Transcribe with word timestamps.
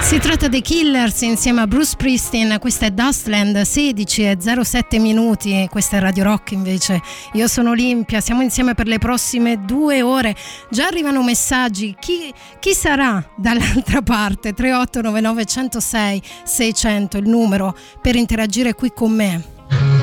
Si 0.00 0.18
tratta 0.20 0.46
dei 0.46 0.62
Killers 0.62 1.22
insieme 1.22 1.62
a 1.62 1.66
Bruce 1.66 1.94
Pristin, 1.96 2.58
questa 2.60 2.86
è 2.86 2.90
Dustland 2.90 3.60
16 3.60 4.22
e 4.22 4.36
07 4.40 4.98
minuti, 5.00 5.66
questa 5.68 5.96
è 5.96 6.00
Radio 6.00 6.22
Rock 6.22 6.52
invece, 6.52 7.02
io 7.32 7.48
sono 7.48 7.70
Olimpia, 7.70 8.20
siamo 8.20 8.42
insieme 8.42 8.74
per 8.74 8.86
le 8.86 8.98
prossime 8.98 9.64
due 9.64 10.02
ore, 10.02 10.36
già 10.70 10.86
arrivano 10.86 11.24
messaggi, 11.24 11.96
chi, 11.98 12.32
chi 12.60 12.72
sarà 12.72 13.32
dall'altra 13.36 14.00
parte? 14.02 14.52
3899 14.52 15.44
106 15.44 16.22
600 16.44 17.16
il 17.18 17.28
numero 17.28 17.76
per 18.00 18.14
interagire 18.14 18.74
qui 18.74 18.92
con 18.94 19.12
me. 19.12 19.44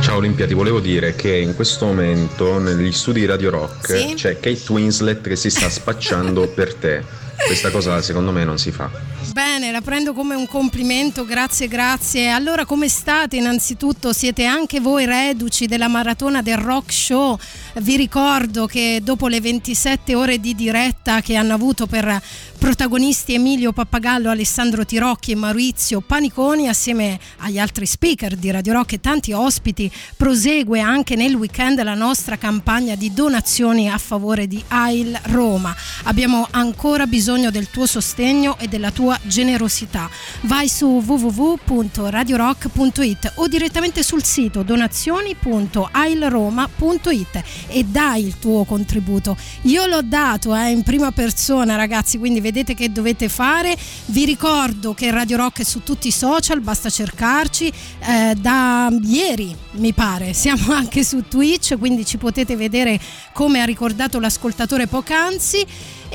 Ciao 0.01 0.17
Olimpia, 0.17 0.45
ti 0.45 0.53
volevo 0.53 0.81
dire 0.81 1.15
che 1.15 1.37
in 1.37 1.55
questo 1.55 1.85
momento 1.85 2.59
negli 2.59 2.91
studi 2.91 3.21
di 3.21 3.25
Radio 3.25 3.49
Rock 3.51 3.97
Sì? 3.97 4.13
c'è 4.15 4.37
Kate 4.37 4.63
Winslet 4.67 5.21
che 5.21 5.37
si 5.37 5.49
sta 5.49 5.69
spacciando 5.69 6.49
per 6.49 6.75
te. 6.75 7.21
Questa 7.45 7.71
cosa 7.71 8.01
secondo 8.01 8.31
me 8.31 8.43
non 8.43 8.57
si 8.57 8.71
fa. 8.71 8.89
Bene, 9.33 9.71
la 9.71 9.81
prendo 9.81 10.13
come 10.13 10.35
un 10.35 10.45
complimento, 10.45 11.25
grazie, 11.25 11.67
grazie. 11.67 12.29
Allora, 12.29 12.65
come 12.65 12.87
state? 12.87 13.37
Innanzitutto, 13.37 14.13
siete 14.13 14.45
anche 14.45 14.79
voi 14.79 15.07
reduci 15.07 15.65
della 15.65 15.87
maratona 15.87 16.43
del 16.43 16.57
rock 16.57 16.93
show. 16.93 17.35
Vi 17.77 17.97
ricordo 17.97 18.67
che 18.67 18.99
dopo 19.01 19.27
le 19.27 19.41
27 19.41 20.13
ore 20.13 20.39
di 20.39 20.53
diretta 20.53 21.21
che 21.21 21.35
hanno 21.35 21.55
avuto 21.55 21.87
per 21.87 22.21
protagonisti 22.59 23.33
Emilio 23.33 23.73
Pappagallo, 23.73 24.29
Alessandro 24.29 24.85
Tirocchi 24.85 25.31
e 25.31 25.35
Maurizio 25.35 25.99
Paniconi, 25.99 26.69
assieme 26.69 27.19
agli 27.39 27.57
altri 27.57 27.85
speaker 27.85 28.35
di 28.35 28.51
Radio 28.51 28.73
Rock 28.73 28.93
e 28.93 29.01
tanti 29.01 29.33
ospiti, 29.33 29.91
prosegue 30.15 30.79
anche 30.79 31.15
nel 31.15 31.33
weekend 31.33 31.81
la 31.83 31.95
nostra 31.95 32.37
campagna 32.37 32.95
di 32.95 33.11
donazioni 33.13 33.89
a 33.89 33.97
favore 33.97 34.47
di 34.47 34.63
AIL 34.67 35.19
Roma. 35.23 35.75
Abbiamo 36.03 36.47
ancora 36.51 37.05
bisogno 37.07 37.49
del 37.51 37.69
tuo 37.69 37.85
sostegno 37.85 38.57
e 38.59 38.67
della 38.67 38.91
tua 38.91 39.19
generosità. 39.23 40.09
Vai 40.41 40.69
su 40.69 41.01
www.radiorock.it 41.05 43.33
o 43.35 43.47
direttamente 43.47 44.01
sul 44.03 44.23
sito 44.23 44.63
donazioni.ailroma.it 44.63 47.43
e 47.67 47.83
dai 47.83 48.25
il 48.25 48.39
tuo 48.39 48.63
contributo. 48.63 49.37
Io 49.63 49.85
l'ho 49.85 50.01
dato 50.01 50.55
eh, 50.55 50.69
in 50.69 50.83
prima 50.83 51.11
persona, 51.11 51.75
ragazzi, 51.75 52.17
quindi 52.17 52.39
vedete 52.41 52.73
che 52.73 52.91
dovete 52.91 53.29
fare. 53.29 53.77
Vi 54.05 54.25
ricordo 54.25 54.93
che 54.93 55.11
Radio 55.11 55.37
Rock 55.37 55.61
è 55.61 55.63
su 55.63 55.83
tutti 55.83 56.07
i 56.07 56.11
social, 56.11 56.61
basta 56.61 56.89
cercarci. 56.89 57.71
Eh, 57.99 58.35
da 58.35 58.89
ieri, 59.03 59.55
mi 59.73 59.93
pare, 59.93 60.33
siamo 60.43 60.73
anche 60.73 61.03
su 61.03 61.27
Twitch, 61.27 61.77
quindi 61.77 62.03
ci 62.05 62.17
potete 62.17 62.55
vedere 62.55 62.99
come 63.33 63.61
ha 63.61 63.65
ricordato 63.65 64.19
l'ascoltatore 64.19 64.87
poc'anzi. 64.87 65.65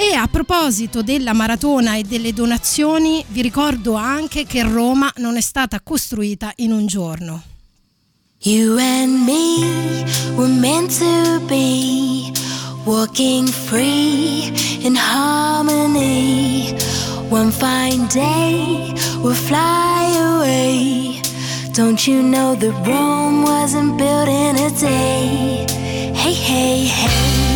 E 0.00 0.14
a 0.14 0.28
proposito 0.28 1.02
della 1.02 1.32
maratona 1.32 1.96
e 1.96 2.04
delle 2.04 2.32
donazioni, 2.32 3.24
vi 3.30 3.42
ricordo 3.42 3.94
anche 3.94 4.46
che 4.46 4.62
Roma 4.62 5.12
non 5.16 5.36
è 5.36 5.40
stata 5.40 5.80
costruita 5.80 6.52
in 6.58 6.70
un 6.70 6.86
giorno. 6.86 7.42
You 8.42 8.78
and 8.78 9.24
me 9.24 10.04
were 10.36 10.46
meant 10.46 10.96
to 11.00 11.40
be 11.48 12.32
walking 12.84 13.48
free 13.48 14.52
in 14.82 14.94
harmony. 14.94 16.76
One 17.28 17.50
fine 17.50 18.06
day 18.06 18.94
we'll 19.20 19.34
fly 19.34 20.14
away. 20.16 21.20
Don't 21.72 22.06
you 22.06 22.22
know 22.22 22.54
that 22.54 22.86
Rome 22.86 23.42
wasn't 23.42 23.96
built 23.96 24.28
in 24.28 24.58
a 24.58 24.70
day? 24.78 25.66
Hey, 26.14 26.34
hey, 26.34 26.84
hey. 26.86 27.47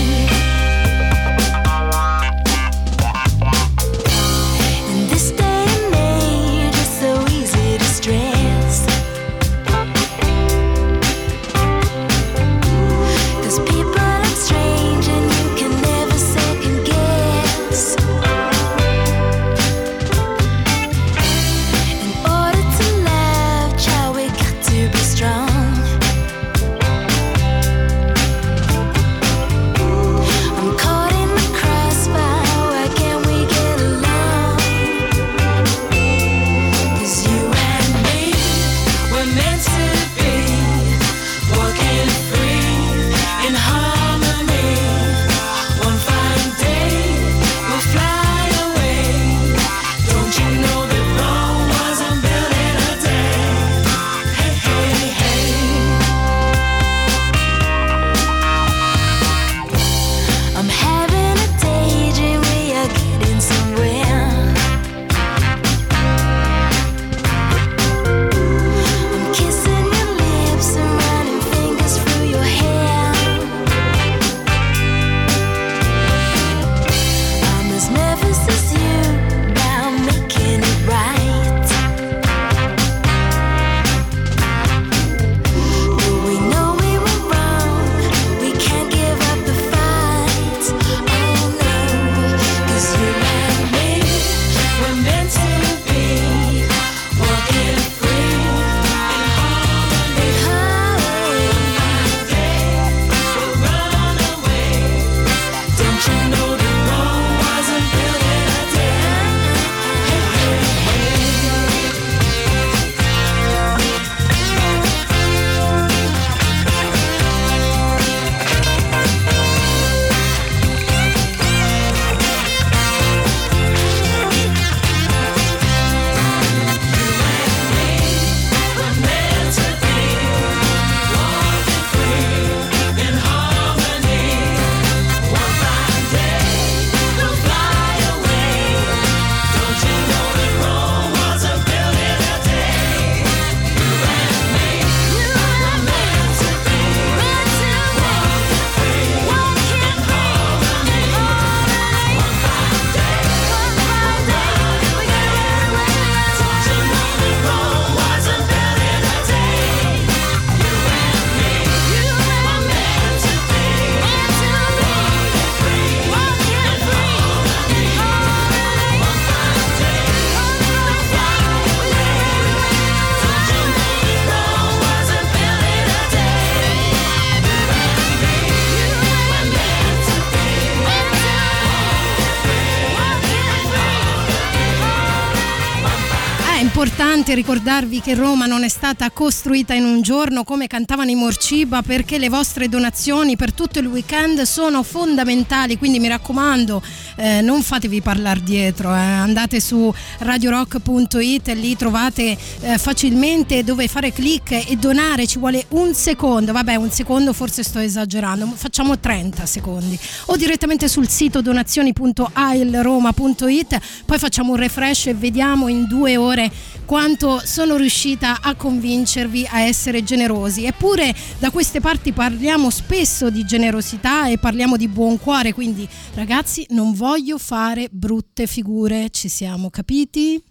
Importante 187.22 187.34
ricordarvi 187.34 188.01
che 188.01 188.15
Roma 188.15 188.47
non 188.47 188.65
è 188.65 188.69
stata 188.69 189.13
costruita 189.13 189.74
in 189.74 189.84
un 189.84 190.03
giorno 190.03 190.42
come 190.42 190.66
cantavano 190.66 191.10
i 191.10 191.15
Morciba 191.15 191.80
perché 191.80 192.19
le 192.19 192.28
vostre 192.28 192.69
donazioni 192.69 193.36
per 193.36 193.53
tutto 193.53 193.78
il 193.78 193.86
weekend 193.86 194.42
sono 194.42 194.83
fondamentali, 194.83 195.78
quindi 195.78 196.01
mi 196.01 196.09
raccomando 196.09 196.83
eh, 197.16 197.41
non 197.41 197.63
fatevi 197.63 198.03
parlare 198.03 198.42
dietro, 198.42 198.92
eh. 198.92 198.98
andate 198.98 199.60
su 199.60 199.95
radiorock.it 200.19 201.48
e 201.48 201.54
lì 201.54 201.77
trovate 201.77 202.36
eh, 202.60 202.77
facilmente 202.78 203.63
dove 203.63 203.86
fare 203.86 204.13
click 204.13 204.69
e 204.69 204.74
donare, 204.77 205.24
ci 205.27 205.39
vuole 205.39 205.65
un 205.71 205.95
secondo, 205.95 206.53
vabbè 206.53 206.74
un 206.74 206.91
secondo 206.91 207.33
forse 207.33 207.63
sto 207.63 207.78
esagerando, 207.78 208.53
facciamo 208.54 208.98
30 208.98 209.47
secondi. 209.47 209.97
O 210.27 210.36
direttamente 210.36 210.89
sul 210.89 211.09
sito 211.09 211.41
donazioni.ailroma.it, 211.41 213.80
poi 214.04 214.19
facciamo 214.19 214.51
un 214.53 214.59
refresh 214.59 215.07
e 215.07 215.15
vediamo 215.15 215.69
in 215.69 215.86
due 215.86 216.16
ore 216.16 216.51
quanto 216.92 217.41
sono 217.42 217.77
riuscita 217.77 218.41
a 218.42 218.54
convincervi 218.54 219.48
a 219.48 219.60
essere 219.60 220.04
generosi. 220.04 220.66
Eppure 220.66 221.15
da 221.39 221.50
queste 221.50 221.80
parti 221.80 222.12
parliamo 222.12 222.68
spesso 222.68 223.30
di 223.30 223.47
generosità 223.47 224.28
e 224.28 224.36
parliamo 224.36 224.77
di 224.77 224.89
buon 224.89 225.18
cuore, 225.18 225.54
quindi 225.54 225.89
ragazzi 226.12 226.66
non 226.68 226.92
voglio 226.92 227.39
fare 227.39 227.89
brutte 227.91 228.47
figure, 228.47 229.09
ci 229.09 229.30
siamo 229.30 229.71
capiti? 229.71 230.44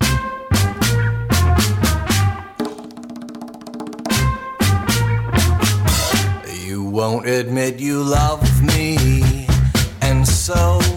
You 6.65 6.89
won't 6.89 7.27
admit 7.27 7.79
you 7.79 8.01
love 8.03 8.41
me, 8.63 9.45
and 9.99 10.25
so 10.25 10.90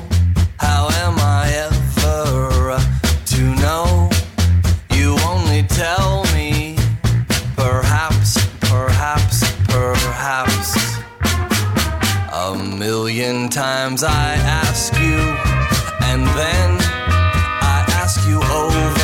million 13.94 14.00
times 14.00 14.02
I 14.05 14.35
ask 14.46 14.93
you, 14.94 15.19
and 16.08 16.26
then 16.26 16.79
I 17.62 17.85
ask 18.00 18.26
you 18.29 18.38
over 18.38 18.96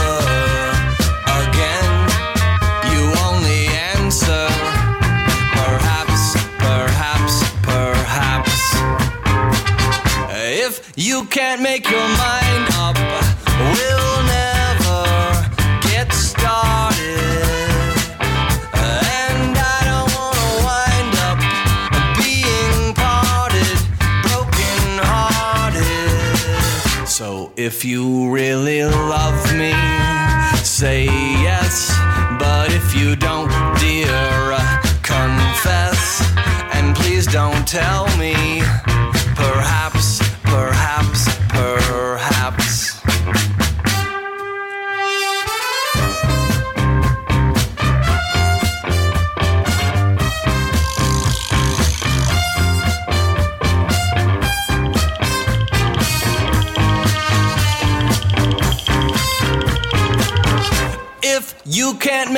again. 1.41 1.93
You 2.93 3.03
only 3.27 3.69
answer. 3.95 4.49
Perhaps, 5.53 6.35
perhaps, 6.59 7.35
perhaps. 7.63 8.57
If 10.33 10.93
you 10.97 11.25
can't 11.27 11.63
make 11.63 11.89
your 11.91 12.09
mind 12.19 12.50
if 27.81 27.87
you 27.87 28.31
really 28.31 28.85
love 28.85 29.43
me, 29.57 29.73
say 30.63 31.07
yes. 31.07 31.89
But 32.39 32.71
if 32.75 32.95
you 32.95 33.17
don't, 33.17 33.49
dear, 33.79 34.11
uh, 34.13 34.83
confess. 35.03 36.21
And 36.75 36.95
please 36.95 37.27
don't 37.27 37.67
tell 37.67 38.05
me. 38.19 38.61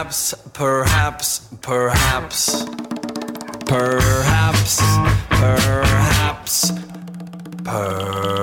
Perhaps, 0.00 0.34
perhaps, 0.54 1.40
perhaps. 1.60 2.64
Perhaps, 3.66 4.80
perhaps, 5.28 6.72
perhaps. 7.62 8.34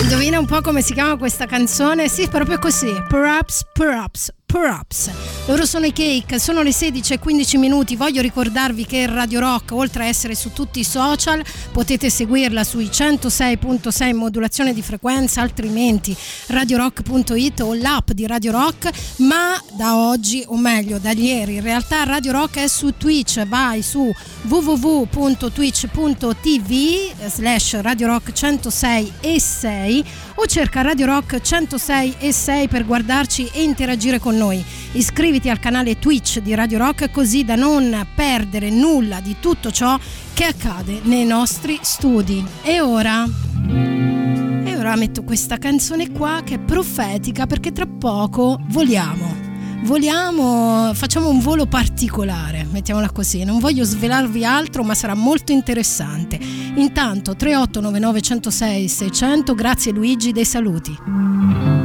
Indovina 0.00 0.38
un 0.38 0.46
po' 0.46 0.60
come 0.60 0.80
si 0.80 0.92
chiama 0.94 1.16
questa 1.16 1.46
canzone? 1.46 2.08
Sì, 2.08 2.28
proprio 2.28 2.60
così. 2.60 2.94
Perhaps, 3.08 3.66
perhaps, 3.72 4.32
perhaps. 4.46 5.10
Loro 5.46 5.66
sono 5.66 5.86
i 5.86 5.92
Cake, 5.92 6.38
sono 6.38 6.62
le 6.62 6.72
16 6.72 7.12
e 7.12 7.18
15 7.18 7.58
minuti. 7.58 7.96
Voglio 7.96 8.22
ricordarvi 8.22 8.86
che 8.86 9.06
Radio 9.06 9.40
Rock, 9.40 9.72
oltre 9.72 10.04
a 10.04 10.06
essere 10.06 10.34
su 10.34 10.52
tutti 10.52 10.80
i 10.80 10.84
social, 10.84 11.42
potete 11.72 12.10
seguirla 12.10 12.64
sui 12.64 12.86
106.6 12.86 14.08
in 14.08 14.16
modulazione 14.16 14.72
di 14.72 14.80
frequenza, 14.82 15.40
altrimenti 15.40 16.16
radiorock.it 16.48 17.60
o 17.60 17.74
l'app 17.74 18.10
di 18.12 18.26
Radio 18.26 18.52
Rock. 18.52 18.90
Ma 19.18 19.60
da 19.76 19.96
oggi, 19.96 20.44
o 20.46 20.56
meglio 20.56 20.98
da 20.98 21.12
ieri, 21.12 21.56
in 21.56 21.62
realtà 21.62 22.04
Radio 22.04 22.32
Rock 22.32 22.58
è 22.58 22.68
su 22.68 22.94
Twitch. 22.96 23.46
Vai 23.46 23.82
su 23.82 24.10
www.twitch.tv 24.42 27.28
slash 27.28 27.80
Radio 27.80 28.06
Rock 28.06 28.32
106 28.32 29.12
e 29.20 29.40
6 29.40 30.04
o 30.36 30.46
cerca 30.46 30.82
Radio 30.82 31.06
Rock 31.06 31.40
106 31.40 32.16
e 32.18 32.32
6 32.32 32.68
per 32.68 32.84
guardarci 32.84 33.48
e 33.52 33.62
interagire 33.62 34.18
con 34.18 34.35
noi. 34.36 34.64
Iscriviti 34.92 35.50
al 35.50 35.58
canale 35.58 35.98
Twitch 35.98 36.40
di 36.40 36.54
Radio 36.54 36.78
Rock 36.78 37.10
così 37.10 37.44
da 37.44 37.54
non 37.54 38.06
perdere 38.14 38.70
nulla 38.70 39.20
di 39.20 39.36
tutto 39.40 39.70
ciò 39.70 39.98
che 40.32 40.44
accade 40.44 41.00
nei 41.02 41.24
nostri 41.24 41.78
studi. 41.82 42.44
E 42.62 42.80
ora... 42.80 43.24
E 44.64 44.76
ora 44.76 44.96
metto 44.96 45.22
questa 45.22 45.58
canzone 45.58 46.10
qua 46.10 46.42
che 46.44 46.54
è 46.54 46.58
profetica 46.58 47.46
perché 47.46 47.72
tra 47.72 47.86
poco 47.86 48.58
voliamo. 48.68 49.46
Voliamo, 49.82 50.92
facciamo 50.94 51.28
un 51.28 51.38
volo 51.38 51.66
particolare, 51.66 52.66
mettiamola 52.68 53.10
così. 53.12 53.44
Non 53.44 53.60
voglio 53.60 53.84
svelarvi 53.84 54.44
altro, 54.44 54.82
ma 54.82 54.94
sarà 54.94 55.14
molto 55.14 55.52
interessante. 55.52 56.38
Intanto 56.74 57.36
3899 57.36 58.20
106 58.20 58.88
600, 58.88 59.54
grazie 59.54 59.92
Luigi 59.92 60.32
dei 60.32 60.44
saluti. 60.44 61.75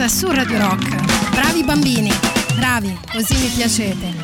Peppers 0.00 0.16
su 0.16 0.30
Radio 0.30 0.58
Rock. 0.58 1.30
Bravi 1.30 1.62
bambini, 1.62 2.10
bravi, 2.54 2.98
così 3.12 3.34
mi 3.36 3.48
piacete. 3.48 4.14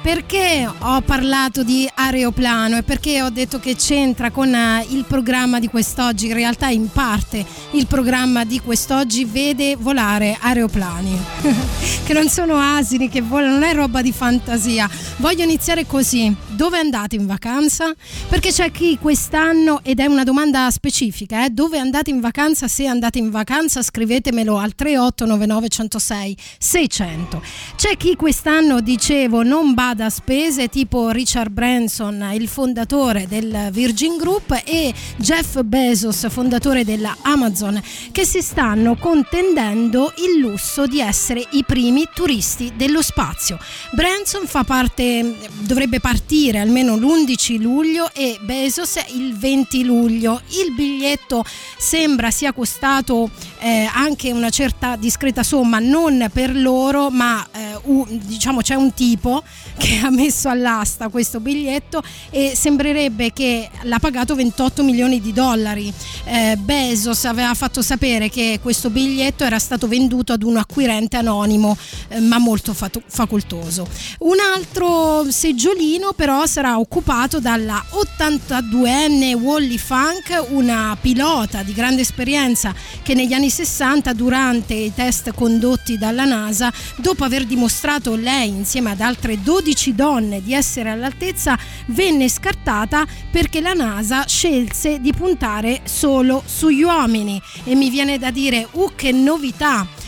Perché 0.00 0.70
ho 0.78 1.00
parlato 1.00 1.64
di 1.64 1.90
aeroplano 1.92 2.76
e 2.76 2.84
perché 2.84 3.20
ho 3.20 3.30
detto 3.30 3.58
che 3.58 3.74
c'entra 3.74 4.30
con 4.30 4.54
eh, 4.54 4.86
il 4.90 5.04
programma 5.08 5.58
di 5.58 5.66
quest'oggi? 5.66 6.26
In 6.26 6.34
realtà 6.34 6.68
in 6.68 6.88
parte 6.88 7.44
il 7.72 7.86
programma 7.88 8.44
di 8.44 8.60
quest'oggi 8.60 9.24
vede 9.24 9.74
volare 9.74 10.36
aeroplani, 10.40 11.18
che 12.04 12.12
non 12.12 12.28
sono 12.28 12.56
asini, 12.56 13.08
che 13.08 13.20
volano, 13.20 13.54
non 13.54 13.64
è 13.64 13.74
roba 13.74 14.02
di 14.02 14.12
fantasia. 14.12 14.88
Voglio 15.16 15.42
iniziare 15.42 15.84
così. 15.84 16.32
Dove 16.54 16.78
andate 16.78 17.16
in 17.16 17.26
vacanza? 17.26 17.92
Perché 18.28 18.52
c'è 18.52 18.70
chi 18.70 18.96
quest'anno, 19.00 19.80
ed 19.82 19.98
è 19.98 20.06
una 20.06 20.22
domanda 20.22 20.70
specifica, 20.70 21.44
eh, 21.44 21.50
dove 21.50 21.78
andate 21.78 22.10
in 22.10 22.20
vacanza? 22.20 22.68
Se 22.68 22.86
andate 22.86 23.18
in 23.18 23.30
vacanza 23.30 23.82
scrivetemelo 23.82 24.56
al 24.56 24.76
3899 24.76 25.68
106 25.68 26.36
600. 26.58 27.42
C'è 27.74 27.96
chi 27.96 28.14
quest'anno, 28.14 28.80
dicevo, 28.80 29.42
non 29.42 29.74
bada 29.74 30.04
a 30.04 30.10
spese, 30.10 30.68
tipo 30.68 31.10
Richard 31.10 31.50
Branson, 31.50 32.30
il 32.34 32.46
fondatore 32.46 33.26
del 33.26 33.70
Virgin 33.72 34.16
Group, 34.16 34.62
e 34.64 34.94
Jeff 35.16 35.60
Bezos, 35.62 36.28
fondatore 36.30 36.84
della 36.84 37.16
Amazon, 37.22 37.82
che 38.12 38.24
si 38.24 38.40
stanno 38.42 38.94
contendendo 38.94 40.12
il 40.18 40.40
lusso 40.40 40.86
di 40.86 41.00
essere 41.00 41.44
i 41.50 41.64
primi 41.66 42.08
turisti 42.14 42.72
dello 42.76 43.02
spazio. 43.02 43.58
Branson 43.90 44.46
fa 44.46 44.62
parte, 44.62 45.36
dovrebbe 45.62 45.98
partire 45.98 46.42
almeno 46.52 46.96
l'11 46.96 47.60
luglio 47.60 48.10
e 48.12 48.38
Bezos 48.40 49.02
il 49.14 49.36
20 49.36 49.84
luglio. 49.84 50.42
Il 50.48 50.72
biglietto 50.74 51.44
sembra 51.78 52.30
sia 52.30 52.52
costato 52.52 53.30
eh, 53.64 53.88
anche 53.90 54.30
una 54.30 54.50
certa 54.50 54.94
discreta 54.96 55.42
somma, 55.42 55.78
non 55.78 56.28
per 56.30 56.54
loro, 56.54 57.08
ma 57.08 57.46
eh, 57.50 57.78
u- 57.84 58.06
diciamo 58.10 58.60
c'è 58.60 58.74
un 58.74 58.92
tipo 58.92 59.42
che 59.78 60.00
ha 60.04 60.10
messo 60.10 60.50
all'asta 60.50 61.08
questo 61.08 61.40
biglietto 61.40 62.02
e 62.28 62.52
sembrerebbe 62.54 63.32
che 63.32 63.70
l'ha 63.84 63.98
pagato 63.98 64.34
28 64.34 64.82
milioni 64.82 65.18
di 65.18 65.32
dollari. 65.32 65.90
Eh, 66.24 66.56
Bezos 66.58 67.24
aveva 67.24 67.54
fatto 67.54 67.80
sapere 67.80 68.28
che 68.28 68.58
questo 68.60 68.90
biglietto 68.90 69.44
era 69.44 69.58
stato 69.58 69.88
venduto 69.88 70.34
ad 70.34 70.42
un 70.42 70.58
acquirente 70.58 71.16
anonimo, 71.16 71.74
eh, 72.08 72.20
ma 72.20 72.36
molto 72.36 72.74
fatu- 72.74 73.02
facoltoso. 73.06 73.88
Un 74.18 74.36
altro 74.54 75.24
seggiolino 75.30 76.12
però 76.12 76.44
sarà 76.44 76.78
occupato 76.78 77.40
dalla 77.40 77.82
82enne 77.92 79.32
Wally 79.32 79.78
Funk, 79.78 80.48
una 80.50 80.94
pilota 81.00 81.62
di 81.62 81.72
grande 81.72 82.02
esperienza 82.02 82.74
che 83.02 83.14
negli 83.14 83.32
anni 83.32 83.52
60 83.54 84.12
durante 84.14 84.74
i 84.74 84.92
test 84.92 85.32
condotti 85.32 85.96
dalla 85.96 86.24
NASA, 86.24 86.72
dopo 86.96 87.22
aver 87.22 87.44
dimostrato 87.44 88.16
lei 88.16 88.48
insieme 88.48 88.90
ad 88.90 89.00
altre 89.00 89.40
12 89.40 89.94
donne 89.94 90.42
di 90.42 90.54
essere 90.54 90.90
all'altezza, 90.90 91.56
venne 91.86 92.28
scartata 92.28 93.06
perché 93.30 93.60
la 93.60 93.72
NASA 93.72 94.26
scelse 94.26 95.00
di 95.00 95.12
puntare 95.12 95.82
solo 95.84 96.42
sugli 96.44 96.82
uomini. 96.82 97.40
E 97.62 97.76
mi 97.76 97.90
viene 97.90 98.18
da 98.18 98.32
dire, 98.32 98.66
uh 98.72 98.90
che 98.96 99.12
novità! 99.12 100.03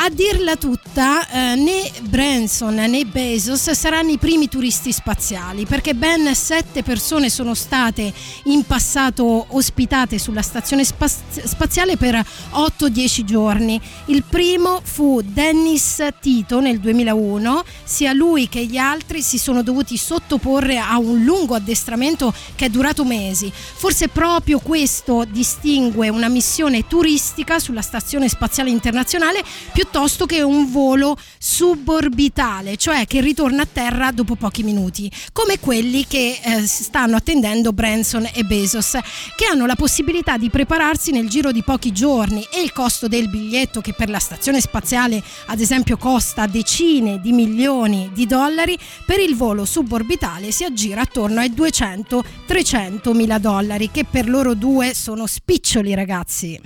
A 0.00 0.10
dirla 0.10 0.54
tutta, 0.54 1.28
eh, 1.28 1.56
né 1.56 1.90
Branson 2.02 2.72
né 2.72 3.04
Bezos 3.04 3.72
saranno 3.72 4.12
i 4.12 4.16
primi 4.16 4.48
turisti 4.48 4.92
spaziali, 4.92 5.66
perché 5.66 5.92
ben 5.92 6.32
sette 6.36 6.84
persone 6.84 7.28
sono 7.28 7.52
state 7.52 8.12
in 8.44 8.64
passato 8.64 9.46
ospitate 9.48 10.20
sulla 10.20 10.40
stazione 10.40 10.84
spaz- 10.84 11.42
spaziale 11.42 11.96
per 11.96 12.24
8-10 12.50 13.24
giorni. 13.24 13.80
Il 14.04 14.22
primo 14.22 14.80
fu 14.84 15.20
Dennis 15.20 16.00
Tito 16.20 16.60
nel 16.60 16.78
2001, 16.78 17.64
sia 17.82 18.12
lui 18.12 18.48
che 18.48 18.64
gli 18.66 18.76
altri 18.76 19.20
si 19.20 19.36
sono 19.36 19.64
dovuti 19.64 19.96
sottoporre 19.96 20.78
a 20.78 20.96
un 20.98 21.24
lungo 21.24 21.56
addestramento 21.56 22.32
che 22.54 22.66
è 22.66 22.68
durato 22.68 23.04
mesi. 23.04 23.52
Forse 23.52 24.06
proprio 24.06 24.60
questo 24.60 25.24
distingue 25.24 26.08
una 26.08 26.28
missione 26.28 26.86
turistica 26.86 27.58
sulla 27.58 27.82
stazione 27.82 28.28
spaziale 28.28 28.70
internazionale 28.70 29.42
piuttosto 29.72 29.86
che 30.26 30.42
un 30.42 30.70
volo 30.70 31.16
suborbitale, 31.38 32.76
cioè 32.76 33.06
che 33.06 33.20
ritorna 33.20 33.62
a 33.62 33.68
terra 33.70 34.10
dopo 34.10 34.34
pochi 34.34 34.62
minuti, 34.62 35.10
come 35.32 35.58
quelli 35.58 36.06
che 36.06 36.38
eh, 36.42 36.66
stanno 36.66 37.16
attendendo 37.16 37.72
Branson 37.72 38.28
e 38.32 38.44
Bezos, 38.44 38.98
che 39.36 39.46
hanno 39.46 39.66
la 39.66 39.74
possibilità 39.74 40.36
di 40.36 40.50
prepararsi 40.50 41.10
nel 41.10 41.28
giro 41.28 41.52
di 41.52 41.62
pochi 41.62 41.92
giorni 41.92 42.46
e 42.52 42.60
il 42.60 42.72
costo 42.72 43.08
del 43.08 43.28
biglietto 43.28 43.80
che 43.80 43.94
per 43.94 44.10
la 44.10 44.18
stazione 44.18 44.60
spaziale 44.60 45.22
ad 45.46 45.60
esempio 45.60 45.96
costa 45.96 46.46
decine 46.46 47.20
di 47.20 47.32
milioni 47.32 48.10
di 48.12 48.26
dollari, 48.26 48.78
per 49.06 49.20
il 49.20 49.34
volo 49.36 49.64
suborbitale 49.64 50.52
si 50.52 50.64
aggira 50.64 51.02
attorno 51.02 51.40
ai 51.40 51.50
200-300 51.50 53.14
mila 53.14 53.38
dollari, 53.38 53.90
che 53.90 54.04
per 54.04 54.28
loro 54.28 54.54
due 54.54 54.94
sono 54.94 55.26
spiccioli 55.26 55.94
ragazzi. 55.94 56.60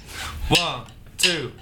One, 0.48 0.82
two, 1.16 1.61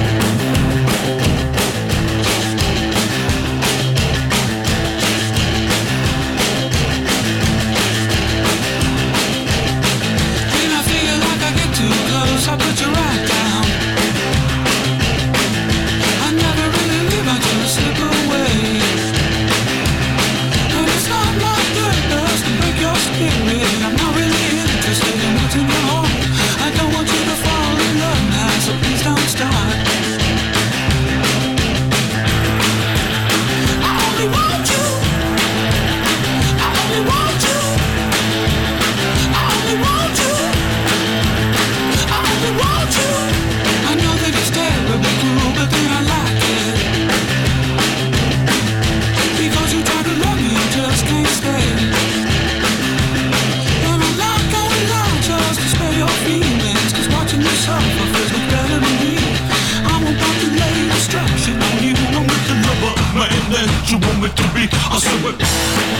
To 64.35 64.43
be. 64.53 64.67
I 64.71 64.99
swear. 64.99 65.90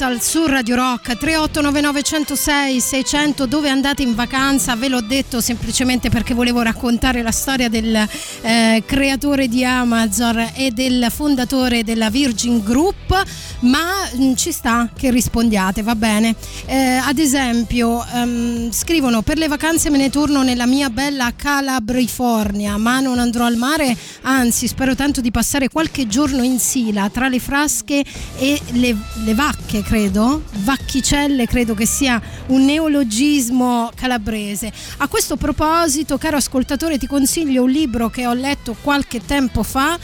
Metal 0.00 0.20
su 0.20 0.46
Radio 0.46 0.76
Rock 0.76 1.16
3899 1.16 2.02
106 2.02 2.80
600 2.80 3.46
dove 3.46 3.68
andate 3.68 4.04
in 4.04 4.14
vacanza? 4.14 4.76
Ve 4.76 4.88
l'ho 4.88 5.00
detto 5.00 5.40
semplicemente 5.40 6.08
perché 6.08 6.34
volevo 6.34 6.62
raccontare 6.62 7.20
la 7.20 7.32
storia 7.32 7.68
del 7.68 8.06
eh, 8.42 8.84
creatore 8.86 9.48
di 9.48 9.64
Amazon 9.64 10.52
e 10.54 10.70
del 10.70 11.08
fondatore 11.10 11.82
della 11.82 12.10
Virgin 12.10 12.62
Group 12.62 13.24
ma 13.60 14.08
mh, 14.12 14.34
ci 14.34 14.52
sta 14.52 14.88
che 14.96 15.10
rispondiate 15.10 15.82
va 15.82 15.94
bene. 15.94 16.34
Eh, 16.66 16.76
ad 16.76 17.18
esempio 17.18 18.04
ehm, 18.04 18.70
scrivono 18.70 19.22
per 19.22 19.38
le 19.38 19.48
vacanze 19.48 19.90
me 19.90 19.98
ne 19.98 20.10
torno 20.10 20.42
nella 20.42 20.66
mia 20.66 20.90
bella 20.90 21.32
Calabrifornia 21.34 22.76
ma 22.76 23.00
non 23.00 23.18
andrò 23.18 23.44
al 23.44 23.56
mare 23.56 23.96
anzi 24.22 24.66
spero 24.68 24.94
tanto 24.94 25.20
di 25.20 25.30
passare 25.30 25.68
qualche 25.68 26.06
giorno 26.06 26.42
in 26.42 26.58
Sila 26.58 27.08
tra 27.10 27.28
le 27.28 27.40
frasche 27.40 28.04
e 28.38 28.60
le, 28.72 28.96
le 29.24 29.34
vacche 29.34 29.82
credo. 29.82 30.42
Vaccicelle 30.58 31.46
credo 31.46 31.74
che 31.74 31.86
sia 31.86 32.20
un 32.46 32.64
neologismo 32.64 33.90
calabrese. 33.94 34.72
A 34.98 35.08
questo 35.08 35.36
proposito 35.36 36.18
caro 36.18 36.36
ascoltatore 36.36 36.98
ti 36.98 37.06
consiglio 37.06 37.62
un 37.62 37.70
libro 37.70 38.08
che 38.10 38.26
ho 38.26 38.34
letto 38.34 38.76
qualche 38.80 39.24
tempo 39.24 39.62
fa 39.62 39.98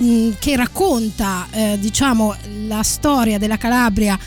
mh, 0.00 0.30
che 0.38 0.56
racconta 0.56 1.46
eh, 1.50 1.76
diciamo 1.78 2.34
la 2.66 2.82
storia 2.82 3.38
della 3.38 3.56
Calabria 3.56 4.18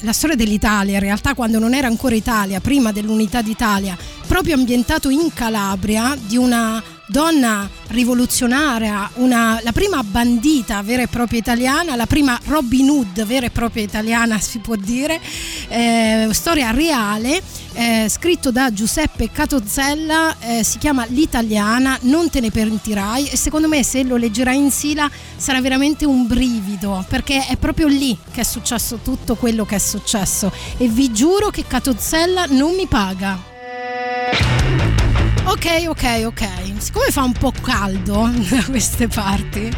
la 0.00 0.12
storia 0.12 0.34
dell'Italia, 0.34 0.94
in 0.94 1.00
realtà 1.00 1.34
quando 1.34 1.60
non 1.60 1.72
era 1.72 1.86
ancora 1.86 2.16
Italia, 2.16 2.60
prima 2.60 2.90
dell'unità 2.90 3.42
d'Italia, 3.42 3.96
proprio 4.26 4.54
ambientato 4.56 5.08
in 5.08 5.32
Calabria, 5.32 6.16
di 6.20 6.36
una 6.36 6.82
donna 7.08 7.68
rivoluzionaria, 7.88 9.10
una- 9.14 9.58
la 9.62 9.72
prima 9.72 10.02
bandita 10.02 10.82
vera 10.82 11.02
e 11.02 11.08
propria 11.08 11.38
italiana, 11.38 11.96
la 11.96 12.06
prima 12.06 12.38
Robin 12.44 12.90
Hood 12.90 13.24
vera 13.24 13.46
e 13.46 13.50
propria 13.50 13.82
italiana 13.82 14.38
si 14.40 14.58
può 14.58 14.76
dire, 14.76 15.20
eh, 15.68 16.28
storia 16.32 16.70
reale, 16.70 17.42
eh, 17.72 18.06
scritto 18.08 18.50
da 18.50 18.72
Giuseppe 18.72 19.30
Catozzella, 19.30 20.36
eh, 20.40 20.64
si 20.64 20.78
chiama 20.78 21.06
L'italiana, 21.06 21.96
non 22.02 22.28
te 22.28 22.40
ne 22.40 22.50
pentirai 22.50 23.28
e 23.28 23.36
secondo 23.36 23.68
me 23.68 23.82
se 23.82 24.02
lo 24.02 24.16
leggerai 24.16 24.56
in 24.56 24.70
sila 24.70 25.10
sarà 25.36 25.60
veramente 25.60 26.04
un 26.04 26.26
brivido 26.26 27.04
perché 27.08 27.46
è 27.46 27.56
proprio 27.56 27.86
lì 27.86 28.16
che 28.32 28.42
è 28.42 28.44
successo 28.44 28.98
tutto 29.02 29.36
quello 29.36 29.64
che 29.64 29.76
è 29.76 29.78
successo 29.78 30.52
e 30.76 30.88
vi 30.88 31.12
giuro 31.12 31.50
che 31.50 31.64
Catozzella 31.66 32.46
non 32.48 32.74
mi 32.74 32.86
paga. 32.86 35.07
Ok, 35.48 35.86
ok, 35.88 36.24
ok. 36.26 36.46
Siccome 36.76 37.06
fa 37.10 37.22
un 37.22 37.32
po' 37.32 37.52
caldo 37.62 38.30
da 38.50 38.62
queste 38.64 39.08
parti, 39.08 39.70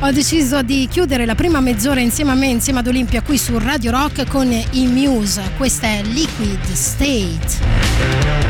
ho 0.00 0.10
deciso 0.10 0.62
di 0.62 0.88
chiudere 0.90 1.24
la 1.26 1.36
prima 1.36 1.60
mezz'ora 1.60 2.00
insieme 2.00 2.32
a 2.32 2.34
me, 2.34 2.48
insieme 2.48 2.80
ad 2.80 2.88
Olimpia, 2.88 3.22
qui 3.22 3.38
su 3.38 3.56
Radio 3.56 3.92
Rock 3.92 4.26
con 4.26 4.50
i 4.50 4.86
Muse. 4.88 5.52
Questa 5.56 5.86
è 5.86 6.02
Liquid 6.02 6.72
State. 6.72 8.49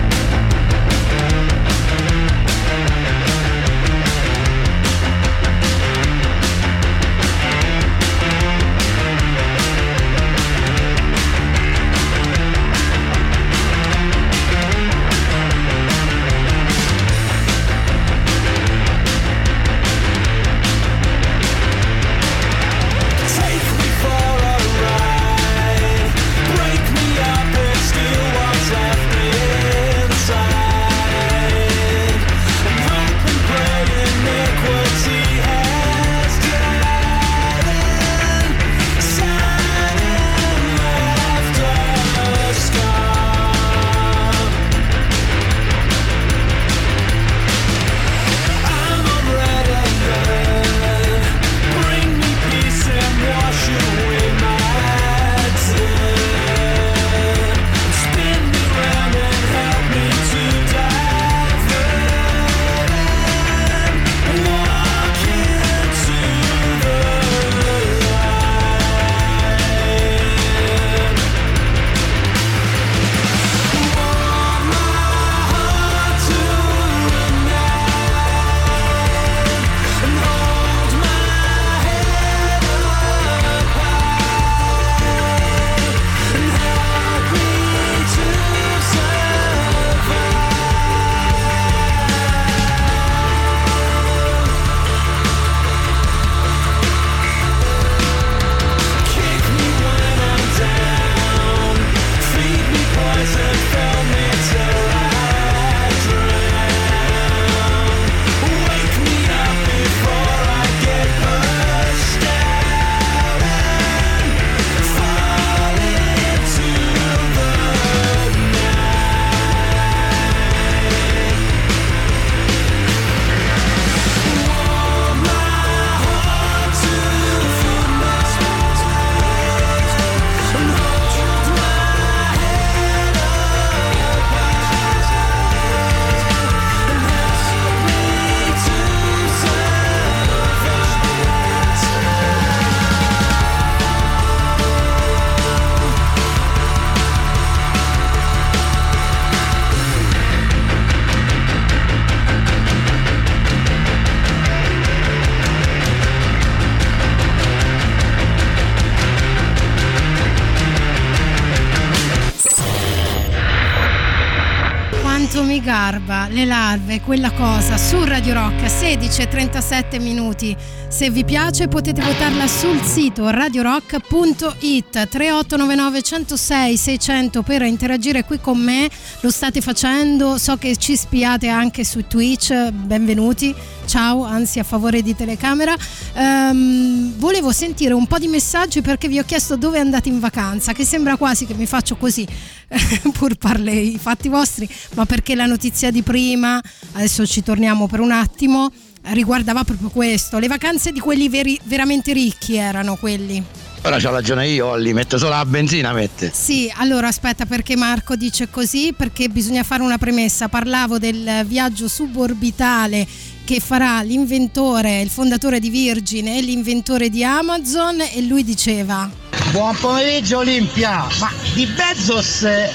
Mi 165.33 165.63
garba 165.63 166.27
le 166.29 166.45
larve, 166.45 167.01
quella 167.01 167.31
cosa 167.31 167.79
su 167.79 168.05
Radio 168.05 168.35
Rock 168.35 168.69
16 168.69 169.23
e 169.23 169.29
37 169.29 169.99
minuti. 169.99 170.55
Se 170.89 171.09
vi 171.09 171.25
piace 171.25 171.67
potete 171.67 172.03
votarla 172.03 172.47
sul 172.47 172.81
sito 172.83 173.31
radiorock.it 173.31 175.09
3899 175.09 176.03
106 176.03 176.77
600 176.77 177.43
per 177.43 177.63
interagire 177.63 178.25
qui 178.25 178.39
con 178.39 178.59
me. 178.59 178.91
Lo 179.21 179.31
state 179.31 179.61
facendo, 179.61 180.37
so 180.37 180.57
che 180.57 180.77
ci 180.77 180.97
spiate 180.97 181.49
anche 181.49 181.85
su 181.85 182.07
Twitch, 182.07 182.71
benvenuti. 182.71 183.55
Ciao, 183.91 184.23
anzi 184.23 184.61
a 184.61 184.63
favore 184.63 185.03
di 185.03 185.17
telecamera. 185.17 185.75
Ehm, 186.13 187.15
volevo 187.17 187.51
sentire 187.51 187.93
un 187.93 188.07
po' 188.07 188.21
di 188.21 188.29
messaggi 188.29 188.83
perché 188.83 189.09
vi 189.09 189.19
ho 189.19 189.25
chiesto 189.25 189.57
dove 189.57 189.81
andate 189.81 190.09
in 190.09 190.21
vacanza, 190.21 190.73
che 190.73 190.85
sembra 190.85 191.17
quasi 191.17 191.45
che 191.45 191.55
mi 191.55 191.67
faccio 191.67 191.97
così, 191.97 192.25
pur 193.11 193.35
parle 193.35 193.73
i 193.73 193.99
fatti 193.99 194.29
vostri, 194.29 194.69
ma 194.95 195.07
perché 195.07 195.35
la 195.35 195.47
notizia 195.47 195.91
di 195.91 196.03
prima, 196.03 196.63
adesso 196.93 197.27
ci 197.27 197.43
torniamo 197.43 197.89
per 197.89 197.99
un 197.99 198.13
attimo, 198.13 198.71
riguardava 199.07 199.65
proprio 199.65 199.89
questo. 199.89 200.39
Le 200.39 200.47
vacanze 200.47 200.93
di 200.93 201.01
quelli 201.01 201.29
veri- 201.29 201.59
veramente 201.65 202.13
ricchi 202.13 202.55
erano 202.55 202.95
quelli. 202.95 203.45
Ora 203.83 203.99
c'ho 203.99 204.11
ragione 204.11 204.47
io, 204.47 204.67
Olli, 204.67 204.93
metto 204.93 205.17
solo 205.17 205.31
la 205.31 205.47
benzina, 205.47 205.93
mette. 205.95 206.31
Sì, 206.35 206.71
allora 206.77 207.09
aspetta 207.09 207.47
perché 207.47 207.77
Marco 207.77 208.15
dice 208.15 208.51
così, 208.51 208.93
perché 208.95 209.29
bisogna 209.31 209.63
fare 209.63 209.83
una 209.83 209.97
premessa. 209.97 210.49
Parlavo 210.49 210.99
del 210.99 211.45
viaggio 211.47 211.89
suborbitale 211.89 213.07
che 213.45 213.61
farà 213.61 214.03
l'inventore, 214.03 215.01
il 215.01 215.11
fondatore 215.11 215.59
di 215.61 215.71
Virgin 215.71 216.29
e 216.29 216.41
l'inventore 216.41 217.09
di 217.09 217.25
Amazon 217.25 218.01
e 218.01 218.23
lui 218.23 218.45
diceva 218.45 219.11
Buon 219.53 219.77
pomeriggio 219.81 220.39
Olimpia, 220.39 221.07
ma 221.19 221.33
di 221.55 221.67
Bezos 221.67 222.43
eh, 222.43 222.71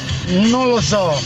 non 0.47 0.67
lo 0.67 0.81
so, 0.81 1.17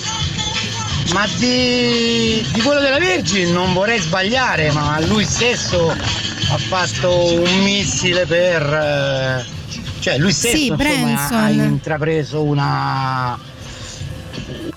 ma 1.13 1.25
di, 1.37 2.45
di 2.53 2.61
quello 2.61 2.79
della 2.79 2.99
Virgin 2.99 3.51
non 3.51 3.73
vorrei 3.73 3.99
sbagliare, 3.99 4.71
ma 4.71 4.99
lui 5.07 5.25
stesso 5.25 5.89
ha 5.89 6.57
fatto 6.57 7.33
un 7.41 7.63
missile 7.63 8.25
per... 8.27 8.61
eh, 8.61 9.57
cioè 9.99 10.17
lui 10.17 10.31
stesso 10.31 10.55
Sì, 10.55 10.67
insomma, 10.67 11.43
ha 11.43 11.49
intrapreso 11.49 12.43
una... 12.43 13.37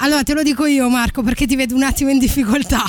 Allora 0.02 0.24
te 0.24 0.34
lo 0.34 0.42
dico 0.42 0.66
io 0.66 0.88
Marco 0.88 1.22
perché 1.22 1.46
ti 1.46 1.54
vedo 1.54 1.76
un 1.76 1.84
attimo 1.84 2.10
in 2.10 2.18
difficoltà. 2.18 2.82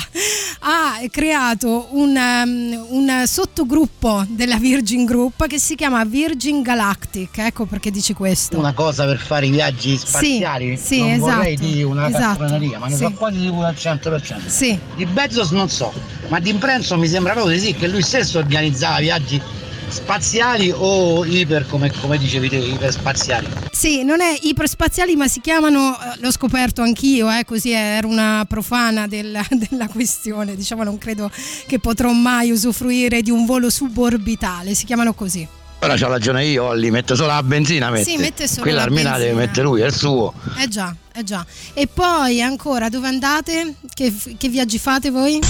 Ha 0.66 0.98
creato 1.12 1.88
un, 1.92 2.16
um, 2.16 2.86
un 2.88 3.22
sottogruppo 3.26 4.24
della 4.28 4.56
Virgin 4.56 5.04
Group 5.04 5.46
che 5.46 5.60
si 5.60 5.76
chiama 5.76 6.04
Virgin 6.04 6.60
Galactic, 6.62 7.38
ecco 7.38 7.66
perché 7.66 7.92
dici 7.92 8.14
questo. 8.14 8.58
una 8.58 8.72
cosa 8.72 9.04
per 9.04 9.18
fare 9.18 9.46
i 9.46 9.50
viaggi 9.50 9.96
spaziali, 9.96 10.76
sì, 10.76 10.98
non 10.98 11.18
vorrei 11.18 11.54
esatto, 11.54 11.68
dire 11.68 11.82
una 11.84 12.08
esatto, 12.08 12.42
ma 12.78 12.86
ne 12.86 12.90
sì. 12.90 12.96
sono 12.96 13.14
quasi 13.14 13.40
sicuro 13.40 13.66
al 13.66 13.76
100%. 13.78 14.46
Sì. 14.46 14.76
Di 14.96 15.06
Bezos 15.06 15.50
non 15.52 15.68
so, 15.68 15.92
Ma 16.28 16.40
di 16.40 16.50
Imprenzo 16.50 16.98
mi 16.98 17.06
sembra 17.06 17.32
proprio 17.34 17.54
di 17.54 17.60
sì, 17.60 17.74
che 17.74 17.86
lui 17.86 18.02
stesso 18.02 18.38
organizzava 18.38 18.98
viaggi 18.98 19.40
spaziali 19.88 20.72
o 20.74 21.24
iper, 21.24 21.66
come, 21.66 21.92
come 22.00 22.18
dicevi 22.18 22.48
te, 22.48 22.56
iperspaziali. 22.56 23.46
Sì, 23.72 24.02
non 24.02 24.20
è 24.20 24.36
iperspaziali, 24.42 25.16
ma 25.16 25.28
si 25.28 25.40
chiamano, 25.40 25.96
eh, 25.98 26.18
l'ho 26.20 26.30
scoperto 26.30 26.82
anch'io, 26.82 27.30
eh, 27.30 27.44
così 27.44 27.70
ero 27.70 28.08
una 28.08 28.44
profana 28.48 29.06
della, 29.06 29.44
della 29.50 29.88
questione. 29.88 30.56
Diciamo, 30.56 30.82
non 30.82 30.98
credo 30.98 31.30
che 31.66 31.78
potrò 31.78 32.12
mai 32.12 32.50
usufruire 32.50 33.22
di 33.22 33.30
un 33.30 33.46
volo 33.46 33.70
suborbitale, 33.70 34.74
si 34.74 34.84
chiamano 34.84 35.14
così. 35.14 35.46
Ora 35.80 35.96
c'ho 35.96 36.08
ragione 36.08 36.46
io, 36.46 36.64
Olli, 36.64 36.90
metto 36.90 37.14
solo 37.14 37.28
la 37.28 37.42
benzina, 37.42 37.90
mette. 37.90 38.04
Sì, 38.04 38.16
mette 38.16 38.48
solo 38.48 38.62
Quella 38.62 38.78
la 38.78 38.84
Armina 38.84 39.18
deve 39.18 39.34
mettere 39.34 39.66
lui, 39.66 39.82
è 39.82 39.86
il 39.86 39.94
suo. 39.94 40.32
Eh 40.58 40.66
già, 40.66 40.94
eh 41.14 41.22
già. 41.24 41.44
E 41.74 41.86
poi 41.86 42.40
ancora, 42.40 42.88
dove 42.88 43.06
andate? 43.06 43.74
Che, 43.92 44.12
che 44.38 44.48
viaggi 44.48 44.78
fate 44.78 45.10
voi? 45.10 45.40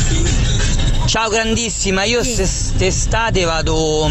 Ciao 1.07 1.29
grandissima, 1.29 2.05
io 2.05 2.21
quest'estate 2.21 3.45
vado 3.45 4.11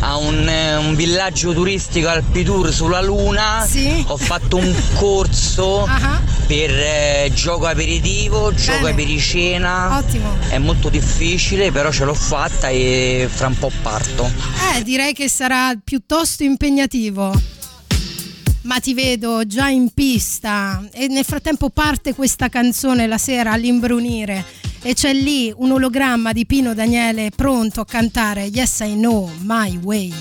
a 0.00 0.16
un, 0.16 0.46
eh, 0.46 0.76
un 0.76 0.94
villaggio 0.94 1.52
turistico 1.52 2.08
Alpitour 2.08 2.72
sulla 2.72 3.00
Luna. 3.00 3.66
Ho 4.06 4.16
fatto 4.16 4.56
un 4.56 4.74
corso 4.94 5.88
per 6.46 6.70
eh, 6.70 7.30
gioco 7.32 7.66
aperitivo, 7.66 8.54
gioco 8.54 8.86
apericena. 8.86 9.96
Ottimo. 9.96 10.36
È 10.48 10.58
molto 10.58 10.88
difficile, 10.88 11.72
però 11.72 11.90
ce 11.90 12.04
l'ho 12.04 12.14
fatta 12.14 12.68
e 12.68 13.28
fra 13.32 13.48
un 13.48 13.58
po' 13.58 13.72
parto. 13.82 14.30
Eh, 14.74 14.82
direi 14.82 15.14
che 15.14 15.28
sarà 15.28 15.74
piuttosto 15.82 16.44
impegnativo. 16.44 17.34
Ma 18.62 18.78
ti 18.78 18.94
vedo 18.94 19.46
già 19.46 19.68
in 19.68 19.90
pista 19.94 20.86
e 20.92 21.06
nel 21.06 21.24
frattempo 21.24 21.70
parte 21.70 22.14
questa 22.14 22.48
canzone 22.48 23.06
la 23.06 23.18
sera 23.18 23.52
all'imbrunire 23.52 24.65
e 24.82 24.94
c'è 24.94 25.12
lì 25.12 25.52
un 25.56 25.72
ologramma 25.72 26.32
di 26.32 26.46
Pino 26.46 26.74
Daniele 26.74 27.30
pronto 27.34 27.80
a 27.80 27.84
cantare 27.84 28.44
Yes 28.44 28.80
I 28.80 28.94
Know 28.94 29.30
My 29.42 29.78
Way. 29.82 30.12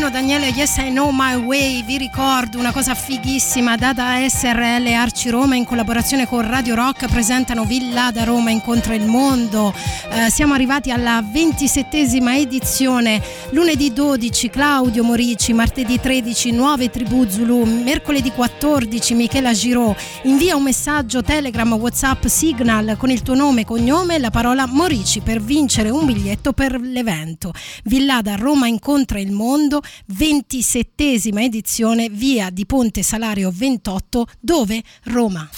Pino 0.00 0.12
Daniele 0.12 0.46
Yes 0.46 0.78
I 0.78 0.88
Know 0.88 1.10
My 1.12 1.34
Way, 1.34 1.84
vi 1.84 1.98
ricordo 1.98 2.58
una 2.58 2.72
cosa 2.72 2.94
fighissima, 2.94 3.76
Data 3.76 4.26
SRL 4.26 4.86
Arci 4.86 5.28
Roma 5.28 5.56
in 5.56 5.66
collaborazione 5.66 6.26
con 6.26 6.40
Radio 6.40 6.74
Rock 6.74 7.06
presentano 7.06 7.66
Villa 7.66 8.10
da 8.10 8.24
Roma 8.24 8.48
incontra 8.48 8.94
il 8.94 9.04
mondo. 9.04 9.74
Eh, 10.10 10.30
siamo 10.30 10.54
arrivati 10.54 10.90
alla 10.90 11.22
ventisettesima 11.22 12.34
edizione, 12.34 13.22
lunedì 13.50 13.92
12 13.92 14.48
Claudio 14.48 15.04
Morici, 15.04 15.52
martedì 15.52 16.00
13 16.00 16.50
Nuove 16.52 16.88
Tribù 16.88 17.28
Zulu, 17.28 17.64
mercoledì 17.64 18.32
14 18.32 19.12
Michela 19.12 19.52
Giraud. 19.52 19.96
Invia 20.22 20.56
un 20.56 20.62
messaggio 20.62 21.22
Telegram, 21.22 21.70
Whatsapp, 21.74 22.24
Signal 22.24 22.96
con 22.96 23.10
il 23.10 23.20
tuo 23.20 23.34
nome, 23.34 23.66
cognome 23.66 24.14
e 24.14 24.18
la 24.18 24.30
parola 24.30 24.66
Morici 24.66 25.20
per 25.20 25.42
vincere 25.42 25.90
un 25.90 26.06
biglietto 26.06 26.54
per 26.54 26.80
l'evento. 26.80 27.52
Villada 27.84 28.36
Roma 28.36 28.66
incontra 28.66 29.20
il 29.20 29.30
mondo, 29.30 29.82
27esima 30.12 31.42
edizione, 31.42 32.08
via 32.08 32.50
di 32.50 32.66
Ponte 32.66 33.02
Salario 33.02 33.50
28, 33.52 34.26
dove? 34.40 34.82
Roma. 35.04 35.48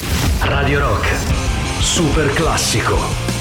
Radio 0.40 0.80
Rock. 0.80 1.08
Super 1.80 2.32
classico. 2.32 3.31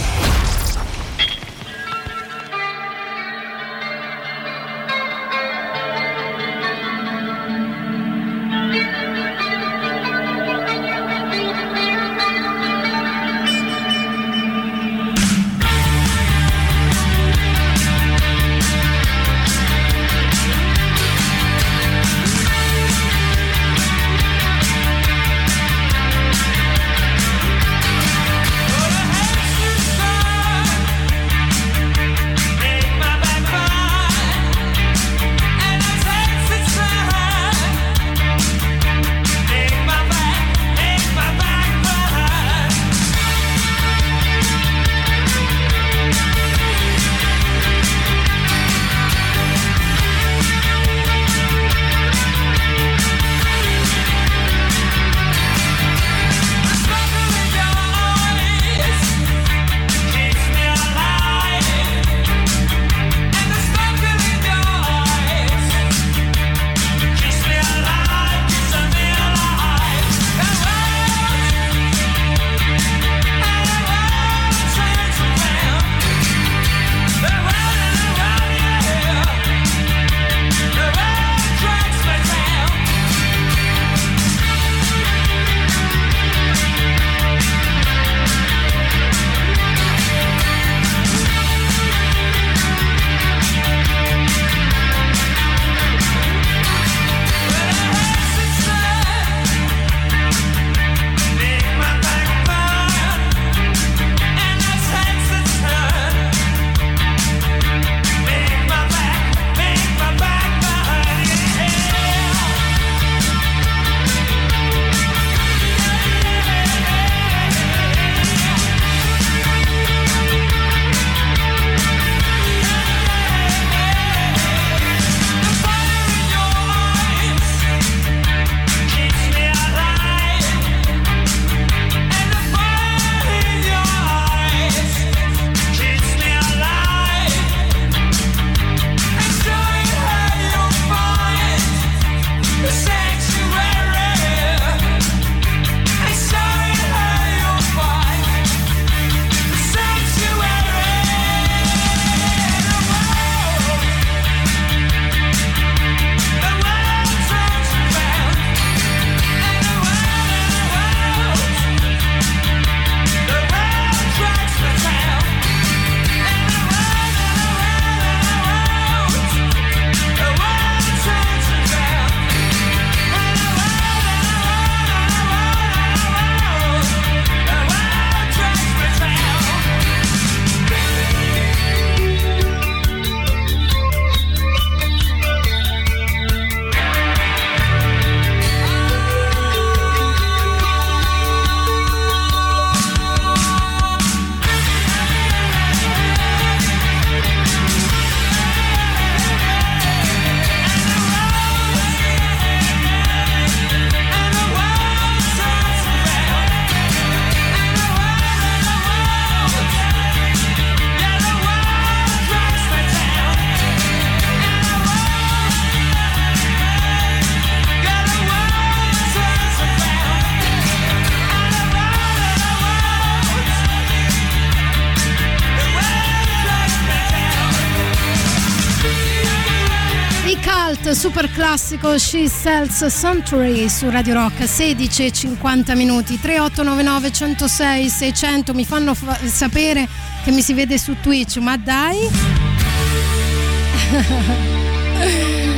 Classico 231.52 232.00
She 232.00 232.30
Sells 232.30 232.88
Century 232.98 233.68
su 233.68 233.90
Radio 233.90 234.14
Rock 234.14 234.48
16 234.48 235.06
e 235.08 235.12
50 235.12 235.76
minuti. 235.76 236.18
3899 236.18 237.12
106 237.12 237.90
600 237.90 238.54
mi 238.54 238.64
fanno 238.64 238.94
fa- 238.94 239.20
sapere 239.26 239.86
che 240.24 240.32
mi 240.32 240.42
si 240.42 240.54
vede 240.54 240.78
su 240.78 240.96
Twitch 241.02 241.40
ma 241.40 241.58
dai 241.58 242.08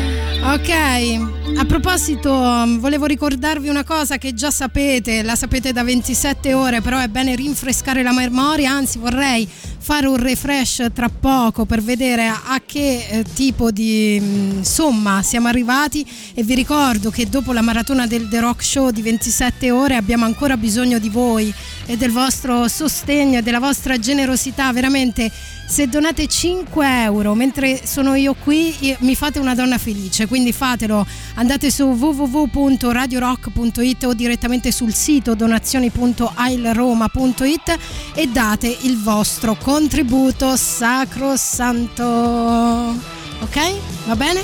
ok 0.45 1.55
a 1.55 1.65
proposito 1.65 2.31
volevo 2.79 3.05
ricordarvi 3.05 3.69
una 3.69 3.83
cosa 3.83 4.17
che 4.17 4.33
già 4.33 4.51
sapete 4.51 5.23
la 5.23 5.35
sapete 5.35 5.71
da 5.71 5.83
27 5.83 6.53
ore 6.53 6.81
però 6.81 6.99
è 6.99 7.07
bene 7.07 7.35
rinfrescare 7.35 8.03
la 8.03 8.11
memoria 8.11 8.71
anzi 8.71 8.97
vorrei 8.97 9.47
fare 9.83 10.07
un 10.07 10.15
refresh 10.15 10.87
tra 10.93 11.09
poco 11.09 11.65
per 11.65 11.81
vedere 11.81 12.27
a, 12.27 12.61
che 12.65 13.05
eh, 13.09 13.23
tipo 13.33 13.69
di 13.69 14.17
mh, 14.17 14.61
somma 14.61 15.21
siamo 15.21 15.49
arrivati 15.49 16.05
e 16.33 16.41
vi 16.43 16.55
ricordo 16.55 17.09
che 17.09 17.27
dopo 17.27 17.51
la 17.51 17.61
maratona 17.61 18.07
del 18.07 18.29
The 18.29 18.39
Rock 18.39 18.63
Show 18.63 18.91
di 18.91 19.01
27 19.01 19.71
ore 19.71 19.97
abbiamo 19.97 20.23
ancora 20.23 20.55
bisogno 20.55 20.99
di 20.99 21.09
voi 21.09 21.53
e 21.85 21.97
del 21.97 22.11
vostro 22.11 22.69
sostegno 22.69 23.39
e 23.39 23.41
della 23.41 23.59
vostra 23.59 23.99
generosità, 23.99 24.71
veramente 24.71 25.29
se 25.65 25.87
donate 25.87 26.27
5 26.27 27.03
euro 27.03 27.33
mentre 27.33 27.79
sono 27.85 28.15
io 28.15 28.33
qui 28.33 28.97
mi 28.99 29.15
fate 29.15 29.39
una 29.39 29.55
donna 29.55 29.77
felice 29.77 30.27
quindi 30.27 30.51
fatelo. 30.51 31.05
Andate 31.35 31.71
su 31.71 31.83
www.radiorock.it 31.83 34.03
o 34.03 34.13
direttamente 34.13 34.69
sul 34.71 34.93
sito 34.93 35.35
donazioni.ailroma.it 35.35 37.77
e 38.13 38.27
date 38.27 38.77
il 38.81 39.01
vostro 39.01 39.55
contributo 39.55 40.55
sacrosanto. 40.55 42.03
Ok? 42.03 43.57
Va 44.05 44.15
bene? 44.15 44.43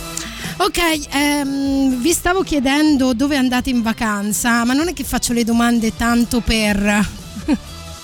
Ok, 0.58 1.08
ehm, 1.10 2.02
vi 2.02 2.12
stavo 2.12 2.42
chiedendo 2.42 3.14
dove 3.14 3.38
andate 3.38 3.70
in 3.70 3.82
vacanza, 3.82 4.66
ma 4.66 4.74
non 4.74 4.90
è 4.90 4.94
che 4.94 5.06
faccio 5.06 5.32
le 5.32 5.46
domande 5.46 5.96
tanto 5.96 6.42
per 6.42 7.19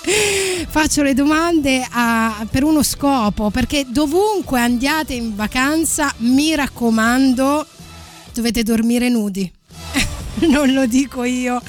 faccio 0.67 1.01
le 1.01 1.13
domande 1.13 1.85
a- 1.89 2.45
per 2.49 2.63
uno 2.63 2.83
scopo, 2.83 3.49
perché 3.49 3.85
dovunque 3.87 4.59
andiate 4.59 5.13
in 5.13 5.35
vacanza, 5.35 6.13
mi 6.17 6.53
raccomando, 6.55 7.65
dovete 8.33 8.63
dormire 8.63 9.09
nudi. 9.09 9.51
non 10.49 10.73
lo 10.73 10.85
dico 10.85 11.23
io, 11.23 11.61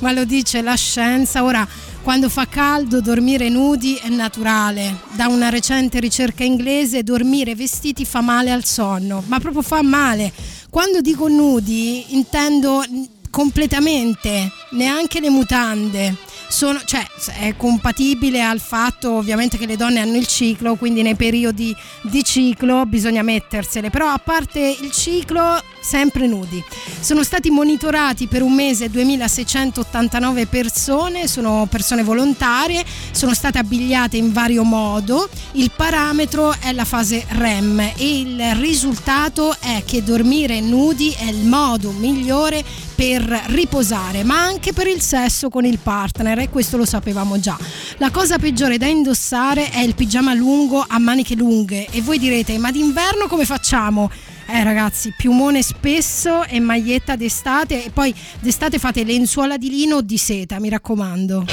ma 0.00 0.12
lo 0.12 0.24
dice 0.24 0.62
la 0.62 0.74
scienza. 0.74 1.44
Ora, 1.44 1.66
quando 2.02 2.28
fa 2.28 2.46
caldo, 2.46 3.00
dormire 3.00 3.48
nudi 3.48 3.94
è 3.96 4.08
naturale. 4.08 5.00
Da 5.12 5.28
una 5.28 5.48
recente 5.48 6.00
ricerca 6.00 6.44
inglese, 6.44 7.02
dormire 7.02 7.54
vestiti 7.54 8.04
fa 8.04 8.20
male 8.20 8.50
al 8.50 8.64
sonno, 8.64 9.22
ma 9.26 9.38
proprio 9.40 9.62
fa 9.62 9.82
male. 9.82 10.32
Quando 10.68 11.00
dico 11.00 11.28
nudi, 11.28 12.14
intendo 12.14 12.84
completamente, 13.30 14.50
neanche 14.72 15.20
le 15.20 15.30
mutande. 15.30 16.23
Sono, 16.48 16.80
cioè, 16.84 17.04
è 17.38 17.56
compatibile 17.56 18.42
al 18.42 18.60
fatto 18.60 19.14
ovviamente 19.14 19.56
che 19.58 19.66
le 19.66 19.76
donne 19.76 20.00
hanno 20.00 20.16
il 20.16 20.26
ciclo, 20.26 20.76
quindi 20.76 21.02
nei 21.02 21.16
periodi 21.16 21.74
di 22.02 22.22
ciclo 22.22 22.86
bisogna 22.86 23.22
mettersele, 23.22 23.90
però 23.90 24.08
a 24.08 24.20
parte 24.22 24.76
il 24.80 24.90
ciclo 24.92 25.60
sempre 25.82 26.26
nudi. 26.26 26.62
Sono 27.00 27.22
stati 27.22 27.50
monitorati 27.50 28.26
per 28.26 28.42
un 28.42 28.54
mese 28.54 28.88
2689 28.88 30.46
persone, 30.46 31.28
sono 31.28 31.66
persone 31.68 32.02
volontarie, 32.02 32.84
sono 33.10 33.34
state 33.34 33.58
abbigliate 33.58 34.16
in 34.16 34.32
vario 34.32 34.64
modo, 34.64 35.28
il 35.52 35.70
parametro 35.74 36.54
è 36.60 36.72
la 36.72 36.84
fase 36.84 37.24
REM 37.28 37.80
e 37.80 38.18
il 38.20 38.54
risultato 38.56 39.54
è 39.60 39.82
che 39.84 40.02
dormire 40.02 40.60
nudi 40.60 41.10
è 41.10 41.24
il 41.24 41.44
modo 41.46 41.90
migliore 41.90 42.64
per 42.94 43.22
riposare, 43.46 44.22
ma 44.24 44.40
anche 44.40 44.72
per 44.72 44.86
il 44.86 45.00
sesso 45.00 45.48
con 45.48 45.64
il 45.64 45.78
partner 45.78 46.38
e 46.38 46.48
questo 46.48 46.76
lo 46.76 46.84
sapevamo 46.84 47.38
già. 47.40 47.56
La 47.98 48.10
cosa 48.10 48.38
peggiore 48.38 48.78
da 48.78 48.86
indossare 48.86 49.70
è 49.70 49.80
il 49.80 49.94
pigiama 49.94 50.34
lungo 50.34 50.84
a 50.86 50.98
maniche 50.98 51.34
lunghe 51.34 51.86
e 51.90 52.00
voi 52.00 52.18
direte 52.18 52.56
"Ma 52.58 52.70
d'inverno 52.70 53.26
come 53.26 53.44
facciamo?" 53.44 54.10
Eh 54.46 54.62
ragazzi, 54.62 55.14
piumone 55.16 55.62
spesso 55.62 56.44
e 56.44 56.60
maglietta 56.60 57.16
d'estate 57.16 57.86
e 57.86 57.90
poi 57.90 58.14
d'estate 58.40 58.78
fate 58.78 59.02
lenzuola 59.02 59.56
di 59.56 59.70
lino 59.70 59.96
o 59.96 60.00
di 60.02 60.18
seta, 60.18 60.60
mi 60.60 60.68
raccomando. 60.68 61.46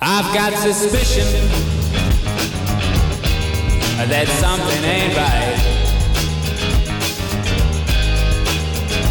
I've 0.00 0.32
got 0.32 0.52
suspicion 0.54 1.77
that 4.06 4.28
something 4.38 4.84
ain't 4.84 5.16
right. 5.16 5.58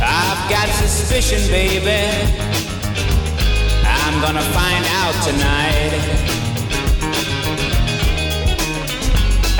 I've 0.02 0.50
got 0.50 0.70
suspicion, 0.70 1.42
baby. 1.52 2.08
I'm 3.84 4.22
gonna 4.22 4.48
find 4.56 4.86
out 4.88 5.16
tonight. 5.28 5.92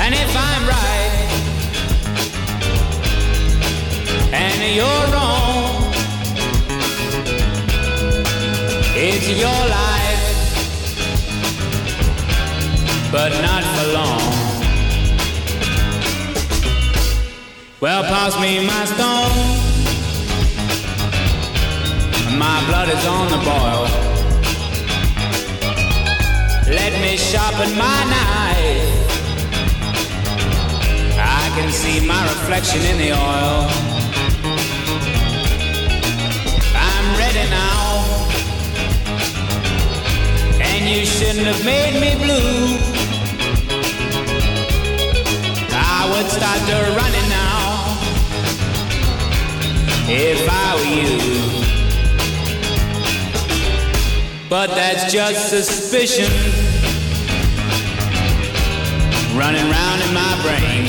And 0.00 0.14
if 0.14 0.34
I'm 0.34 0.66
right, 0.66 1.28
and 4.32 4.74
you're 4.74 5.06
wrong, 5.12 5.92
it's 8.96 9.28
your 9.28 9.62
life 9.68 10.08
but 13.12 13.30
not 13.42 13.62
for 13.76 13.92
long. 13.92 14.47
Well, 17.80 18.02
pass 18.02 18.34
me 18.40 18.66
my 18.66 18.84
stone. 18.86 19.30
My 22.36 22.58
blood 22.66 22.88
is 22.88 23.06
on 23.06 23.28
the 23.30 23.38
boil. 23.38 23.86
Let 26.66 26.92
me 27.00 27.16
sharpen 27.16 27.70
my 27.78 28.00
knife. 28.10 28.82
I 31.20 31.52
can 31.54 31.70
see 31.70 32.04
my 32.04 32.20
reflection 32.24 32.80
in 32.82 32.98
the 32.98 33.12
oil. 33.12 33.70
I'm 36.74 37.06
ready 37.16 37.48
now. 37.48 38.04
And 40.60 40.88
you 40.88 41.06
shouldn't 41.06 41.46
have 41.46 41.64
made 41.64 41.94
me 42.00 42.16
blue. 42.24 42.76
I 45.70 46.10
would 46.10 46.28
start 46.28 46.58
to 46.70 46.76
running 46.98 47.27
if 50.10 50.48
I 50.50 50.74
were 50.74 50.84
you. 50.84 51.18
But 54.48 54.68
that's 54.68 55.12
just 55.12 55.50
suspicion 55.50 56.32
running 59.36 59.70
round 59.70 60.02
in 60.02 60.14
my 60.14 60.40
brain. 60.42 60.84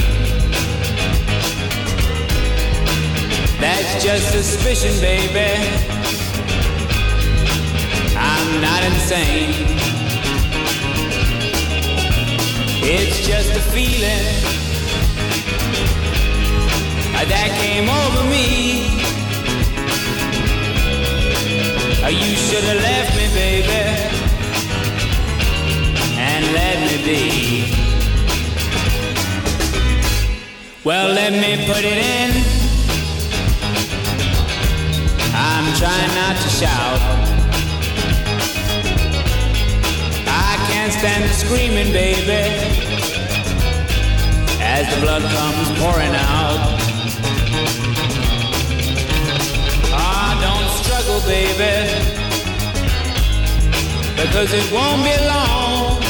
That's 3.60 4.04
just 4.04 4.32
suspicion, 4.32 5.00
baby. 5.02 5.68
I'm 8.16 8.62
not 8.62 8.84
insane. 8.84 9.68
It's 12.82 13.28
just 13.28 13.52
a 13.52 13.62
feeling 13.72 14.50
that 17.30 17.50
came 17.62 17.88
over 17.90 18.30
me. 18.30 18.89
Oh, 22.10 22.12
you 22.12 22.36
should 22.36 22.64
have 22.64 22.82
left 22.82 23.16
me, 23.16 23.28
baby, 23.36 23.70
and 26.18 26.44
let 26.54 26.80
me 26.88 26.98
be. 27.06 27.72
Well, 30.84 31.14
let 31.14 31.34
me 31.34 31.68
put 31.68 31.86
it 31.86 32.00
in. 32.00 32.32
I'm 35.36 35.72
trying 35.78 36.12
not 36.16 36.36
to 36.42 36.50
shout. 36.50 37.00
I 40.26 40.58
can't 40.72 40.92
stand 40.92 41.26
the 41.26 41.34
screaming, 41.36 41.94
baby, 41.94 42.42
as 44.60 44.90
the 44.96 45.00
blood 45.02 45.22
comes 45.22 45.80
pouring 45.80 46.16
out. 46.16 46.79
Baby, 51.26 51.74
because 54.16 54.54
it 54.54 54.72
won't 54.72 55.04
be 55.04 55.16
long. 55.28 56.02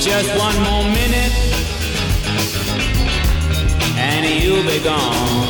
Just 0.00 0.28
one 0.38 0.56
more 0.62 0.84
minute, 0.84 1.34
and 3.96 4.42
you'll 4.42 4.64
be 4.64 4.78
gone. 4.82 5.47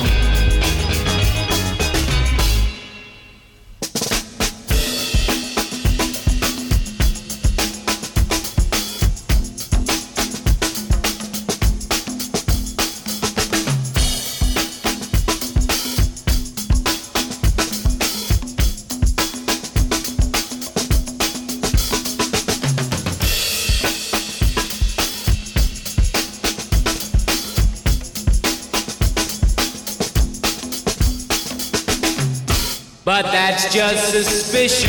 That's 33.71 34.13
just 34.13 34.29
suspicion 34.29 34.89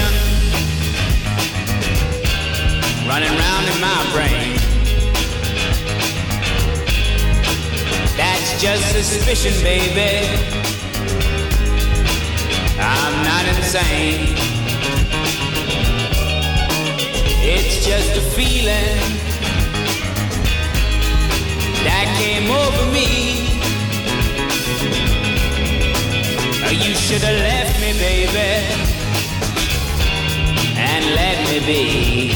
running 3.09 3.30
round 3.30 3.67
in 3.67 3.82
my 3.82 4.09
brain. 4.13 4.55
That's 8.15 8.61
just 8.61 8.91
suspicion, 8.93 9.51
baby. 9.63 10.27
I'm 12.80 13.23
not 13.25 13.45
insane. 13.57 14.36
It's 17.41 17.86
just 17.86 18.15
a 18.15 18.21
feeling 18.32 18.99
that 21.84 22.15
came 22.17 22.49
over 22.49 22.93
me. 22.93 23.48
You 26.72 26.93
should 26.95 27.24
have 27.24 27.36
left 27.39 27.80
me, 27.82 27.93
baby, 27.93 28.63
and 30.78 31.05
let 31.15 31.38
me 31.49 31.59
be. 31.65 32.34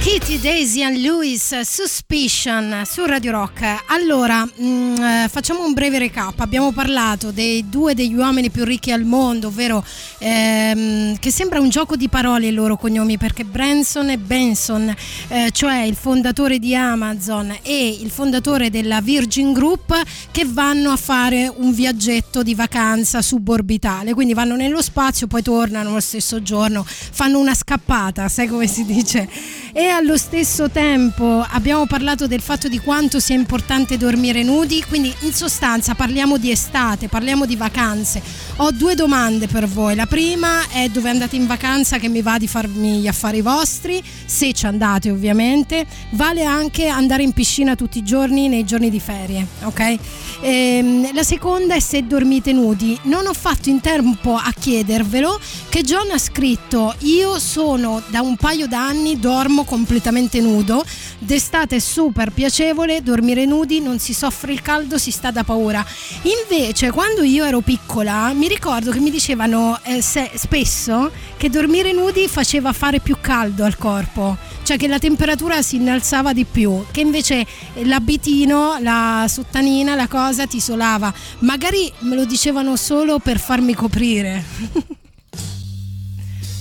Kitty, 0.00 0.38
Daisy 0.38 0.82
and 0.82 0.96
Lewis, 0.98 1.60
Suspicion 1.60 2.82
su 2.86 3.04
Radio 3.04 3.30
Rock. 3.30 3.62
Allora, 3.88 4.44
mh, 4.44 4.94
eh, 5.24 5.28
facciamo 5.30 5.64
un 5.64 5.72
breve 5.74 5.98
recap. 5.98 6.40
Abbiamo 6.40 6.72
parlato 6.72 7.30
dei 7.30 7.68
due 7.68 7.94
degli 7.94 8.14
uomini 8.14 8.50
più 8.50 8.64
ricchi 8.64 8.90
al 8.90 9.04
mondo, 9.04 9.48
ovvero 9.48 9.84
ehm, 10.24 11.18
che 11.18 11.30
sembra 11.30 11.60
un 11.60 11.68
gioco 11.68 11.96
di 11.96 12.08
parole 12.08 12.46
i 12.46 12.52
loro 12.52 12.76
cognomi 12.76 13.18
perché 13.18 13.44
Branson 13.44 14.08
e 14.08 14.18
Benson, 14.18 14.94
eh, 15.28 15.50
cioè 15.52 15.82
il 15.82 15.94
fondatore 15.94 16.58
di 16.58 16.74
Amazon 16.74 17.54
e 17.62 17.98
il 18.00 18.10
fondatore 18.10 18.70
della 18.70 19.02
Virgin 19.02 19.52
Group, 19.52 19.94
che 20.30 20.46
vanno 20.46 20.90
a 20.90 20.96
fare 20.96 21.52
un 21.54 21.72
viaggetto 21.72 22.42
di 22.42 22.54
vacanza 22.54 23.20
suborbitale. 23.20 24.14
Quindi 24.14 24.32
vanno 24.32 24.56
nello 24.56 24.80
spazio, 24.80 25.26
poi 25.26 25.42
tornano 25.42 25.92
lo 25.92 26.00
stesso 26.00 26.42
giorno, 26.42 26.84
fanno 26.86 27.38
una 27.38 27.54
scappata, 27.54 28.28
sai 28.28 28.48
come 28.48 28.66
si 28.66 28.84
dice? 28.84 29.28
E 29.72 29.88
allo 29.88 30.16
stesso 30.16 30.70
tempo 30.70 31.44
abbiamo 31.46 31.86
parlato 31.86 32.26
del 32.26 32.40
fatto 32.40 32.68
di 32.68 32.78
quanto 32.78 33.20
sia 33.20 33.34
importante 33.34 33.96
dormire 33.96 34.42
nudi, 34.42 34.82
quindi 34.88 35.12
in 35.20 35.32
sostanza 35.32 35.94
parliamo 35.94 36.38
di 36.38 36.50
estate, 36.50 37.08
parliamo 37.08 37.44
di 37.44 37.56
vacanze. 37.56 38.22
Ho 38.56 38.70
due 38.70 38.94
domande 38.94 39.48
per 39.48 39.66
voi. 39.66 39.94
La 39.94 40.06
prima 40.14 40.68
è 40.68 40.88
dove 40.90 41.08
andate 41.08 41.34
in 41.34 41.44
vacanza 41.44 41.98
che 41.98 42.06
mi 42.06 42.22
va 42.22 42.38
di 42.38 42.46
farmi 42.46 43.00
gli 43.00 43.08
affari 43.08 43.40
vostri, 43.40 44.00
se 44.24 44.52
ci 44.52 44.64
andate 44.64 45.10
ovviamente. 45.10 45.84
Vale 46.10 46.44
anche 46.44 46.86
andare 46.86 47.24
in 47.24 47.32
piscina 47.32 47.74
tutti 47.74 47.98
i 47.98 48.04
giorni 48.04 48.46
nei 48.46 48.62
giorni 48.62 48.90
di 48.90 49.00
ferie, 49.00 49.44
ok? 49.64 49.96
Ehm, 50.42 51.12
la 51.12 51.24
seconda 51.24 51.74
è 51.74 51.80
se 51.80 52.06
dormite 52.06 52.52
nudi. 52.52 52.96
Non 53.04 53.26
ho 53.26 53.32
fatto 53.32 53.70
in 53.70 53.80
tempo 53.80 54.36
a 54.36 54.52
chiedervelo 54.56 55.40
che 55.68 55.82
John 55.82 56.12
ha 56.12 56.18
scritto 56.18 56.94
io 57.00 57.40
sono 57.40 58.00
da 58.06 58.20
un 58.20 58.36
paio 58.36 58.68
d'anni 58.68 59.18
dormo 59.18 59.64
completamente 59.64 60.40
nudo, 60.40 60.84
d'estate 61.18 61.74
è 61.74 61.80
super 61.80 62.30
piacevole, 62.30 63.02
dormire 63.02 63.46
nudi, 63.46 63.80
non 63.80 63.98
si 63.98 64.14
soffre 64.14 64.52
il 64.52 64.62
caldo, 64.62 64.96
si 64.96 65.10
sta 65.10 65.32
da 65.32 65.42
paura. 65.42 65.84
Invece 66.22 66.92
quando 66.92 67.22
io 67.22 67.44
ero 67.44 67.62
piccola 67.62 68.32
mi 68.32 68.46
ricordo 68.46 68.92
che 68.92 69.00
mi 69.00 69.10
dicevano 69.10 69.80
eh, 69.82 70.02
se- 70.04 70.30
spesso 70.34 71.10
che 71.36 71.48
dormire 71.48 71.92
nudi 71.92 72.28
faceva 72.28 72.72
fare 72.72 73.00
più 73.00 73.16
caldo 73.20 73.64
al 73.64 73.76
corpo, 73.78 74.36
cioè 74.62 74.76
che 74.76 74.86
la 74.86 74.98
temperatura 74.98 75.62
si 75.62 75.76
innalzava 75.76 76.34
di 76.34 76.44
più, 76.44 76.84
che 76.90 77.00
invece 77.00 77.46
l'abitino, 77.82 78.76
la 78.80 79.24
sottanina, 79.28 79.94
la 79.94 80.06
cosa 80.06 80.46
ti 80.46 80.58
isolava. 80.58 81.12
Magari 81.40 81.90
me 82.00 82.14
lo 82.14 82.26
dicevano 82.26 82.76
solo 82.76 83.18
per 83.18 83.40
farmi 83.40 83.74
coprire. 83.74 84.44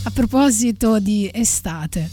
A 0.06 0.12
proposito 0.12 1.00
di 1.00 1.30
estate, 1.32 2.10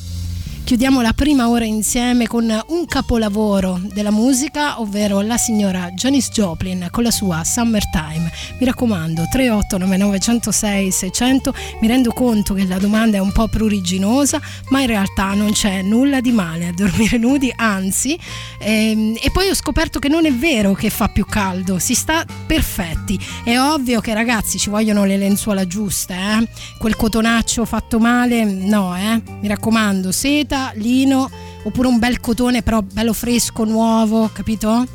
chiudiamo 0.70 1.00
la 1.00 1.12
prima 1.12 1.48
ora 1.48 1.64
insieme 1.64 2.28
con 2.28 2.44
un 2.44 2.86
capolavoro 2.86 3.80
della 3.92 4.12
musica, 4.12 4.80
ovvero 4.80 5.20
la 5.20 5.36
signora 5.36 5.90
Janis 5.90 6.30
Joplin 6.30 6.86
con 6.92 7.02
la 7.02 7.10
sua 7.10 7.42
Summertime. 7.42 8.30
Mi 8.60 8.66
raccomando, 8.66 9.26
3899 9.28 10.20
106 10.20 10.90
600. 10.92 11.54
Mi 11.80 11.88
rendo 11.88 12.12
conto 12.12 12.54
che 12.54 12.66
la 12.66 12.78
domanda 12.78 13.16
è 13.16 13.20
un 13.20 13.32
po' 13.32 13.48
pruriginosa, 13.48 14.40
ma 14.68 14.80
in 14.80 14.86
realtà 14.86 15.34
non 15.34 15.50
c'è 15.50 15.82
nulla 15.82 16.20
di 16.20 16.30
male 16.30 16.68
a 16.68 16.72
dormire 16.72 17.18
nudi, 17.18 17.52
anzi. 17.52 18.16
ehm, 18.60 19.16
e 19.20 19.30
poi 19.32 19.48
ho 19.48 19.54
scoperto 19.54 19.98
che 19.98 20.06
non 20.08 20.24
è 20.24 20.32
vero 20.32 20.74
che 20.74 20.88
fa 20.88 21.08
più 21.08 21.26
caldo, 21.26 21.80
si 21.80 21.96
sta 21.96 22.24
perfetti. 22.46 23.18
È 23.42 23.58
ovvio 23.58 24.00
che 24.00 24.14
ragazzi 24.14 24.56
ci 24.56 24.70
vogliono 24.70 25.04
le 25.04 25.16
lenzuola 25.16 25.66
giuste, 25.66 26.14
eh? 26.14 26.48
quel 26.78 26.94
cotonaccio 26.94 27.64
fatto 27.64 27.98
male, 27.98 28.44
no, 28.44 28.96
eh? 28.96 29.20
mi 29.40 29.48
raccomando, 29.48 30.12
seta, 30.12 30.58
lino 30.74 31.30
oppure 31.62 31.88
un 31.88 31.98
bel 31.98 32.20
cotone 32.20 32.62
però 32.62 32.80
bello 32.82 33.12
fresco, 33.12 33.64
nuovo, 33.64 34.30
capito? 34.32 34.86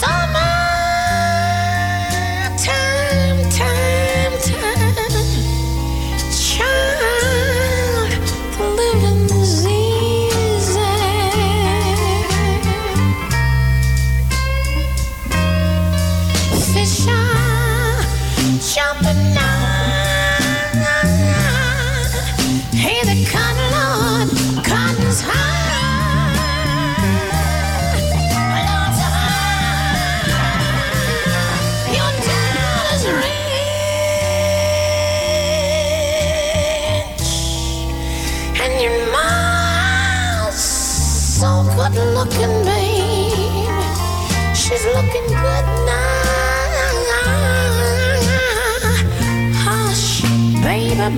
Time, 0.00 0.39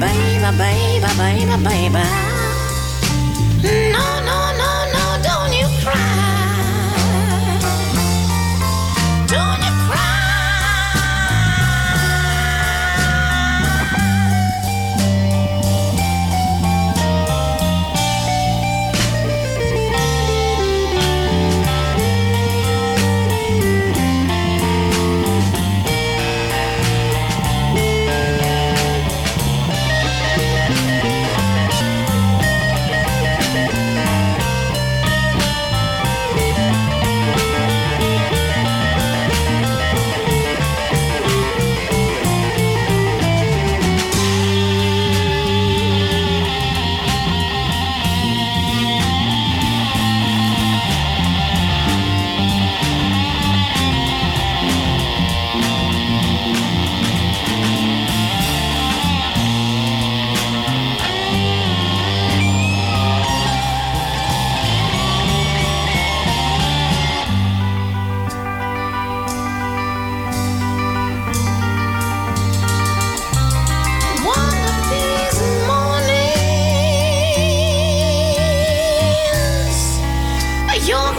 baby, 0.00 0.50
baby, 0.58 1.06
baby, 1.18 1.56
baby, 1.64 2.04
no, 3.92 4.20
no, 4.26 4.41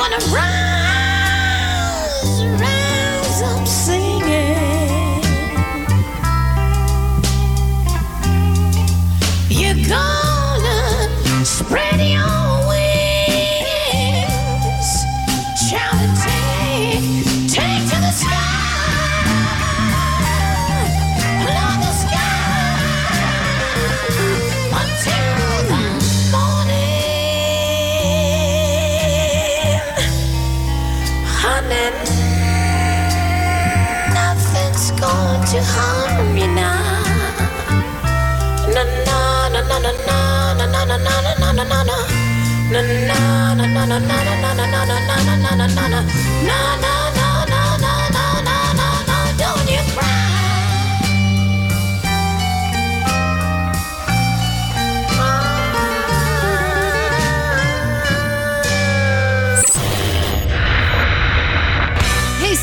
wanna 0.04 0.18
run. 0.34 0.73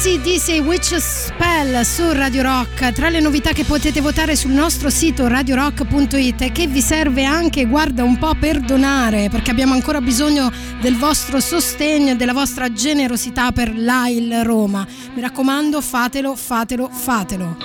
CDC, 0.00 0.66
which 0.66 0.92
is 0.92 1.04
Chappelle 1.40 1.84
su 1.84 2.12
Radio 2.12 2.42
Rock, 2.42 2.92
tra 2.92 3.08
le 3.08 3.18
novità 3.18 3.52
che 3.52 3.64
potete 3.64 4.02
votare 4.02 4.36
sul 4.36 4.50
nostro 4.50 4.90
sito 4.90 5.26
radiorock.it 5.26 6.42
e 6.42 6.52
che 6.52 6.66
vi 6.66 6.82
serve 6.82 7.24
anche, 7.24 7.64
guarda 7.64 8.04
un 8.04 8.18
po', 8.18 8.34
per 8.38 8.60
donare, 8.60 9.30
perché 9.30 9.50
abbiamo 9.50 9.72
ancora 9.72 10.02
bisogno 10.02 10.52
del 10.82 10.98
vostro 10.98 11.40
sostegno 11.40 12.10
e 12.10 12.16
della 12.16 12.34
vostra 12.34 12.70
generosità 12.70 13.52
per 13.52 13.74
l'AIL 13.74 14.42
Roma. 14.44 14.86
Mi 15.14 15.22
raccomando, 15.22 15.80
fatelo, 15.80 16.36
fatelo, 16.36 16.90
fatelo. 16.92 17.56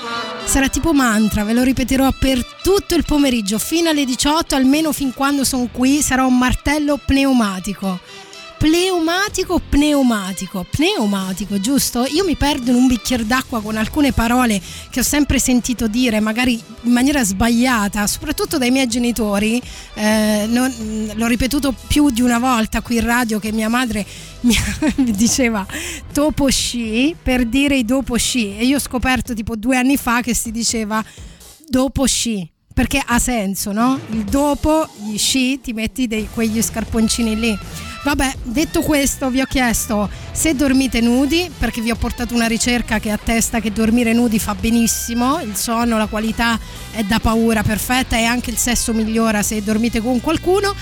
Sarà 0.45 0.69
tipo 0.69 0.93
mantra, 0.93 1.43
ve 1.43 1.51
lo 1.51 1.63
ripeterò 1.63 2.13
per 2.17 2.45
tutto 2.63 2.95
il 2.95 3.03
pomeriggio, 3.03 3.59
fino 3.59 3.89
alle 3.89 4.05
18, 4.05 4.55
almeno 4.55 4.93
fin 4.93 5.13
quando 5.13 5.43
sono 5.43 5.67
qui, 5.69 6.01
sarà 6.01 6.23
un 6.23 6.37
martello 6.37 6.97
pneumatico. 7.03 7.99
Pneumatico, 8.65 9.59
pneumatico, 9.59 10.65
pneumatico, 10.67 11.59
giusto? 11.59 12.03
Io 12.05 12.25
mi 12.25 12.35
perdo 12.35 12.71
in 12.71 12.77
un 12.77 12.87
bicchiere 12.87 13.23
d'acqua 13.23 13.61
con 13.61 13.77
alcune 13.77 14.11
parole 14.11 14.59
che 14.89 15.01
ho 15.01 15.03
sempre 15.03 15.37
sentito 15.37 15.85
dire, 15.85 16.19
magari 16.19 16.59
in 16.81 16.91
maniera 16.91 17.23
sbagliata, 17.23 18.07
soprattutto 18.07 18.57
dai 18.57 18.71
miei 18.71 18.87
genitori. 18.87 19.61
Eh, 19.93 20.45
non- 20.49 21.11
l'ho 21.13 21.27
ripetuto 21.27 21.75
più 21.85 22.09
di 22.09 22.21
una 22.21 22.39
volta 22.39 22.81
qui 22.81 22.95
in 22.95 23.05
radio 23.05 23.37
che 23.37 23.51
mia 23.51 23.69
madre 23.69 24.03
mi, 24.39 24.55
diceva 25.13 25.63
dopo 26.11 26.49
sci 26.49 27.15
per 27.21 27.45
dire 27.45 27.75
i 27.75 27.85
dopo 27.85 28.17
sci 28.17 28.57
e 28.57 28.65
io 28.65 28.77
ho 28.77 28.79
scoperto 28.79 29.35
tipo 29.35 29.55
due 29.55 29.77
anni 29.77 29.95
fa 29.95 30.21
che 30.21 30.33
si 30.33 30.49
diceva 30.49 31.05
dopo 31.67 32.07
sci 32.07 32.49
perché 32.73 33.01
ha 33.05 33.19
senso, 33.19 33.71
no? 33.71 33.97
Il 34.09 34.23
dopo 34.25 34.85
gli 35.05 35.17
sci 35.17 35.61
ti 35.61 35.71
metti 35.71 36.07
dei, 36.07 36.27
quegli 36.33 36.61
scarponcini 36.61 37.39
lì. 37.39 37.57
Vabbè, 38.05 38.33
detto 38.43 38.83
questo, 38.83 39.31
vi 39.31 39.41
ho 39.41 39.45
chiesto 39.45 40.07
se 40.31 40.53
dormite 40.53 41.01
nudi, 41.01 41.49
perché 41.57 41.81
vi 41.81 41.89
ho 41.89 41.95
portato 41.95 42.35
una 42.35 42.45
ricerca 42.45 42.99
che 42.99 43.09
attesta 43.09 43.59
che 43.59 43.71
dormire 43.71 44.13
nudi 44.13 44.37
fa 44.37 44.53
benissimo, 44.53 45.41
il 45.41 45.55
sonno, 45.55 45.97
la 45.97 46.05
qualità 46.05 46.59
è 46.91 47.01
da 47.01 47.17
paura 47.17 47.63
perfetta 47.63 48.15
e 48.15 48.23
anche 48.23 48.51
il 48.51 48.57
sesso 48.57 48.93
migliora 48.93 49.41
se 49.41 49.63
dormite 49.63 50.01
con 50.01 50.21
qualcuno 50.21 50.75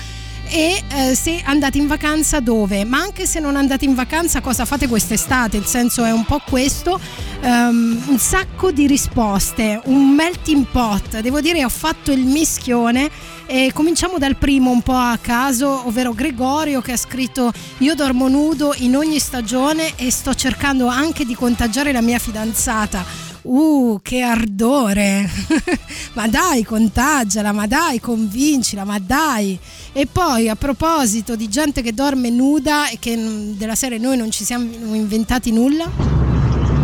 e 0.54 0.80
eh, 0.88 1.16
se 1.16 1.42
andate 1.44 1.78
in 1.78 1.88
vacanza 1.88 2.38
dove, 2.38 2.84
ma 2.84 3.00
anche 3.00 3.26
se 3.26 3.40
non 3.40 3.56
andate 3.56 3.84
in 3.84 3.94
vacanza 3.96 4.40
cosa 4.40 4.64
fate 4.64 4.86
quest'estate, 4.86 5.56
il 5.56 5.64
senso 5.64 6.04
è 6.04 6.12
un 6.12 6.24
po' 6.24 6.40
questo, 6.48 7.00
Ehm, 7.44 8.02
un 8.06 8.18
sacco 8.18 8.70
di 8.70 8.86
risposte, 8.86 9.78
un 9.84 10.14
melting 10.14 10.64
pot, 10.64 11.20
devo 11.20 11.42
dire 11.42 11.62
ho 11.62 11.68
fatto 11.68 12.10
il 12.10 12.24
mischione 12.24 13.10
e 13.44 13.70
cominciamo 13.74 14.16
dal 14.16 14.36
primo 14.36 14.70
un 14.70 14.80
po' 14.80 14.94
a 14.94 15.18
caso, 15.20 15.86
ovvero 15.86 16.14
Gregorio 16.14 16.80
che 16.80 16.92
ha 16.92 16.96
scritto 16.96 17.52
io 17.78 17.94
dormo 17.94 18.28
nudo 18.28 18.72
in 18.78 18.96
ogni 18.96 19.18
stagione 19.18 19.92
e 19.96 20.10
sto 20.10 20.32
cercando 20.32 20.86
anche 20.86 21.26
di 21.26 21.34
contagiare 21.34 21.92
la 21.92 22.00
mia 22.00 22.18
fidanzata. 22.18 23.33
Uh, 23.44 23.98
che 24.02 24.22
ardore! 24.22 25.28
ma 26.14 26.26
dai, 26.28 26.64
contagiala, 26.64 27.52
ma 27.52 27.66
dai, 27.66 28.00
convincila, 28.00 28.84
ma 28.84 28.98
dai! 28.98 29.58
E 29.92 30.06
poi 30.06 30.48
a 30.48 30.56
proposito 30.56 31.36
di 31.36 31.48
gente 31.50 31.82
che 31.82 31.92
dorme 31.92 32.30
nuda 32.30 32.88
e 32.88 32.96
che 32.98 33.14
mm, 33.14 33.52
della 33.58 33.74
serie 33.74 33.98
noi 33.98 34.16
non 34.16 34.30
ci 34.30 34.44
siamo 34.44 34.64
inventati 34.94 35.52
nulla. 35.52 35.90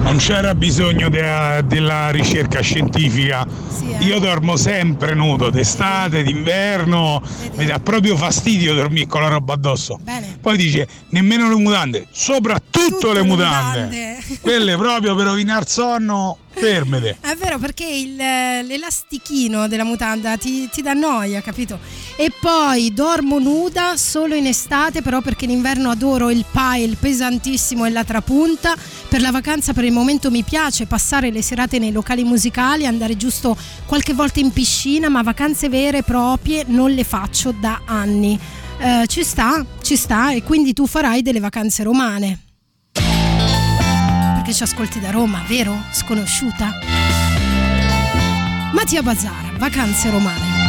Non 0.02 0.16
c'era 0.18 0.54
bisogno 0.54 1.08
de- 1.08 1.62
della 1.66 2.10
ricerca 2.10 2.60
scientifica. 2.60 3.46
eh. 3.98 4.04
Io 4.04 4.18
dormo 4.18 4.56
sempre 4.56 5.14
nudo, 5.14 5.48
d'estate, 5.50 6.22
d'inverno, 6.22 7.22
mi 7.56 7.64
dà 7.64 7.78
proprio 7.80 8.16
fastidio 8.16 8.74
dormire 8.74 9.06
con 9.06 9.22
la 9.22 9.28
roba 9.28 9.54
addosso. 9.54 9.98
Poi 10.40 10.56
dice 10.56 10.86
nemmeno 11.10 11.48
le 11.48 11.54
mutande, 11.56 12.06
soprattutto 12.10 13.12
le 13.12 13.22
mutande. 13.22 14.18
Quelle 14.40 14.76
proprio 14.76 15.14
per 15.14 15.26
rovinare 15.26 15.60
il 15.60 15.68
sonno, 15.68 16.38
fermete. 16.52 17.18
È 17.20 17.34
vero 17.36 17.58
perché 17.58 17.84
il- 17.86 18.16
l'elastichino 18.16 19.68
della 19.68 19.84
mutanda 19.84 20.36
ti, 20.36 20.68
ti 20.70 20.82
dà 20.82 20.92
noia, 20.92 21.40
capito? 21.40 21.78
E 22.16 22.32
poi 22.38 22.92
dormo 22.92 23.38
nuda 23.38 23.96
solo 23.96 24.34
in 24.34 24.46
estate, 24.46 25.02
però 25.02 25.20
perché 25.20 25.44
in 25.44 25.50
inverno 25.50 25.90
adoro 25.90 26.30
il 26.30 26.44
pile 26.50 26.96
pesantissimo 26.98 27.84
e 27.86 27.90
la 27.90 28.04
trapunta. 28.04 28.74
Per 29.08 29.20
la 29.20 29.30
vacanza 29.30 29.72
per 29.72 29.84
il 29.84 29.92
momento 29.92 30.30
mi 30.30 30.42
piace 30.42 30.86
passare 30.86 31.30
le 31.30 31.42
serate 31.42 31.78
nei 31.78 31.92
locali 31.92 32.24
musicali, 32.24 32.86
andare 32.86 33.16
giusto 33.16 33.56
qualche 33.86 34.12
volta 34.12 34.40
in 34.40 34.52
piscina, 34.52 35.08
ma 35.08 35.22
vacanze 35.22 35.68
vere 35.68 35.98
e 35.98 36.02
proprie 36.02 36.64
non 36.66 36.90
le 36.90 37.04
faccio 37.04 37.52
da 37.52 37.82
anni. 37.86 38.38
Eh, 38.78 39.06
ci 39.08 39.22
sta, 39.24 39.64
ci 39.82 39.96
sta 39.96 40.32
e 40.32 40.42
quindi 40.42 40.72
tu 40.72 40.86
farai 40.86 41.22
delle 41.22 41.40
vacanze 41.40 41.82
romane. 41.82 42.38
Perché 44.50 44.66
ci 44.66 44.72
ascolti 44.74 44.98
da 44.98 45.10
Roma, 45.10 45.44
vero? 45.46 45.80
Sconosciuta? 45.92 46.80
Mattia 48.72 49.00
Bazzara, 49.00 49.52
vacanze 49.56 50.10
romane. 50.10 50.59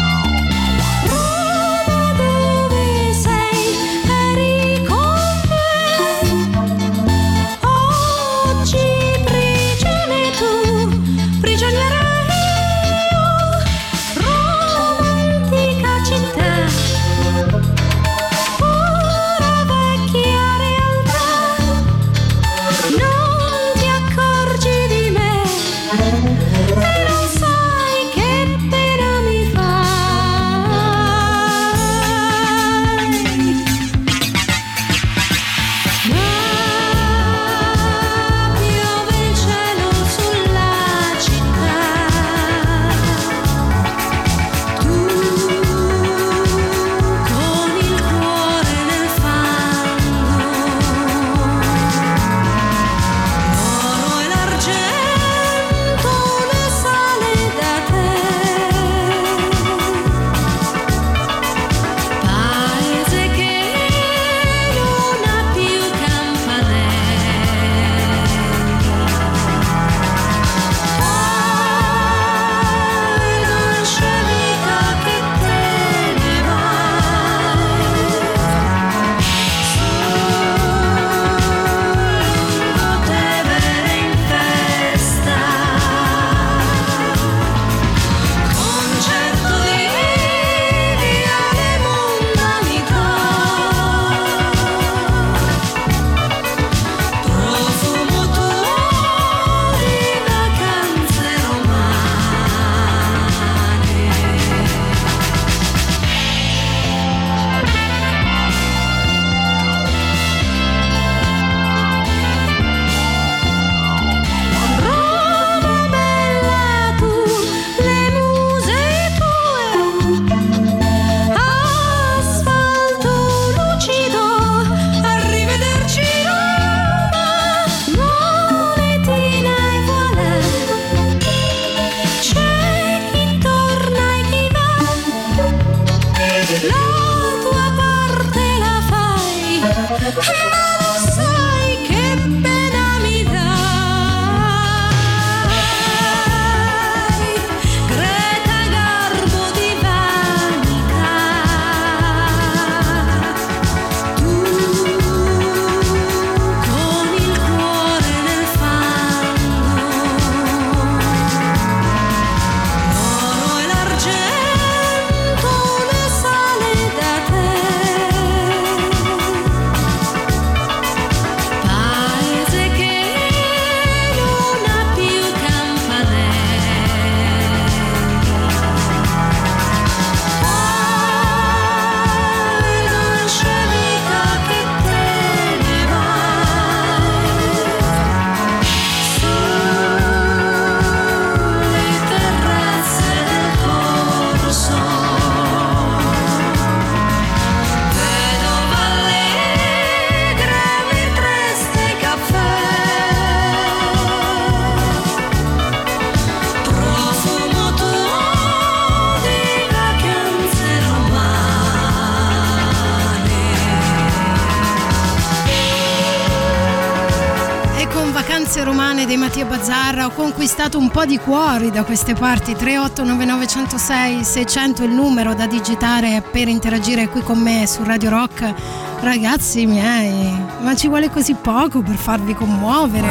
Conquistato 220.21 220.77
un 220.77 220.91
po' 220.91 221.03
di 221.03 221.17
cuori 221.17 221.71
da 221.71 221.83
queste 221.83 222.13
parti. 222.13 222.51
3899106 222.51 224.21
600 224.21 224.83
è 224.83 224.85
il 224.85 224.91
numero 224.91 225.33
da 225.33 225.47
digitare 225.47 226.21
per 226.21 226.47
interagire 226.47 227.07
qui 227.09 227.23
con 227.23 227.39
me 227.39 227.65
su 227.65 227.83
Radio 227.83 228.11
Rock. 228.11 228.53
Ragazzi 228.99 229.65
miei, 229.65 230.31
ma 230.61 230.75
ci 230.75 230.87
vuole 230.87 231.09
così 231.09 231.33
poco 231.33 231.81
per 231.81 231.95
farvi 231.95 232.35
commuovere. 232.35 233.07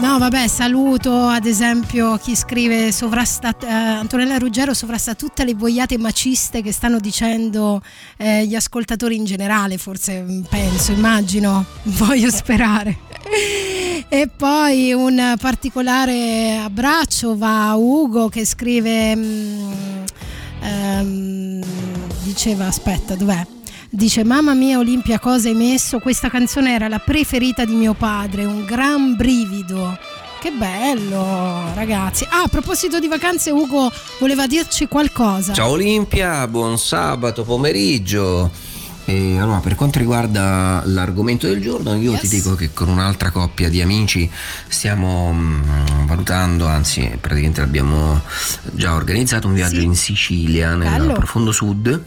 No, 0.00 0.18
vabbè, 0.18 0.46
saluto 0.46 1.26
ad 1.28 1.46
esempio 1.46 2.18
chi 2.18 2.36
scrive 2.36 2.92
sovrasta, 2.92 3.56
eh, 3.58 3.66
Antonella 3.66 4.36
Ruggero 4.36 4.74
sovrasta 4.74 5.14
tutte 5.14 5.46
le 5.46 5.54
boiate 5.54 5.96
maciste 5.96 6.60
che 6.60 6.70
stanno 6.70 6.98
dicendo 6.98 7.80
eh, 8.18 8.44
gli 8.46 8.54
ascoltatori 8.54 9.16
in 9.16 9.24
generale, 9.24 9.78
forse 9.78 10.20
mm, 10.20 10.42
penso, 10.42 10.92
immagino, 10.92 11.64
voglio 11.96 12.30
sperare. 12.30 13.73
E 14.14 14.28
poi 14.28 14.92
un 14.92 15.34
particolare 15.40 16.60
abbraccio 16.62 17.36
va 17.36 17.70
a 17.70 17.74
Ugo 17.74 18.28
che 18.28 18.46
scrive, 18.46 19.10
ehm, 20.60 21.64
diceva, 22.22 22.66
aspetta, 22.66 23.16
dov'è? 23.16 23.44
Dice 23.90 24.22
mamma 24.22 24.54
mia 24.54 24.78
Olimpia 24.78 25.18
cosa 25.18 25.48
hai 25.48 25.56
messo? 25.56 25.98
Questa 25.98 26.28
canzone 26.28 26.72
era 26.72 26.86
la 26.86 27.00
preferita 27.00 27.64
di 27.64 27.74
mio 27.74 27.94
padre, 27.94 28.44
un 28.44 28.64
gran 28.64 29.16
brivido. 29.16 29.98
Che 30.40 30.52
bello 30.52 31.72
ragazzi. 31.74 32.24
Ah, 32.30 32.42
a 32.42 32.48
proposito 32.48 33.00
di 33.00 33.08
vacanze 33.08 33.50
Ugo 33.50 33.90
voleva 34.20 34.46
dirci 34.46 34.86
qualcosa. 34.86 35.52
Ciao 35.54 35.70
Olimpia, 35.70 36.46
buon 36.46 36.78
sabato 36.78 37.42
pomeriggio. 37.42 38.48
E 39.06 39.38
allora, 39.38 39.58
per 39.58 39.74
quanto 39.74 39.98
riguarda 39.98 40.82
l'argomento 40.86 41.46
del 41.46 41.60
giorno, 41.60 41.94
io 41.94 42.12
yes. 42.12 42.20
ti 42.20 42.28
dico 42.28 42.54
che 42.54 42.72
con 42.72 42.88
un'altra 42.88 43.30
coppia 43.30 43.68
di 43.68 43.82
amici 43.82 44.30
stiamo 44.66 45.32
mh, 45.32 46.06
valutando, 46.06 46.66
anzi 46.66 47.10
praticamente 47.20 47.60
l'abbiamo 47.60 48.22
già 48.72 48.94
organizzato 48.94 49.46
un 49.46 49.54
viaggio 49.54 49.80
sì. 49.80 49.84
in 49.84 49.94
Sicilia, 49.94 50.74
nel 50.74 51.00
Bello. 51.00 51.12
profondo 51.12 51.52
sud 51.52 52.02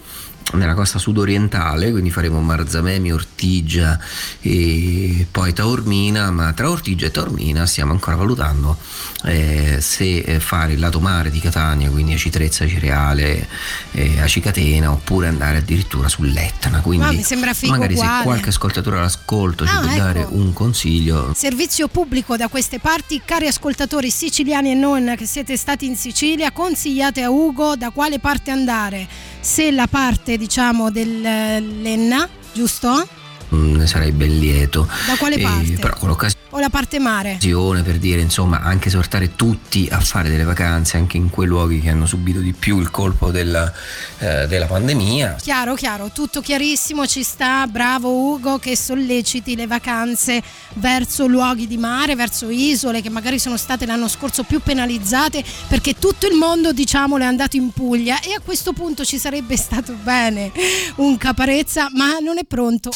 nella 0.52 0.74
costa 0.74 0.98
sudorientale, 0.98 1.90
quindi 1.90 2.10
faremo 2.10 2.40
Marzamemi, 2.40 3.12
Ortigia 3.12 3.98
e 4.40 5.26
poi 5.30 5.52
Taormina, 5.52 6.30
ma 6.30 6.52
tra 6.52 6.70
Ortigia 6.70 7.06
e 7.06 7.10
Taormina 7.10 7.66
stiamo 7.66 7.92
ancora 7.92 8.16
valutando 8.16 8.76
eh, 9.24 9.78
se 9.80 10.18
eh, 10.18 10.40
fare 10.40 10.72
il 10.72 10.78
lato 10.78 11.00
mare 11.00 11.30
di 11.30 11.40
Catania, 11.40 11.90
quindi 11.90 12.14
Acitrezza, 12.14 12.66
Cireale, 12.66 13.46
eh, 13.92 14.20
Acicatena, 14.20 14.90
oppure 14.90 15.28
andare 15.28 15.58
addirittura 15.58 16.08
sull'Etna. 16.08 16.80
Quindi 16.80 17.04
ah, 17.04 17.12
mi 17.12 17.22
sembra 17.22 17.52
figo 17.52 17.72
magari 17.72 17.94
uguale. 17.94 18.18
se 18.18 18.24
qualche 18.24 18.48
ascoltatore 18.48 18.98
all'ascolto 18.98 19.64
ah, 19.64 19.66
ci 19.66 19.76
può 19.76 19.88
ecco. 19.88 19.98
dare 19.98 20.26
un 20.28 20.52
consiglio. 20.52 21.32
Servizio 21.34 21.88
pubblico 21.88 22.36
da 22.36 22.48
queste 22.48 22.78
parti, 22.78 23.20
cari 23.24 23.48
ascoltatori 23.48 24.10
siciliani 24.10 24.70
e 24.70 24.74
non 24.74 25.14
che 25.16 25.26
siete 25.26 25.56
stati 25.56 25.86
in 25.86 25.96
Sicilia, 25.96 26.52
consigliate 26.52 27.22
a 27.22 27.30
Ugo 27.30 27.76
da 27.76 27.90
quale 27.90 28.18
parte 28.18 28.50
andare. 28.50 29.06
Se 29.40 29.70
la 29.70 29.86
parte 29.86 30.37
diciamo 30.38 30.90
dell'Enna, 30.90 32.26
giusto? 32.54 33.06
ne 33.50 33.86
sarei 33.86 34.12
ben 34.12 34.38
lieto. 34.38 34.88
Da 35.06 35.16
quale 35.16 35.38
parte? 35.38 35.76
però 35.78 35.96
con 35.98 36.08
l'occasione 36.08 36.42
o 36.50 36.58
la 36.58 36.70
parte 36.70 36.98
mare? 36.98 37.38
Per 37.40 37.98
dire, 37.98 38.20
insomma, 38.20 38.60
anche 38.60 38.88
esortare 38.88 39.34
tutti 39.34 39.88
a 39.90 40.00
fare 40.00 40.28
delle 40.28 40.44
vacanze 40.44 40.96
anche 40.96 41.16
in 41.16 41.30
quei 41.30 41.46
luoghi 41.46 41.80
che 41.80 41.90
hanno 41.90 42.06
subito 42.06 42.40
di 42.40 42.52
più 42.52 42.80
il 42.80 42.90
colpo 42.90 43.30
della, 43.30 43.72
eh, 44.18 44.46
della 44.46 44.66
pandemia. 44.66 45.36
Chiaro, 45.40 45.74
chiaro, 45.74 46.10
tutto 46.12 46.40
chiarissimo, 46.40 47.06
ci 47.06 47.22
sta, 47.22 47.66
bravo 47.66 48.10
Ugo 48.10 48.58
che 48.58 48.76
solleciti 48.76 49.56
le 49.56 49.66
vacanze 49.66 50.42
verso 50.74 51.26
luoghi 51.26 51.66
di 51.66 51.76
mare, 51.76 52.14
verso 52.14 52.48
isole 52.48 53.02
che 53.02 53.10
magari 53.10 53.38
sono 53.38 53.56
state 53.56 53.86
l'anno 53.86 54.08
scorso 54.08 54.42
più 54.42 54.60
penalizzate 54.60 55.44
perché 55.68 55.94
tutto 55.98 56.26
il 56.26 56.36
mondo, 56.36 56.72
diciamolo, 56.72 57.22
è 57.22 57.26
andato 57.26 57.56
in 57.56 57.70
Puglia 57.70 58.20
e 58.20 58.34
a 58.34 58.40
questo 58.40 58.72
punto 58.72 59.04
ci 59.04 59.18
sarebbe 59.18 59.56
stato 59.56 59.94
bene 60.02 60.52
un 60.96 61.16
caparezza, 61.16 61.88
ma 61.92 62.18
non 62.20 62.38
è 62.38 62.44
pronto 62.44 62.90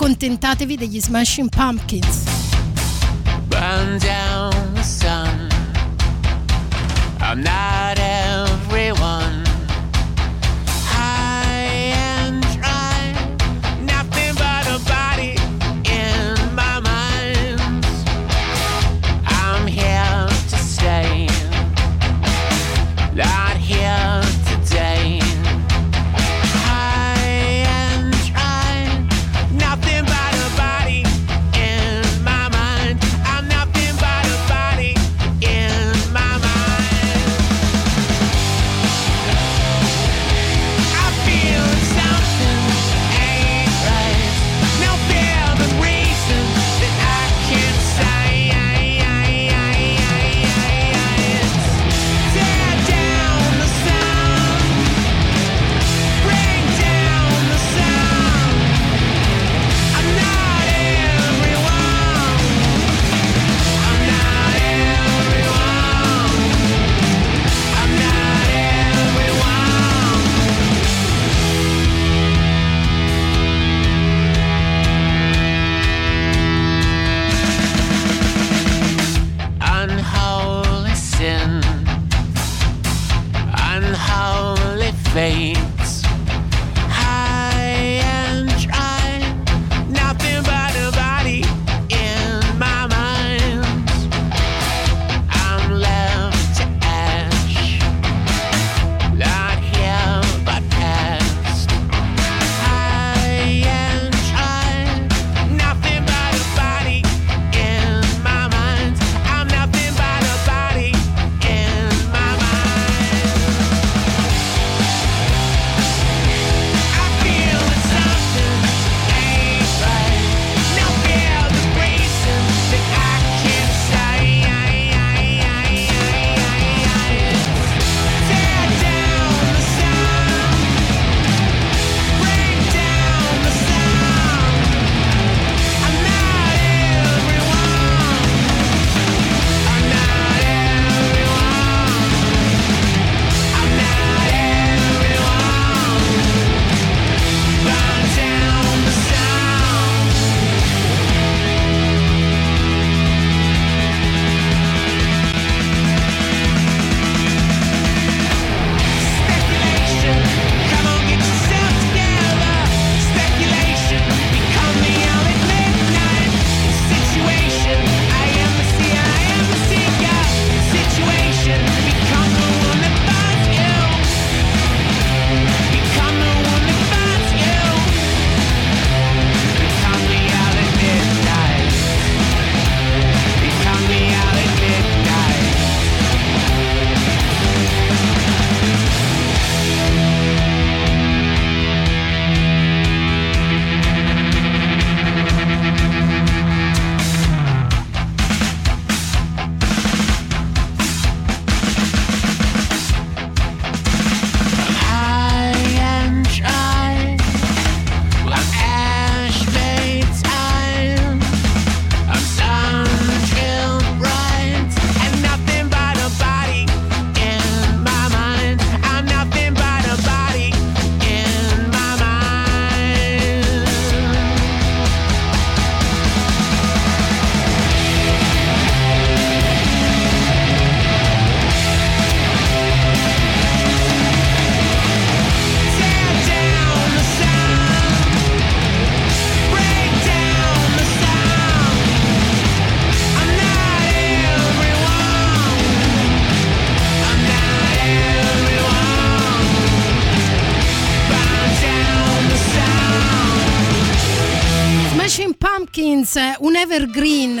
accontentatevi 0.00 0.76
degli 0.78 0.98
Smashing 0.98 1.50
Pumpkins. 1.50 2.24
Burn 3.48 3.98
down 3.98 4.50
the 4.72 4.82
sun. 4.82 5.48
I'm 7.20 7.42
not 7.42 7.98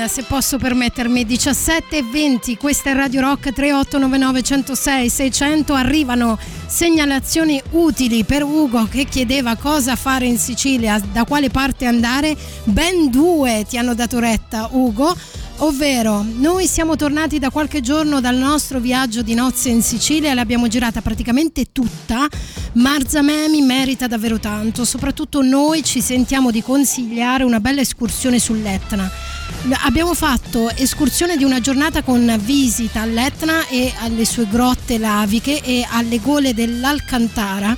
se 0.08 0.22
posso 0.22 0.56
permettermi, 0.56 1.24
17 1.24 1.98
e 1.98 2.02
20, 2.02 2.56
questa 2.56 2.90
è 2.90 2.94
Radio 2.94 3.20
Rock 3.20 3.52
3899 3.52 4.42
106 4.42 5.08
600, 5.08 5.74
arrivano 5.74 6.38
segnalazioni 6.66 7.60
utili 7.70 8.24
per 8.24 8.42
Ugo 8.42 8.86
che 8.88 9.04
chiedeva 9.04 9.56
cosa 9.56 9.96
fare 9.96 10.26
in 10.26 10.38
Sicilia, 10.38 11.00
da 11.12 11.24
quale 11.24 11.50
parte 11.50 11.86
andare, 11.86 12.36
ben 12.64 13.10
due 13.10 13.64
ti 13.68 13.76
hanno 13.76 13.94
dato 13.94 14.18
retta 14.18 14.68
Ugo. 14.72 15.16
Ovvero, 15.62 16.24
noi 16.24 16.66
siamo 16.66 16.96
tornati 16.96 17.38
da 17.38 17.50
qualche 17.50 17.82
giorno 17.82 18.20
dal 18.20 18.36
nostro 18.36 18.80
viaggio 18.80 19.20
di 19.20 19.34
nozze 19.34 19.68
in 19.68 19.82
Sicilia 19.82 20.32
l'abbiamo 20.32 20.68
girata 20.68 21.02
praticamente 21.02 21.72
tutta. 21.72 22.26
Marzamemi 22.74 23.60
merita 23.60 24.06
davvero 24.06 24.38
tanto, 24.38 24.84
soprattutto 24.86 25.42
noi 25.42 25.82
ci 25.82 26.00
sentiamo 26.00 26.50
di 26.50 26.62
consigliare 26.62 27.44
una 27.44 27.60
bella 27.60 27.82
escursione 27.82 28.38
sull'Etna. 28.38 29.39
Abbiamo 29.82 30.14
fatto 30.14 30.70
escursione 30.70 31.36
di 31.36 31.44
una 31.44 31.60
giornata 31.60 32.02
con 32.02 32.34
visita 32.42 33.02
all'Etna 33.02 33.66
e 33.68 33.92
alle 33.98 34.24
sue 34.24 34.46
grotte 34.48 34.98
laviche 34.98 35.62
e 35.62 35.86
alle 35.88 36.18
gole 36.18 36.54
dell'Alcantara. 36.54 37.76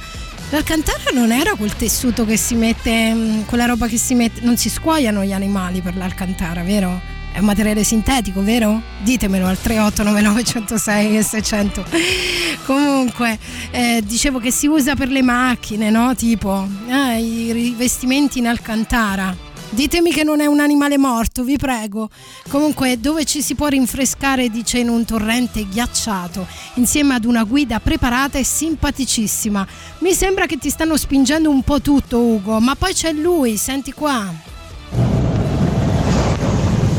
L'Alcantara 0.51 1.11
non 1.15 1.33
era 1.33 1.55
quel 1.55 1.75
tessuto 1.75 2.25
che 2.25 2.37
si 2.37 2.55
mette, 2.55 3.15
mm, 3.15 3.43
quella 3.43 3.65
roba 3.65 3.87
che 3.87 3.97
si 3.97 4.15
mette, 4.15 4.43
non 4.43 4.57
si 4.57 4.69
scuoiano 4.69 5.25
gli 5.25 5.33
animali 5.33 5.81
per 5.81 5.97
l'Alcantara, 5.97 6.63
vero? 6.63 7.01
È 7.33 7.39
un 7.39 7.47
materiale 7.47 7.83
sintetico, 7.83 8.43
vero? 8.43 8.83
Ditemelo 9.03 9.47
al 9.47 9.59
3899 9.59 10.45
106 10.45 11.17
e 11.17 11.23
600. 11.23 11.85
Comunque, 12.67 13.39
eh, 13.71 14.03
dicevo 14.05 14.39
che 14.39 14.51
si 14.51 14.67
usa 14.67 14.95
per 14.95 15.09
le 15.09 15.23
macchine, 15.23 15.89
no? 15.89 16.15
Tipo 16.15 16.69
eh, 16.87 17.19
i 17.19 17.53
rivestimenti 17.53 18.39
in 18.39 18.47
alcantara. 18.47 19.35
Ditemi 19.75 20.13
che 20.13 20.23
non 20.23 20.43
è 20.43 20.47
un 20.47 20.61
animale 20.61 20.99
morto, 20.99 21.45
vi 21.45 21.57
prego. 21.57 22.11
Comunque, 22.49 23.01
dove 23.01 23.25
ci 23.25 23.41
si 23.41 23.55
può 23.55 23.69
rinfrescare, 23.69 24.51
dice, 24.51 24.79
in 24.79 24.91
un 24.91 25.07
torrente 25.07 25.67
ghiacciato, 25.67 26.47
insieme 26.75 27.15
ad 27.15 27.25
una 27.25 27.45
guida 27.45 27.81
preparata 27.81 28.37
e 28.37 28.45
simpaticissima. 28.45 29.67
Mi 30.01 30.13
sembra 30.13 30.45
che 30.45 30.59
ti 30.59 30.69
stanno 30.69 30.99
spingendo 30.99 31.49
un 31.49 31.63
po' 31.63 31.81
tutto, 31.81 32.21
Ugo, 32.21 32.61
ma 32.61 32.75
poi 32.75 32.93
c'è 32.93 33.13
lui, 33.13 33.57
senti 33.57 33.93
qua. 33.93 34.31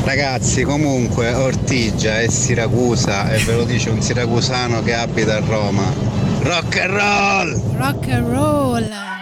Ragazzi, 0.04 0.64
comunque 0.64 1.32
Ortigia 1.32 2.22
è 2.22 2.28
Siracusa 2.28 3.32
e 3.32 3.38
ve 3.44 3.54
lo 3.54 3.66
dice 3.66 3.92
un 3.92 4.02
siracusano 4.02 4.82
che 4.82 4.96
abita 4.96 5.36
a 5.36 5.40
Roma. 5.40 5.94
Rock 6.42 6.80
and 6.80 6.92
roll! 6.92 7.78
Rock 7.78 8.10
and 8.10 8.28
roll! 8.28 9.13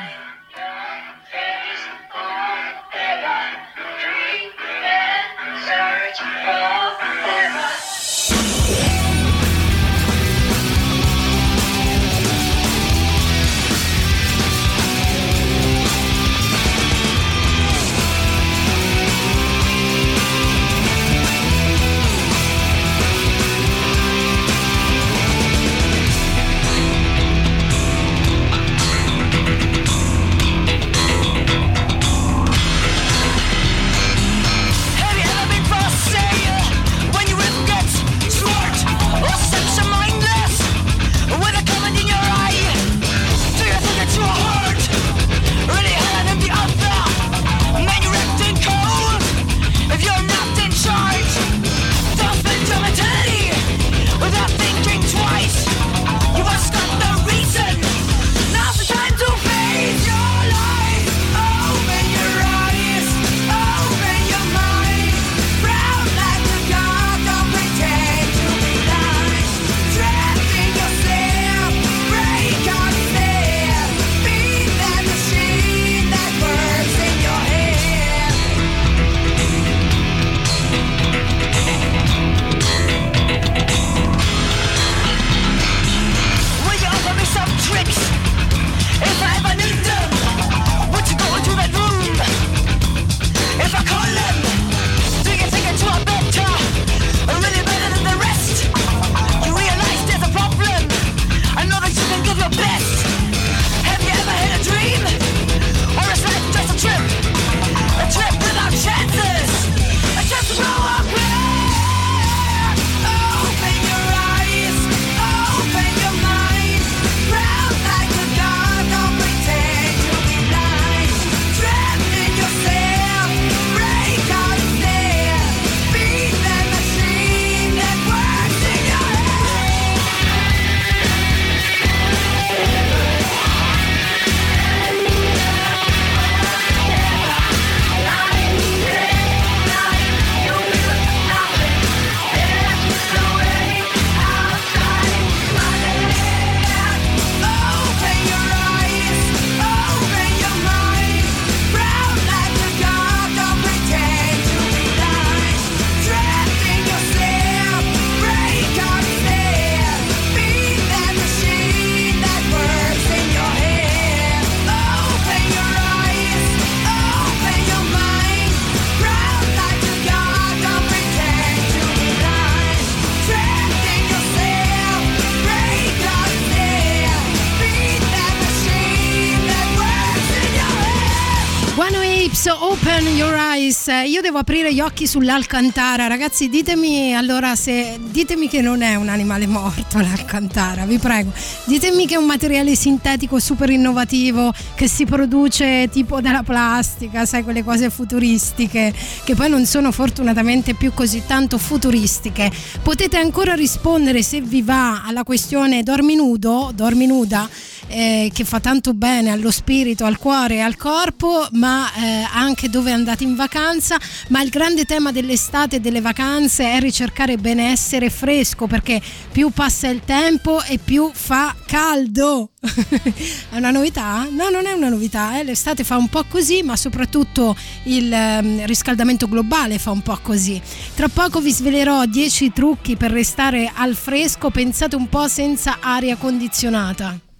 Devo 184.31 184.43
aprire 184.43 184.73
gli 184.73 184.79
occhi 184.79 185.07
sull'Alcantara. 185.07 186.07
Ragazzi, 186.07 186.47
ditemi 186.47 187.13
allora 187.13 187.53
se 187.57 187.99
ditemi 188.01 188.47
che 188.47 188.61
non 188.61 188.81
è 188.81 188.95
un 188.95 189.09
animale 189.09 189.45
morto 189.45 189.99
l'Alcantara, 189.99 190.85
vi 190.85 190.97
prego. 190.99 191.33
Ditemi 191.65 192.07
che 192.07 192.15
è 192.15 192.17
un 192.17 192.27
materiale 192.27 192.73
sintetico 192.75 193.39
super 193.39 193.69
innovativo 193.69 194.53
che 194.73 194.87
si 194.87 195.03
produce 195.03 195.89
tipo 195.91 196.21
dalla 196.21 196.43
plastica, 196.43 197.25
sai, 197.25 197.43
quelle 197.43 197.61
cose 197.61 197.89
futuristiche 197.89 198.93
che 199.25 199.35
poi 199.35 199.49
non 199.49 199.65
sono 199.65 199.91
fortunatamente 199.91 200.75
più 200.75 200.93
così 200.93 201.23
tanto 201.27 201.57
futuristiche. 201.57 202.49
Potete 202.81 203.17
ancora 203.17 203.53
rispondere 203.53 204.23
se 204.23 204.39
vi 204.39 204.61
va 204.61 205.03
alla 205.03 205.23
questione 205.23 205.83
dormi 205.83 206.15
nudo, 206.15 206.71
dormi 206.73 207.05
nuda 207.05 207.49
eh, 207.91 208.31
che 208.33 208.45
fa 208.45 208.59
tanto 208.59 208.93
bene 208.93 209.29
allo 209.31 209.51
spirito, 209.51 210.05
al 210.05 210.17
cuore 210.17 210.55
e 210.55 210.59
al 210.59 210.77
corpo, 210.77 211.47
ma 211.51 211.91
eh, 211.93 212.25
anche 212.31 212.69
dove 212.69 212.91
andate 212.91 213.23
in 213.23 213.35
vacanza. 213.35 213.99
Ma 214.29 214.41
il 214.41 214.49
grande 214.49 214.85
tema 214.85 215.11
dell'estate 215.11 215.77
e 215.77 215.79
delle 215.79 216.01
vacanze 216.01 216.71
è 216.71 216.79
ricercare 216.79 217.37
benessere 217.37 218.09
fresco 218.09 218.67
perché 218.67 219.01
più 219.31 219.49
passa 219.51 219.87
il 219.87 220.01
tempo 220.05 220.61
e 220.63 220.77
più 220.77 221.11
fa 221.13 221.55
caldo. 221.65 222.51
è 223.49 223.57
una 223.57 223.71
novità? 223.71 224.27
No, 224.29 224.49
non 224.49 224.65
è 224.65 224.71
una 224.71 224.89
novità. 224.89 225.39
Eh? 225.39 225.43
L'estate 225.43 225.83
fa 225.83 225.97
un 225.97 226.07
po' 226.07 226.25
così, 226.27 226.63
ma 226.63 226.75
soprattutto 226.75 227.55
il 227.83 228.11
eh, 228.11 228.65
riscaldamento 228.65 229.27
globale 229.27 229.79
fa 229.79 229.91
un 229.91 230.01
po' 230.01 230.17
così. 230.21 230.61
Tra 230.95 231.07
poco 231.07 231.41
vi 231.41 231.51
svelerò 231.51 232.05
10 232.05 232.51
trucchi 232.53 232.95
per 232.95 233.11
restare 233.11 233.71
al 233.73 233.95
fresco. 233.95 234.49
Pensate 234.49 234.95
un 234.95 235.09
po' 235.09 235.27
senza 235.27 235.77
aria 235.81 236.15
condizionata. 236.15 237.30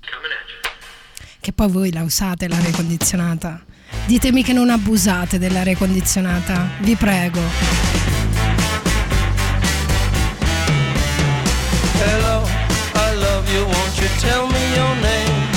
Che 1.39 1.53
poi 1.53 1.70
voi 1.70 1.91
la 1.91 2.03
usate 2.03 2.47
l'aria 2.47 2.70
condizionata. 2.72 3.59
Ditemi 4.05 4.43
che 4.43 4.53
non 4.53 4.70
abusate 4.70 5.39
dell'aria 5.39 5.76
condizionata, 5.76 6.70
vi 6.82 6.95
prego. 6.95 7.39
Hello, 11.99 12.45
I 12.93 13.16
love 13.16 13.51
you, 13.51 13.64
won't 13.66 13.97
you 13.97 14.07
tell 14.20 14.45
me 14.47 14.76
your 14.76 14.95
name? 15.01 15.49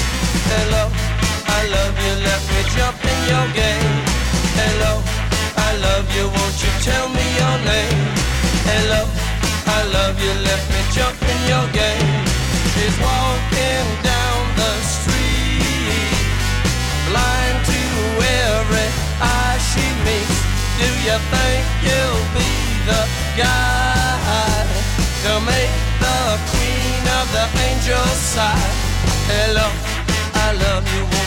Hello, 0.48 0.90
I 1.46 1.68
love 1.68 1.94
you, 2.00 2.14
let 2.22 2.40
me 2.48 2.62
jump 2.74 3.04
in 3.04 3.28
your 3.28 3.46
game. 3.52 4.02
Hello, 4.56 5.02
I 5.56 5.76
love 5.80 6.06
you, 6.16 6.28
won't 6.28 6.62
you 6.62 6.70
tell 6.82 7.08
me 7.08 7.24
your 7.36 7.58
name? 7.64 8.04
Hello, 8.64 9.06
I 9.66 9.84
love 9.92 10.16
you, 10.18 10.32
let 10.48 10.62
me 10.70 10.80
jump 10.92 11.20
in 11.22 11.40
your 11.46 11.66
game. 11.72 12.24
She's 12.72 12.98
walking 13.00 13.53
you 21.04 21.18
think 21.18 21.66
you'll 21.84 22.24
be 22.32 22.50
the 22.88 23.02
guy 23.36 24.64
to 25.24 25.32
make 25.44 25.74
the 26.00 26.40
queen 26.48 27.04
of 27.20 27.26
the 27.36 27.46
angels 27.68 28.20
sigh? 28.32 28.70
Hello, 29.28 29.68
I 30.34 30.52
love 30.64 30.86
you, 30.94 31.23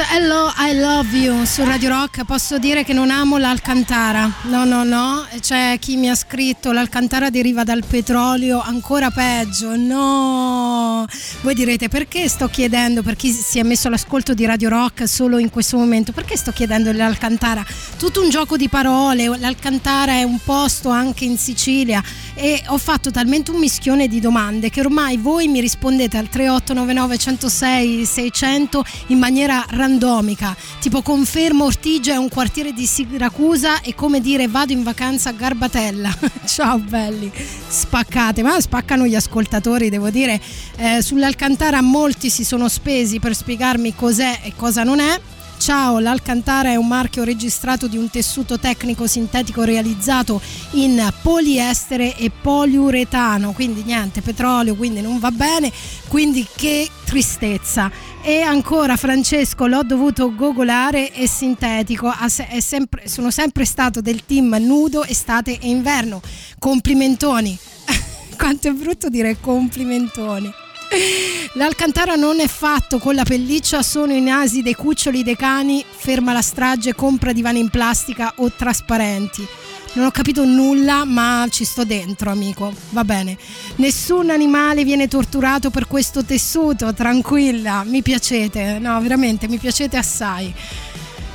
Hello, 0.00 0.52
I 0.56 0.78
Love 0.78 1.16
You 1.16 1.44
su 1.44 1.64
Radio 1.64 1.88
Rock. 1.88 2.24
Posso 2.24 2.58
dire 2.58 2.84
che 2.84 2.92
non 2.92 3.10
amo 3.10 3.36
l'Alcantara. 3.36 4.30
No, 4.42 4.64
no, 4.64 4.84
no. 4.84 5.26
C'è 5.40 5.76
chi 5.80 5.96
mi 5.96 6.08
ha 6.08 6.14
scritto 6.14 6.70
l'Alcantara 6.70 7.30
deriva 7.30 7.64
dal 7.64 7.82
petrolio, 7.84 8.60
ancora 8.60 9.10
peggio. 9.10 9.74
No. 9.76 11.04
Voi 11.40 11.54
direte 11.54 11.88
perché 11.88 12.28
sto 12.28 12.48
chiedendo, 12.48 13.02
per 13.02 13.16
chi 13.16 13.32
si 13.32 13.58
è 13.58 13.64
messo 13.64 13.88
all'ascolto 13.88 14.34
di 14.34 14.44
Radio 14.46 14.68
Rock 14.68 15.08
solo 15.08 15.38
in 15.38 15.50
questo 15.50 15.76
momento, 15.76 16.12
perché 16.12 16.36
sto 16.36 16.52
chiedendo 16.52 16.92
l'Alcantara? 16.92 17.64
Tutto 17.96 18.22
un 18.22 18.30
gioco 18.30 18.56
di 18.56 18.68
parole. 18.68 19.26
L'Alcantara 19.38 20.12
è 20.12 20.22
un 20.22 20.38
posto 20.44 20.90
anche 20.90 21.24
in 21.24 21.36
Sicilia 21.38 22.02
e 22.40 22.62
ho 22.68 22.78
fatto 22.78 23.10
talmente 23.10 23.50
un 23.50 23.58
mischione 23.58 24.06
di 24.06 24.20
domande 24.20 24.70
che 24.70 24.78
ormai 24.80 25.16
voi 25.16 25.48
mi 25.48 25.60
rispondete 25.60 26.16
al 26.16 26.28
3899 26.28 27.18
106 27.18 28.04
600 28.04 28.84
in 29.08 29.18
maniera 29.18 29.64
randomica, 29.70 30.56
tipo 30.78 31.02
confermo 31.02 31.64
Ortigia 31.64 32.12
è 32.12 32.16
un 32.16 32.28
quartiere 32.28 32.72
di 32.72 32.86
Siracusa 32.86 33.80
e 33.80 33.96
come 33.96 34.20
dire 34.20 34.46
vado 34.46 34.72
in 34.72 34.84
vacanza 34.84 35.30
a 35.30 35.32
Garbatella. 35.32 36.16
Ciao 36.46 36.78
belli, 36.78 37.30
spaccate, 37.66 38.42
ma 38.42 38.60
spaccano 38.60 39.04
gli 39.06 39.16
ascoltatori, 39.16 39.90
devo 39.90 40.10
dire. 40.10 40.40
Eh, 40.76 41.02
Sull'Alcantara 41.02 41.82
molti 41.82 42.30
si 42.30 42.44
sono 42.44 42.68
spesi 42.68 43.18
per 43.18 43.34
spiegarmi 43.34 43.96
cos'è 43.96 44.40
e 44.44 44.52
cosa 44.54 44.84
non 44.84 45.00
è. 45.00 45.20
Ciao, 45.58 45.98
l'Alcantara 45.98 46.70
è 46.70 46.76
un 46.76 46.86
marchio 46.86 47.24
registrato 47.24 47.88
di 47.88 47.98
un 47.98 48.08
tessuto 48.08 48.58
tecnico 48.60 49.08
sintetico 49.08 49.64
realizzato 49.64 50.40
in 50.72 51.12
poliestere 51.20 52.16
e 52.16 52.30
poliuretano, 52.30 53.52
quindi 53.52 53.82
niente, 53.82 54.22
petrolio, 54.22 54.76
quindi 54.76 55.00
non 55.00 55.18
va 55.18 55.32
bene, 55.32 55.70
quindi 56.06 56.46
che 56.56 56.88
tristezza. 57.04 57.90
E 58.22 58.40
ancora 58.40 58.96
Francesco, 58.96 59.66
l'ho 59.66 59.82
dovuto 59.82 60.32
gogolare, 60.32 61.10
è 61.10 61.26
sintetico, 61.26 62.10
è 62.48 62.60
sempre, 62.60 63.08
sono 63.08 63.30
sempre 63.30 63.64
stato 63.64 64.00
del 64.00 64.24
team 64.24 64.56
nudo 64.60 65.04
estate 65.04 65.58
e 65.58 65.68
inverno. 65.68 66.22
Complimentoni. 66.58 67.58
Quanto 68.38 68.68
è 68.68 68.72
brutto 68.72 69.08
dire 69.08 69.36
complimentoni. 69.40 70.66
L'Alcantara 71.54 72.14
non 72.14 72.40
è 72.40 72.46
fatto 72.46 72.98
con 72.98 73.14
la 73.14 73.24
pelliccia, 73.24 73.82
sono 73.82 74.12
i 74.12 74.20
nasi 74.20 74.62
dei 74.62 74.74
cuccioli 74.74 75.22
dei 75.22 75.36
cani, 75.36 75.84
ferma 75.88 76.32
la 76.32 76.42
strage, 76.42 76.94
compra 76.94 77.32
divani 77.32 77.58
in 77.58 77.68
plastica 77.68 78.32
o 78.36 78.50
trasparenti. 78.50 79.46
Non 79.94 80.06
ho 80.06 80.10
capito 80.10 80.44
nulla, 80.44 81.04
ma 81.04 81.46
ci 81.50 81.64
sto 81.64 81.84
dentro, 81.84 82.30
amico. 82.30 82.72
Va 82.90 83.04
bene. 83.04 83.36
Nessun 83.76 84.30
animale 84.30 84.84
viene 84.84 85.08
torturato 85.08 85.70
per 85.70 85.86
questo 85.86 86.24
tessuto, 86.24 86.92
tranquilla, 86.92 87.82
mi 87.84 88.02
piacete. 88.02 88.78
No, 88.78 89.00
veramente, 89.00 89.48
mi 89.48 89.58
piacete 89.58 89.96
assai. 89.96 90.54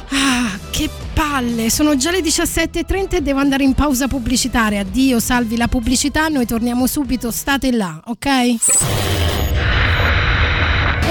Ah, 0.09 0.57
che 0.69 0.89
palle! 1.13 1.69
Sono 1.71 1.95
già 1.95 2.11
le 2.11 2.19
17.30 2.19 3.15
e 3.15 3.21
devo 3.21 3.39
andare 3.39 3.63
in 3.63 3.73
pausa 3.73 4.07
pubblicitaria. 4.07 4.81
Addio, 4.81 5.19
salvi 5.19 5.57
la 5.57 5.67
pubblicità, 5.67 6.27
noi 6.27 6.45
torniamo 6.45 6.85
subito, 6.85 7.31
state 7.31 7.71
là, 7.71 7.99
ok? 8.05 9.32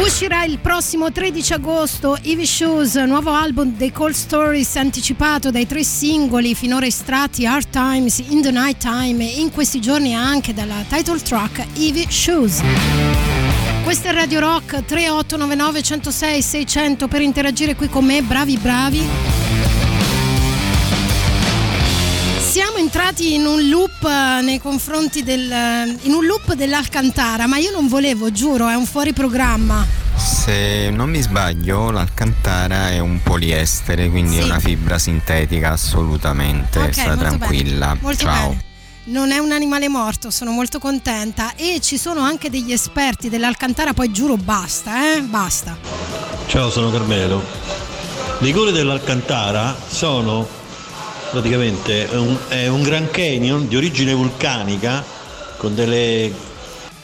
Uscirà 0.02 0.42
il 0.42 0.58
prossimo 0.58 1.12
13 1.12 1.52
agosto 1.52 2.18
Ivy 2.22 2.44
Shoes, 2.44 2.96
nuovo 2.96 3.30
album 3.30 3.76
dei 3.76 3.92
Cold 3.92 4.14
Stories 4.14 4.74
anticipato 4.74 5.52
dai 5.52 5.64
tre 5.64 5.84
singoli 5.84 6.56
finora 6.56 6.86
estratti 6.86 7.46
Hard 7.46 7.68
Times, 7.70 8.18
In 8.18 8.42
the 8.42 8.50
Night 8.50 8.78
Time 8.78 9.22
e 9.32 9.38
in 9.40 9.52
questi 9.52 9.80
giorni 9.80 10.12
anche 10.12 10.52
dalla 10.52 10.84
title 10.88 11.20
track 11.20 11.64
Ivy 11.74 12.06
Shoes. 12.10 12.60
Questa 13.84 14.08
è 14.08 14.12
Radio 14.12 14.40
Rock 14.40 14.84
3899 14.84 15.82
106 15.82 16.42
600 16.42 17.06
per 17.06 17.20
interagire 17.20 17.76
qui 17.76 17.88
con 17.88 18.04
me, 18.04 18.22
bravi 18.22 18.58
bravi. 18.58 19.51
Siamo 22.52 22.76
entrati 22.76 23.32
in 23.32 23.46
un 23.46 23.66
loop 23.70 24.04
eh, 24.04 24.42
nei 24.42 24.60
confronti 24.60 25.22
del 25.22 25.50
eh, 25.50 25.96
in 26.02 26.12
un 26.12 26.26
loop 26.26 26.52
dell'Alcantara, 26.52 27.46
ma 27.46 27.56
io 27.56 27.70
non 27.70 27.88
volevo, 27.88 28.30
giuro, 28.30 28.68
è 28.68 28.74
un 28.74 28.84
fuori 28.84 29.14
programma. 29.14 29.86
Se 30.14 30.90
non 30.90 31.08
mi 31.08 31.22
sbaglio, 31.22 31.90
l'Alcantara 31.90 32.90
è 32.90 32.98
un 32.98 33.22
poliestere, 33.22 34.10
quindi 34.10 34.34
Sì. 34.34 34.40
è 34.40 34.42
una 34.42 34.58
fibra 34.58 34.98
sintetica 34.98 35.70
assolutamente. 35.70 36.78
Ok, 36.78 36.92
Sta 36.92 37.06
molto 37.06 37.20
tranquilla. 37.24 37.86
bene, 37.86 37.98
molto 38.02 38.22
Ciao. 38.24 38.48
bene. 38.48 38.64
Non 39.04 39.30
è 39.30 39.38
un 39.38 39.50
animale 39.52 39.88
morto, 39.88 40.30
sono 40.30 40.50
molto 40.50 40.78
contenta 40.78 41.54
e 41.56 41.80
ci 41.80 41.96
sono 41.96 42.20
anche 42.20 42.50
degli 42.50 42.70
esperti 42.72 43.30
dell'Alcantara, 43.30 43.94
poi 43.94 44.12
giuro 44.12 44.36
basta, 44.36 45.14
eh? 45.16 45.22
Basta. 45.22 45.78
Ciao, 46.48 46.70
sono 46.70 46.90
Carmelo. 46.90 47.42
Le 48.40 48.52
gole 48.52 48.72
dell'Alcantara 48.72 49.74
sono 49.88 50.60
praticamente 51.32 52.08
un, 52.12 52.36
è 52.48 52.66
un 52.68 52.82
Grand 52.82 53.10
Canyon 53.10 53.66
di 53.66 53.74
origine 53.74 54.12
vulcanica 54.12 55.02
con 55.56 55.74
delle 55.74 56.30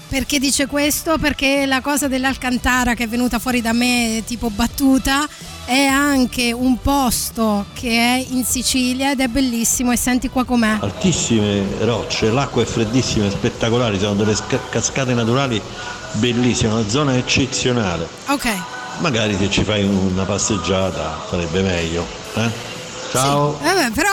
Perché 0.07 0.39
dice 0.39 0.67
questo? 0.67 1.17
Perché 1.19 1.65
la 1.65 1.81
cosa 1.81 2.09
dell'Alcantara 2.09 2.95
che 2.95 3.05
è 3.05 3.09
venuta 3.09 3.39
fuori 3.39 3.63
da 3.63 3.73
me 3.73 4.23
tipo 4.27 4.51
battuta 4.51 5.27
è 5.65 5.85
anche 5.85 6.53
un 6.53 6.79
posto 6.81 7.67
che 7.73 7.91
è 7.91 8.27
in 8.31 8.45
Sicilia 8.45 9.11
ed 9.13 9.21
è 9.21 9.29
bellissimo 9.29 9.93
e 9.93 9.97
senti 9.97 10.29
qua 10.29 10.45
com'è. 10.45 10.77
altissime 10.81 11.65
rocce, 11.81 12.31
l'acqua 12.31 12.63
è 12.63 12.67
freddissima, 12.67 13.27
è 13.27 13.31
spettacolare, 13.31 13.99
sono 13.99 14.15
delle 14.15 14.35
sca- 14.35 14.61
cascate 14.69 15.15
naturali 15.15 15.61
bellissime, 16.13 16.73
una 16.73 16.89
zona 16.89 17.17
eccezionale. 17.17 18.07
Ok. 18.29 18.47
Magari 19.01 19.37
se 19.39 19.51
ci 19.51 19.63
fai 19.63 19.85
una 19.85 20.25
passeggiata 20.25 21.25
sarebbe 21.31 21.63
meglio. 21.63 22.07
eh? 22.35 22.77
Ciao. 23.11 23.59
Vabbè, 23.59 23.91
però 23.93 24.11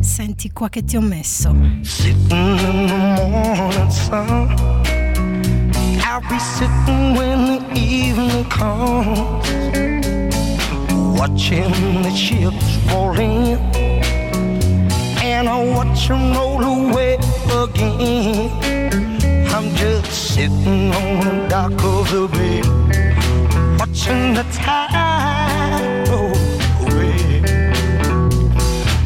Senti 0.00 0.50
qua 0.52 0.68
che 0.68 0.84
ti 0.84 0.96
ho 0.96 1.00
messo. 1.00 1.54
I'll 6.14 6.20
be 6.28 6.38
sitting 6.38 7.16
when 7.16 7.46
the 7.46 7.58
evening 7.74 8.48
comes, 8.48 9.48
watching 11.18 12.02
the 12.02 12.12
ships 12.14 12.78
roll 12.88 13.18
in, 13.18 13.58
and 15.46 15.52
I 15.52 15.76
watch 15.76 16.08
them 16.08 16.32
roll 16.32 16.62
away 16.62 17.14
again. 17.62 18.50
I'm 19.54 19.74
just 19.76 20.34
sitting 20.34 20.92
on 20.92 21.20
the 21.20 21.46
dock 21.48 21.72
of 21.72 22.10
the 22.10 22.28
bay, 22.32 22.62
watching 23.78 24.34
the 24.34 24.44
tide 24.52 26.08
roll 26.08 26.34
away. 26.86 27.42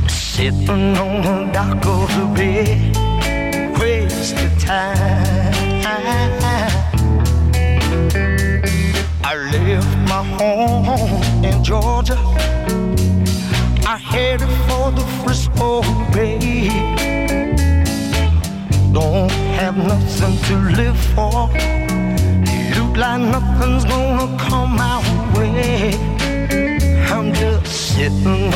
Sitting 0.09 0.97
on 0.97 1.23
the 1.23 1.51
dock 1.52 1.85
of 1.86 2.09
the 2.16 2.27
bay, 2.36 2.93
waste 3.81 4.35
wasting 4.35 4.59
time. 4.59 5.82
I 9.24 9.35
left 9.52 9.97
my 10.09 10.23
home 10.39 11.44
in 11.44 11.65
Georgia. 11.65 12.16
I 13.86 13.97
headed 13.97 14.48
for 14.69 14.93
the 14.93 15.05
Frisco 15.24 15.98
live 20.79 21.01
for. 21.15 21.49
Look 22.77 22.97
like 22.97 23.21
nothing's 23.35 23.85
gonna 23.85 24.29
come 24.39 24.77
my 24.77 24.97
way. 25.35 25.93
I'm 27.13 27.33
just 27.35 27.67
sitting 27.67 28.48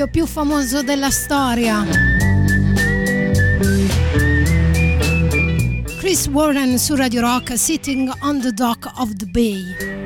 maschio 0.00 0.06
più 0.08 0.26
famoso 0.26 0.82
della 0.82 1.10
storia. 1.10 1.86
Chris 5.98 6.26
Warren 6.28 6.78
su 6.78 6.94
Radio 6.94 7.20
Rock, 7.20 7.58
Sitting 7.58 8.10
on 8.20 8.40
the 8.40 8.52
Dock 8.52 8.90
of 8.96 9.14
the 9.16 9.26
Bay. 9.26 9.98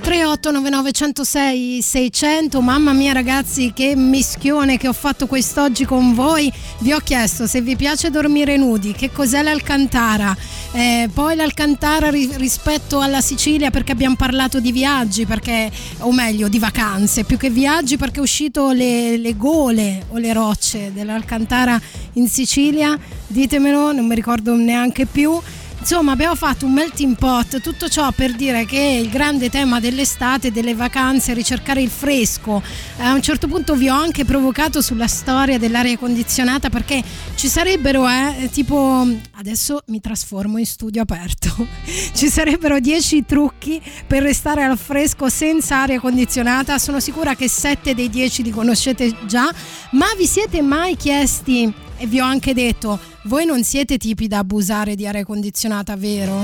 3899 0.00 0.92
106 0.92 1.82
600 1.82 2.60
mamma 2.60 2.92
mia 2.92 3.12
ragazzi 3.12 3.72
che 3.72 3.94
mischione 3.94 4.76
che 4.76 4.88
ho 4.88 4.92
fatto 4.92 5.26
quest'oggi 5.26 5.84
con 5.84 6.14
voi 6.14 6.52
vi 6.80 6.92
ho 6.92 6.98
chiesto 6.98 7.46
se 7.46 7.60
vi 7.60 7.76
piace 7.76 8.10
dormire 8.10 8.56
nudi 8.56 8.92
che 8.92 9.12
cos'è 9.12 9.42
l'Alcantara 9.42 10.36
eh, 10.72 11.08
poi 11.12 11.34
l'Alcantara 11.34 12.10
ri- 12.10 12.30
rispetto 12.36 13.00
alla 13.00 13.20
Sicilia 13.20 13.70
perché 13.70 13.90
abbiamo 13.90 14.14
parlato 14.14 14.60
di 14.60 14.70
viaggi 14.70 15.26
perché, 15.26 15.70
o 15.98 16.12
meglio 16.12 16.48
di 16.48 16.60
vacanze 16.60 17.24
più 17.24 17.36
che 17.36 17.50
viaggi 17.50 17.96
perché 17.96 18.20
è 18.20 18.22
uscito 18.22 18.70
le, 18.70 19.16
le 19.16 19.36
gole 19.36 20.04
o 20.10 20.18
le 20.18 20.32
rocce 20.32 20.92
dell'Alcantara 20.92 21.80
in 22.14 22.28
Sicilia. 22.28 22.96
Ditemelo 23.26 23.92
non 23.92 24.06
mi 24.06 24.14
ricordo 24.14 24.54
neanche 24.54 25.06
più 25.06 25.40
Insomma, 25.80 26.12
abbiamo 26.12 26.34
fatto 26.34 26.66
un 26.66 26.74
melting 26.74 27.16
pot, 27.16 27.62
tutto 27.62 27.88
ciò 27.88 28.12
per 28.12 28.34
dire 28.34 28.66
che 28.66 29.00
il 29.02 29.08
grande 29.08 29.48
tema 29.48 29.80
dell'estate, 29.80 30.52
delle 30.52 30.74
vacanze, 30.74 31.32
ricercare 31.32 31.80
il 31.80 31.88
fresco. 31.88 32.62
A 32.98 33.14
un 33.14 33.22
certo 33.22 33.48
punto 33.48 33.74
vi 33.74 33.88
ho 33.88 33.94
anche 33.94 34.26
provocato 34.26 34.82
sulla 34.82 35.06
storia 35.06 35.58
dell'aria 35.58 35.96
condizionata 35.96 36.68
perché 36.68 37.02
ci 37.34 37.48
sarebbero, 37.48 38.06
eh, 38.06 38.50
tipo, 38.52 39.06
adesso 39.36 39.82
mi 39.86 40.00
trasformo 40.00 40.58
in 40.58 40.66
studio 40.66 41.00
aperto, 41.00 41.66
ci 42.12 42.28
sarebbero 42.28 42.78
10 42.78 43.24
trucchi 43.24 43.80
per 44.06 44.22
restare 44.22 44.62
al 44.62 44.76
fresco 44.76 45.30
senza 45.30 45.80
aria 45.80 45.98
condizionata. 45.98 46.78
Sono 46.78 47.00
sicura 47.00 47.34
che 47.34 47.48
7 47.48 47.94
dei 47.94 48.10
10 48.10 48.42
li 48.42 48.50
conoscete 48.50 49.16
già, 49.26 49.50
ma 49.92 50.06
vi 50.16 50.26
siete 50.26 50.60
mai 50.60 50.94
chiesti, 50.94 51.72
e 52.00 52.06
vi 52.06 52.18
ho 52.18 52.24
anche 52.24 52.54
detto, 52.54 52.98
voi 53.24 53.44
non 53.44 53.62
siete 53.62 53.98
tipi 53.98 54.26
da 54.26 54.38
abusare 54.38 54.94
di 54.94 55.06
aria 55.06 55.22
condizionata, 55.22 55.94
vero? 55.96 56.34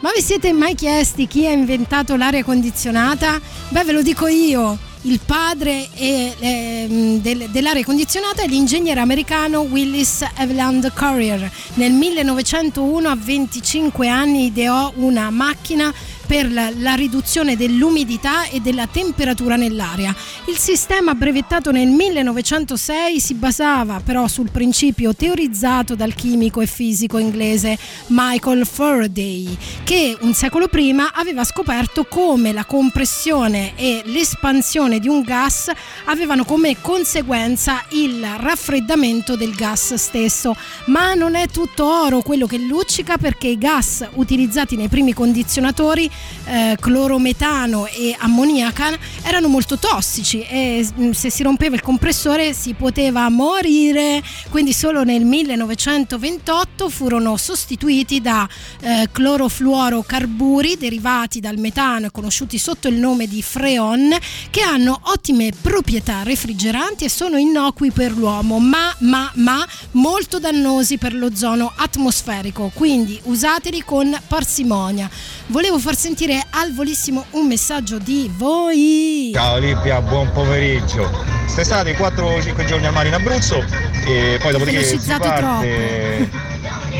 Ma 0.00 0.10
vi 0.14 0.20
siete 0.20 0.52
mai 0.52 0.74
chiesti 0.74 1.28
chi 1.28 1.46
ha 1.46 1.52
inventato 1.52 2.16
l'aria 2.16 2.42
condizionata? 2.42 3.40
Beh, 3.68 3.84
ve 3.84 3.92
lo 3.92 4.02
dico 4.02 4.26
io. 4.26 4.76
Il 5.02 5.20
padre 5.24 5.88
è, 5.92 6.34
eh, 6.40 7.18
del, 7.20 7.48
dell'aria 7.50 7.84
condizionata 7.84 8.42
è 8.42 8.48
l'ingegnere 8.48 8.98
americano 8.98 9.60
Willis 9.60 10.24
Eveland 10.36 10.92
Courier. 10.92 11.48
Nel 11.74 11.92
1901 11.92 13.08
a 13.08 13.16
25 13.16 14.08
anni 14.08 14.46
ideò 14.46 14.92
una 14.96 15.30
macchina 15.30 15.94
per 16.28 16.52
la, 16.52 16.70
la, 16.76 16.92
riduzione 16.92 17.56
dell'umidità 17.56 18.44
e 18.48 18.60
della 18.60 18.86
temperatura 18.86 19.56
nell'aria. 19.56 20.14
Il 20.46 20.58
sistema 20.58 21.14
brevettato 21.14 21.70
nel 21.70 21.88
1906 21.88 23.18
si 23.18 23.32
basava 23.32 24.02
però 24.04 24.28
sul 24.28 24.50
principio 24.50 25.14
teorizzato 25.14 25.94
dal 25.94 26.14
chimico 26.14 26.60
e 26.60 26.66
fisico 26.66 27.16
inglese 27.16 27.78
Michael 28.08 28.66
Faraday, 28.66 29.56
che 29.84 30.18
un 30.20 30.34
secolo 30.34 30.68
prima 30.68 31.12
aveva 31.14 31.44
scoperto 31.44 32.04
come 32.04 32.52
la 32.52 32.66
compressione 32.66 33.72
e 33.76 34.02
l'espansione 34.04 34.98
di 34.98 35.08
un 35.08 35.22
gas 35.22 35.70
avevano 36.04 36.44
come 36.44 36.76
conseguenza 36.82 37.82
il 37.92 38.22
raffreddamento 38.36 39.34
del 39.34 39.54
gas 39.54 39.94
stesso. 39.94 40.54
Ma 40.86 41.14
non 41.14 41.36
è 41.36 41.48
tutto 41.48 41.86
oro 41.86 42.20
quello 42.20 42.46
che 42.46 42.58
luccica 42.58 43.16
perché 43.16 43.46
i 43.48 43.56
gas 43.56 44.06
utilizzati 44.16 44.76
nei 44.76 44.88
primi 44.88 45.14
condizionatori 45.14 46.16
eh, 46.44 46.76
clorometano 46.80 47.86
e 47.86 48.16
ammoniaca 48.18 48.96
erano 49.22 49.48
molto 49.48 49.78
tossici 49.78 50.42
e 50.42 50.86
mm, 50.98 51.10
se 51.10 51.30
si 51.30 51.42
rompeva 51.42 51.74
il 51.74 51.82
compressore 51.82 52.52
si 52.52 52.74
poteva 52.74 53.28
morire. 53.28 54.22
Quindi 54.48 54.72
solo 54.72 55.04
nel 55.04 55.24
1928 55.24 56.88
furono 56.88 57.36
sostituiti 57.36 58.20
da 58.20 58.48
eh, 58.80 59.08
clorofluorocarburi 59.12 60.76
derivati 60.76 61.40
dal 61.40 61.58
metano 61.58 62.06
e 62.06 62.10
conosciuti 62.10 62.58
sotto 62.58 62.88
il 62.88 62.96
nome 62.96 63.26
di 63.26 63.42
freon 63.42 64.16
che 64.50 64.62
hanno 64.62 64.98
ottime 65.04 65.52
proprietà 65.60 66.22
refrigeranti 66.22 67.04
e 67.04 67.10
sono 67.10 67.36
innocui 67.36 67.90
per 67.90 68.16
l'uomo 68.16 68.58
ma 68.58 68.94
ma 69.00 69.30
ma 69.34 69.66
molto 69.92 70.38
dannosi 70.38 70.98
per 70.98 71.14
l'ozono 71.14 71.72
atmosferico. 71.74 72.70
Quindi 72.74 73.20
usateli 73.24 73.82
con 73.84 74.16
parsimonia. 74.26 75.08
Volevo 75.48 75.78
far 75.78 75.96
sentire 76.08 76.42
al 76.52 76.72
volissimo 76.72 77.26
un 77.32 77.46
messaggio 77.46 77.98
di 77.98 78.30
voi. 78.34 79.30
Ciao 79.34 79.56
Olimpia, 79.56 80.00
buon 80.00 80.30
pomeriggio. 80.32 81.06
Quest'estate 81.42 81.94
4-5 81.98 82.64
giorni 82.64 82.86
al 82.86 82.94
mare 82.94 83.08
in 83.08 83.14
Abruzzo 83.14 83.62
e 84.06 84.38
poi 84.40 84.52
dopodiché 84.52 84.84
si 84.84 84.98
parte 85.06 86.30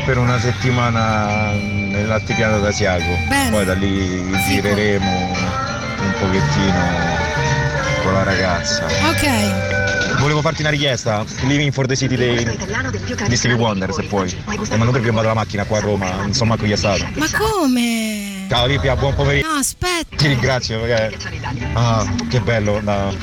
per 0.05 0.19
una 0.19 0.39
settimana 0.39 1.53
nell'altipiano 1.53 2.59
d'Asiago. 2.59 3.15
Bene. 3.27 3.49
Poi 3.49 3.65
da 3.65 3.73
lì 3.73 4.31
gireremo 4.47 5.09
un 5.09 6.13
pochettino 6.19 6.83
con 8.03 8.13
la 8.13 8.21
ragazza. 8.21 8.85
Ok. 8.85 10.19
Volevo 10.19 10.41
farti 10.41 10.61
una 10.61 10.69
richiesta, 10.69 11.25
Living 11.47 11.71
for 11.71 11.87
the 11.87 11.95
City 11.95 12.15
dei, 12.15 12.45
di 13.27 13.35
Stevie 13.35 13.57
Wonder 13.57 13.91
se 13.91 14.03
puoi. 14.03 14.31
Ma 14.45 14.83
non 14.83 14.91
perché 14.91 15.09
vado 15.09 15.29
la 15.29 15.33
macchina 15.33 15.63
qua 15.63 15.79
a 15.79 15.81
Roma, 15.81 16.25
insomma 16.25 16.57
qui 16.57 16.71
è 16.71 16.75
stato. 16.75 17.07
Ma 17.15 17.25
come? 17.35 18.28
Ciao 18.49 18.65
Lipia, 18.65 18.95
buon 18.95 19.13
pomeriggio. 19.13 19.47
No, 19.47 19.53
aspetta. 19.59 20.15
Ti 20.15 20.27
ringrazio 20.27 20.79
perché. 20.79 21.15
Ah, 21.73 22.03
che 22.27 22.41
bello, 22.41 22.81
no, 22.81 23.15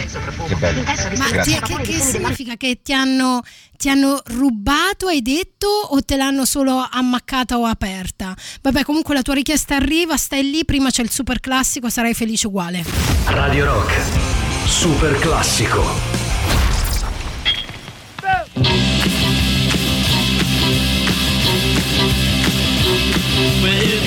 che 0.46 0.54
bello. 0.54 0.82
Ma 1.16 1.42
ti- 1.42 1.58
che, 1.58 1.76
che 1.82 2.00
significa 2.00 2.54
che 2.56 2.78
ti 2.80 2.92
hanno, 2.92 3.42
ti 3.76 3.88
hanno 3.90 4.22
rubato, 4.26 5.08
hai 5.08 5.22
detto, 5.22 5.66
o 5.66 6.00
te 6.04 6.16
l'hanno 6.16 6.44
solo 6.44 6.86
ammaccata 6.88 7.58
o 7.58 7.64
aperta? 7.64 8.36
Vabbè, 8.62 8.84
comunque 8.84 9.14
la 9.14 9.22
tua 9.22 9.34
richiesta 9.34 9.74
arriva, 9.74 10.16
stai 10.16 10.48
lì, 10.48 10.64
prima 10.64 10.90
c'è 10.90 11.02
il 11.02 11.10
super 11.10 11.40
classico, 11.40 11.90
sarai 11.90 12.14
felice 12.14 12.46
uguale. 12.46 12.84
Radio 13.24 13.64
Rock. 13.64 14.00
Super 14.68 15.18
classico. 15.18 16.14
Well, 23.62 24.05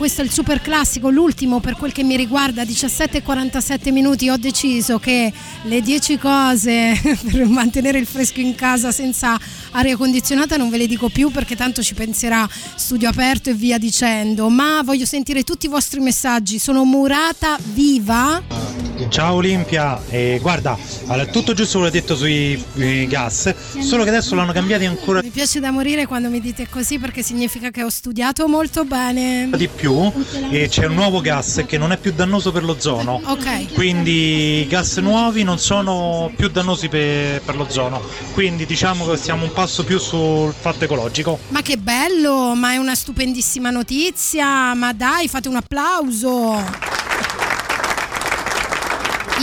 questo 0.00 0.22
è 0.22 0.24
il 0.24 0.32
super 0.32 0.62
classico, 0.62 1.10
l'ultimo 1.10 1.60
per 1.60 1.76
quel 1.76 1.92
che 1.92 2.02
mi 2.02 2.16
riguarda, 2.16 2.64
17 2.64 3.18
e 3.18 3.22
47 3.22 3.90
minuti, 3.90 4.30
ho 4.30 4.38
deciso 4.38 4.98
che 4.98 5.30
le 5.64 5.82
10 5.82 6.16
cose 6.16 6.98
per 7.30 7.44
mantenere 7.44 7.98
il 7.98 8.06
fresco 8.06 8.40
in 8.40 8.54
casa 8.54 8.92
senza 8.92 9.38
aria 9.72 9.98
condizionata 9.98 10.56
non 10.56 10.70
ve 10.70 10.78
le 10.78 10.86
dico 10.86 11.10
più 11.10 11.30
perché 11.30 11.54
tanto 11.54 11.82
ci 11.82 11.92
penserà 11.92 12.48
studio 12.76 13.10
aperto 13.10 13.50
e 13.50 13.52
via 13.52 13.76
dicendo, 13.76 14.48
ma 14.48 14.80
voglio 14.82 15.04
sentire 15.04 15.44
tutti 15.44 15.66
i 15.66 15.68
vostri 15.68 16.00
messaggi, 16.00 16.58
sono 16.58 16.82
murata 16.86 17.58
viva. 17.74 18.59
Ciao 19.08 19.34
Olimpia, 19.34 20.00
eh, 20.08 20.38
guarda, 20.40 20.76
allora, 21.06 21.26
tutto 21.26 21.52
giusto 21.54 21.78
quello 21.78 21.92
detto 21.92 22.14
sui 22.14 22.62
eh, 22.76 23.06
gas, 23.08 23.52
solo 23.80 24.02
che 24.04 24.10
adesso 24.10 24.34
l'hanno 24.34 24.52
cambiati 24.52 24.84
ancora 24.84 25.20
Mi 25.22 25.30
piace 25.30 25.58
da 25.58 25.70
morire 25.70 26.06
quando 26.06 26.28
mi 26.28 26.40
dite 26.40 26.68
così 26.68 26.98
perché 26.98 27.22
significa 27.22 27.70
che 27.70 27.82
ho 27.82 27.88
studiato 27.88 28.46
molto 28.46 28.84
bene. 28.84 29.48
di 29.56 29.68
più 29.68 30.12
e 30.50 30.68
c'è 30.68 30.86
un 30.86 30.94
nuovo 30.94 31.20
gas 31.20 31.64
che 31.66 31.78
non 31.78 31.92
è 31.92 31.96
più 31.96 32.12
dannoso 32.12 32.52
per 32.52 32.62
l'ozono. 32.64 33.20
Ok. 33.24 33.72
Quindi 33.74 34.60
i 34.60 34.66
gas 34.66 34.98
nuovi 34.98 35.42
non 35.42 35.58
sono 35.58 36.30
più 36.36 36.48
dannosi 36.48 36.88
per, 36.88 37.40
per 37.42 37.56
l'ozono. 37.56 38.00
Quindi 38.32 38.66
diciamo 38.66 39.06
che 39.08 39.16
stiamo 39.16 39.44
un 39.44 39.52
passo 39.52 39.84
più 39.84 39.98
sul 39.98 40.52
fatto 40.52 40.84
ecologico. 40.84 41.38
Ma 41.48 41.62
che 41.62 41.76
bello, 41.76 42.54
ma 42.54 42.72
è 42.72 42.76
una 42.76 42.94
stupendissima 42.94 43.70
notizia, 43.70 44.74
ma 44.74 44.92
dai, 44.92 45.28
fate 45.28 45.48
un 45.48 45.56
applauso. 45.56 46.89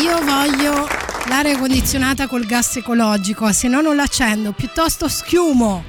Io 0.01 0.19
voglio 0.23 0.87
l'aria 1.27 1.57
condizionata 1.57 2.27
col 2.27 2.45
gas 2.45 2.75
ecologico, 2.75 3.51
se 3.51 3.67
no 3.67 3.81
non 3.81 3.95
l'accendo, 3.95 4.51
piuttosto 4.51 5.07
schiumo. 5.07 5.83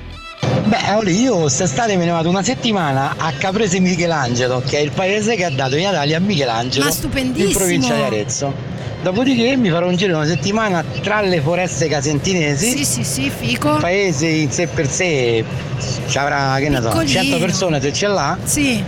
Beh, 0.64 0.94
Oli, 0.94 1.20
io 1.20 1.36
quest'estate 1.40 1.96
me 1.96 2.06
ne 2.06 2.10
vado 2.12 2.28
una 2.28 2.42
settimana 2.42 3.16
a 3.18 3.32
Caprese 3.32 3.80
Michelangelo, 3.80 4.62
che 4.66 4.78
è 4.78 4.80
il 4.80 4.92
paese 4.92 5.34
che 5.34 5.44
ha 5.44 5.50
dato 5.50 5.76
i 5.76 5.82
Natali 5.82 6.14
a 6.14 6.20
Michelangelo 6.20 6.86
Ma 6.86 6.90
stupendissimo! 6.90 7.50
in 7.50 7.56
provincia 7.56 7.94
di 7.94 8.02
Arezzo. 8.02 8.67
Dopodiché 9.00 9.56
mi 9.56 9.70
farò 9.70 9.86
un 9.86 9.96
giro 9.96 10.16
una 10.16 10.26
settimana 10.26 10.84
tra 11.02 11.20
le 11.20 11.40
foreste 11.40 11.86
casentinesi. 11.88 12.78
Sì, 12.78 12.84
sì, 12.84 13.04
sì, 13.04 13.30
fico. 13.30 13.74
Il 13.74 13.80
paese 13.80 14.26
in 14.26 14.50
sé 14.50 14.66
per 14.66 14.88
sé 14.88 15.44
ci 16.08 16.18
avrà, 16.18 16.56
che 16.58 16.68
ne 16.68 16.80
so, 16.80 16.88
Piccolino. 16.88 17.22
100 17.22 17.38
persone 17.38 17.80
se 17.80 17.92
ce 17.92 18.06
l'ha. 18.08 18.36
Sì. 18.42 18.82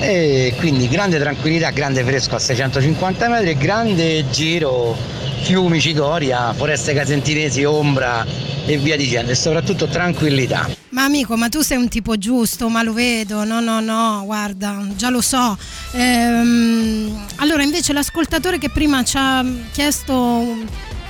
E 0.00 0.54
quindi 0.58 0.88
grande 0.88 1.18
tranquillità, 1.18 1.70
grande 1.70 2.04
fresco 2.04 2.36
a 2.36 2.38
650 2.38 3.28
metri, 3.28 3.50
e 3.50 3.56
grande 3.56 4.30
giro, 4.30 4.96
fiumi, 5.42 5.80
cicoria, 5.80 6.52
foreste 6.52 6.94
casentinesi, 6.94 7.64
ombra 7.64 8.24
e 8.66 8.76
via 8.76 8.96
dicendo. 8.96 9.32
E 9.32 9.34
soprattutto 9.34 9.86
tranquillità. 9.88 10.68
Ma 10.96 11.04
amico, 11.04 11.36
ma 11.36 11.50
tu 11.50 11.60
sei 11.60 11.76
un 11.76 11.88
tipo 11.88 12.16
giusto, 12.16 12.70
ma 12.70 12.82
lo 12.82 12.94
vedo, 12.94 13.44
no, 13.44 13.60
no, 13.60 13.80
no, 13.80 14.22
guarda, 14.24 14.82
già 14.96 15.10
lo 15.10 15.20
so. 15.20 15.54
Ehm, 15.92 17.26
allora, 17.34 17.62
invece 17.62 17.92
l'ascoltatore 17.92 18.56
che 18.56 18.70
prima 18.70 19.04
ci 19.04 19.16
ha 19.18 19.44
chiesto 19.72 20.56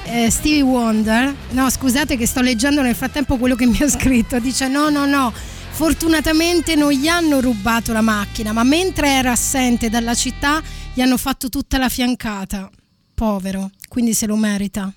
eh, 0.07 0.29
Stevie 0.29 0.63
Wonder, 0.63 1.33
no, 1.51 1.71
scusate 1.71 2.17
che 2.17 2.27
sto 2.27 2.41
leggendo 2.41 2.83
nel 2.83 2.97
frattempo 2.97 3.37
quello 3.37 3.55
che 3.55 3.67
mi 3.67 3.79
ha 3.81 3.89
scritto, 3.89 4.41
dice 4.41 4.67
no, 4.67 4.89
no, 4.89 5.07
no. 5.07 5.33
Fortunatamente 5.71 6.75
non 6.75 6.91
gli 6.91 7.07
hanno 7.07 7.41
rubato 7.41 7.93
la 7.93 8.01
macchina, 8.01 8.51
ma 8.51 8.65
mentre 8.65 9.11
era 9.11 9.31
assente 9.31 9.89
dalla 9.89 10.15
città 10.15 10.61
gli 10.95 11.01
hanno 11.01 11.17
fatto 11.17 11.49
tutta 11.49 11.79
la 11.79 11.89
fiancata. 11.89 12.69
Povero, 13.15 13.71
quindi 13.89 14.15
se 14.15 14.27
lo 14.27 14.37
merita. 14.37 14.93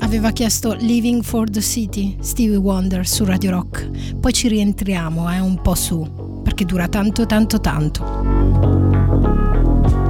Aveva 0.00 0.30
chiesto 0.30 0.74
Living 0.74 1.22
for 1.22 1.48
the 1.50 1.60
City, 1.60 2.16
Stevie 2.20 2.56
Wonder 2.56 3.06
su 3.06 3.24
Radio 3.24 3.50
Rock. 3.50 4.16
Poi 4.18 4.32
ci 4.32 4.48
rientriamo, 4.48 5.30
eh, 5.32 5.40
un 5.40 5.60
po' 5.60 5.74
su, 5.74 6.40
perché 6.42 6.64
dura 6.64 6.88
tanto, 6.88 7.26
tanto, 7.26 7.60
tanto. 7.60 8.04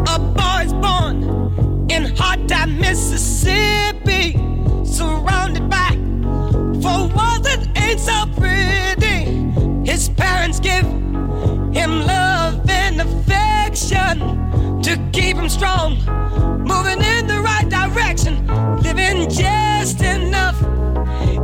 A 0.05 0.19
boy's 0.19 0.73
born 0.73 1.23
in 1.89 2.13
hot 2.17 2.45
time 2.47 2.79
Mississippi, 2.79 4.39
surrounded 4.85 5.69
by 5.69 5.97
four 6.81 7.09
walls 7.15 7.41
that 7.43 7.67
ain't 7.75 7.99
so 7.99 8.27
pretty. 8.37 9.27
His 9.85 10.09
parents 10.11 10.61
give 10.61 10.87
him 11.73 12.05
love 12.05 12.61
and 12.69 13.01
affection 13.01 14.48
to 14.89 14.97
keep 15.13 15.37
him 15.37 15.51
strong, 15.51 15.99
moving 16.65 17.03
in 17.03 17.27
the 17.27 17.39
right 17.45 17.69
direction, 17.69 18.47
living 18.79 19.29
just 19.29 20.01
enough, 20.01 20.59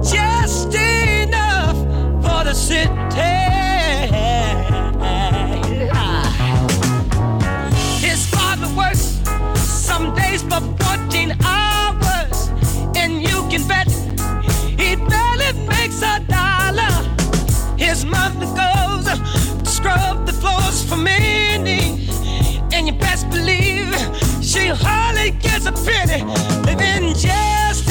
just 0.02 0.74
enough 0.74 1.76
for 2.24 2.42
the 2.48 2.54
city. 2.54 2.88
His 8.00 8.26
father 8.30 8.68
works 8.74 9.20
some 9.60 10.14
days 10.14 10.42
for 10.42 10.60
14 10.82 11.36
hours, 11.44 12.48
and 12.96 13.20
you 13.20 13.46
can 13.50 13.68
bet 13.68 13.90
he 14.80 14.96
barely 14.96 15.52
makes 15.68 16.00
a 16.00 16.18
dollar. 16.28 16.94
His 17.76 18.06
mother 18.06 18.46
goes 18.62 19.04
to 19.04 19.70
scrub 19.70 20.24
the 20.24 20.32
floors 20.32 20.82
for 20.88 20.96
many, 20.96 21.53
she 24.54 24.68
hardly 24.68 25.32
gets 25.32 25.66
a 25.66 25.72
penny, 25.72 26.22
living 26.62 27.12
just 27.14 27.83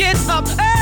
get 0.00 0.16
up 0.30 0.48
early. 0.58 0.79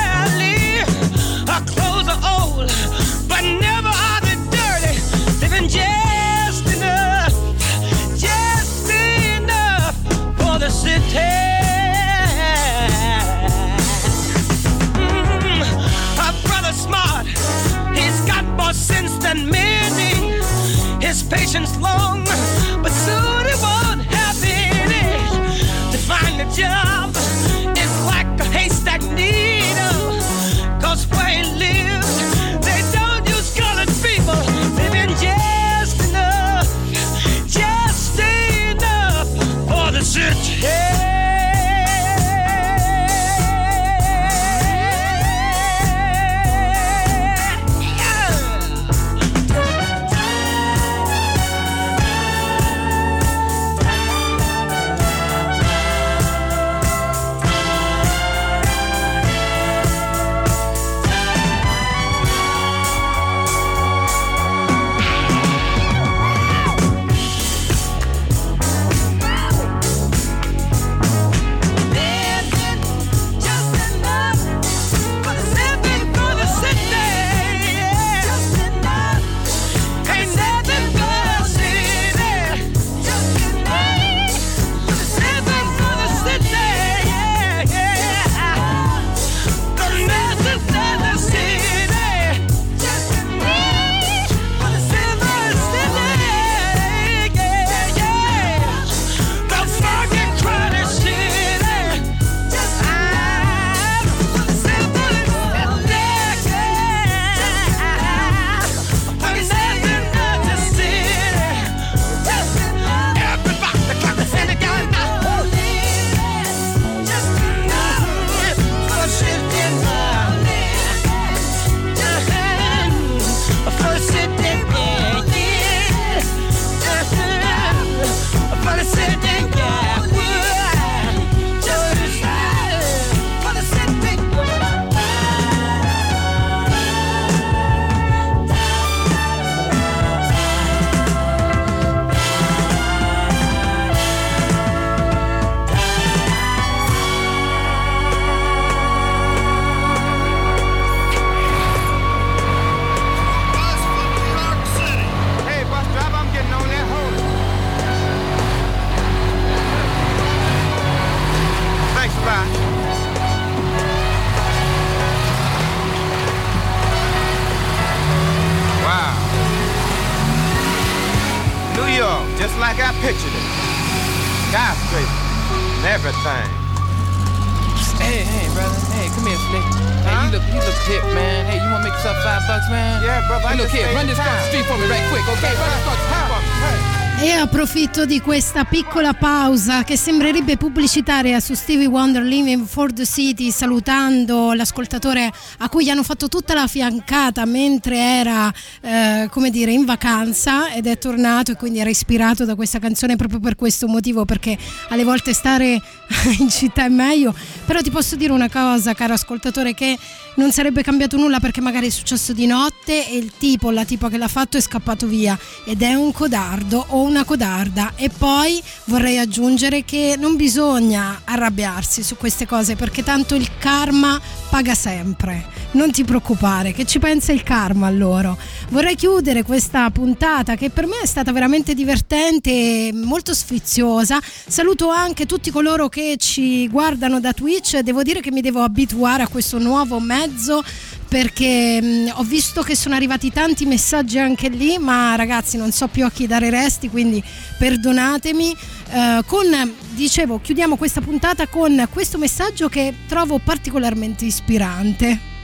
E 187.21 187.33
approfitto 187.33 188.07
di 188.07 188.21
questa 188.21 188.63
piccola 188.63 189.13
pausa 189.13 189.83
che 189.83 189.97
sembrerebbe 189.97 190.57
pubblicitaria 190.57 191.41
su 191.41 191.55
Stevie 191.55 191.87
Wonder 191.87 192.23
Living 192.23 192.65
for 192.65 192.93
the 192.93 193.05
City, 193.05 193.51
salutando 193.51 194.53
l'ascoltatore 194.53 195.29
a 195.59 195.69
cui 195.69 195.91
hanno 195.91 196.05
fatto 196.05 196.29
tutta 196.29 196.55
la 196.55 196.69
fiancata 196.69 197.45
mentre 197.45 197.97
era, 197.97 198.53
eh, 198.81 199.27
come 199.33 199.51
dire, 199.51 199.73
in 199.73 199.85
vacanza 199.85 200.73
ed 200.73 200.87
è 200.87 200.97
tornato 200.97 201.51
e 201.51 201.57
quindi 201.57 201.81
era 201.81 201.91
ispirato 201.91 202.45
da 202.45 202.55
questa 202.55 202.79
canzone 202.79 203.17
proprio 203.17 203.41
per 203.41 203.57
questo 203.57 203.89
motivo, 203.89 204.25
perché 204.25 204.57
alle 204.91 205.03
volte 205.03 205.33
stare 205.33 205.73
in 206.39 206.49
città 206.49 206.85
è 206.85 206.89
meglio. 206.89 207.35
Però 207.67 207.81
ti 207.81 207.91
posso 207.91 208.15
dire 208.15 208.33
una 208.33 208.49
cosa, 208.49 208.95
caro 208.95 209.15
ascoltatore, 209.15 209.75
che 209.75 209.99
non 210.37 210.53
sarebbe 210.53 210.83
cambiato 210.83 211.17
nulla 211.17 211.41
perché 211.41 211.61
magari 211.61 211.89
è 211.89 211.91
successo 211.91 212.33
di 212.33 212.47
notte 212.47 213.09
e 213.09 213.17
il 213.17 213.33
tipo, 213.37 213.73
la 213.73 213.85
tipa 213.85 214.09
che 214.09 214.19
l'ha 214.19 214.29
fatto 214.29 214.57
è 214.57 214.61
scappato 214.61 215.07
via 215.09 215.37
ed 215.65 215.83
è 215.83 215.95
un 215.95 216.13
codardo 216.13 216.85
o 216.91 217.01
una 217.09 217.18
codarda. 217.25 217.93
E 217.97 218.11
poi 218.11 218.63
vorrei 218.85 219.19
aggiungere 219.19 219.85
che 219.85 220.17
non 220.19 220.37
bisogna 220.37 221.23
arrabbiarsi 221.25 222.03
su 222.03 222.17
queste 222.17 222.47
cose 222.47 222.77
perché 222.77 223.03
tanto 223.03 223.35
il 223.35 223.49
karma 223.59 224.21
paga 224.49 224.75
sempre. 224.75 225.57
Non 225.71 225.91
ti 225.91 226.05
preoccupare, 226.05 226.73
che 226.73 226.87
ci 226.87 226.99
pensa 226.99 227.33
il 227.33 227.43
karma 227.43 227.87
a 227.87 227.91
loro. 227.91 228.39
Vorrei 228.71 228.95
chiudere 228.95 229.43
questa 229.43 229.91
puntata 229.91 230.57
che 230.57 230.71
per 230.71 230.87
me 230.87 231.01
è 231.03 231.07
stata 231.07 231.31
veramente 231.33 231.75
divertente 231.75 232.51
e 232.51 232.91
molto 232.95 233.35
sfiziosa. 233.35 234.19
Saluto 234.23 234.89
anche 234.89 235.27
tutti 235.27 235.51
coloro 235.51 235.89
che 235.89 236.17
ci 236.19 236.69
guardano 236.69 237.21
da 237.21 237.33
Twitch. 237.33 237.79
Devo 237.81 238.03
dire 238.03 238.21
che 238.21 238.31
mi 238.31 238.41
devo 238.41 238.63
abituare 238.63 239.23
a 239.23 239.29
questo 239.29 239.59
nuovo 239.59 240.01
mezzo 240.01 240.63
perché 241.09 241.81
mh, 241.81 242.13
ho 242.17 242.23
visto 242.23 242.63
che 242.63 242.77
sono 242.77 242.95
arrivati 242.95 243.33
tanti 243.33 243.65
messaggi 243.65 244.19
anche 244.19 244.49
lì, 244.49 244.79
ma 244.79 245.17
ragazzi 245.17 245.57
non 245.57 245.73
so 245.73 245.89
più 245.89 246.05
a 246.05 246.11
chi 246.11 246.27
dare 246.27 246.51
resti, 246.51 246.89
quindi 246.89 247.23
perdonatemi. 247.59 248.57
Eh, 248.91 249.23
con, 249.27 249.75
dicevo, 249.95 250.41
chiudiamo 250.41 250.77
questa 250.77 251.01
puntata 251.01 251.47
con 251.47 251.89
questo 251.93 252.19
messaggio 252.19 252.69
che 252.69 252.95
trovo 253.09 253.39
particolarmente 253.39 254.25
ispirante. 254.25 255.37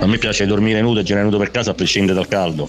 A 0.00 0.06
me 0.06 0.18
piace 0.18 0.46
dormire 0.46 0.80
nudo 0.80 0.98
e 0.98 1.04
girare 1.04 1.24
nudo 1.24 1.38
per 1.38 1.52
casa 1.52 1.70
a 1.70 1.74
prescindere 1.74 2.14
dal 2.14 2.26
caldo. 2.26 2.68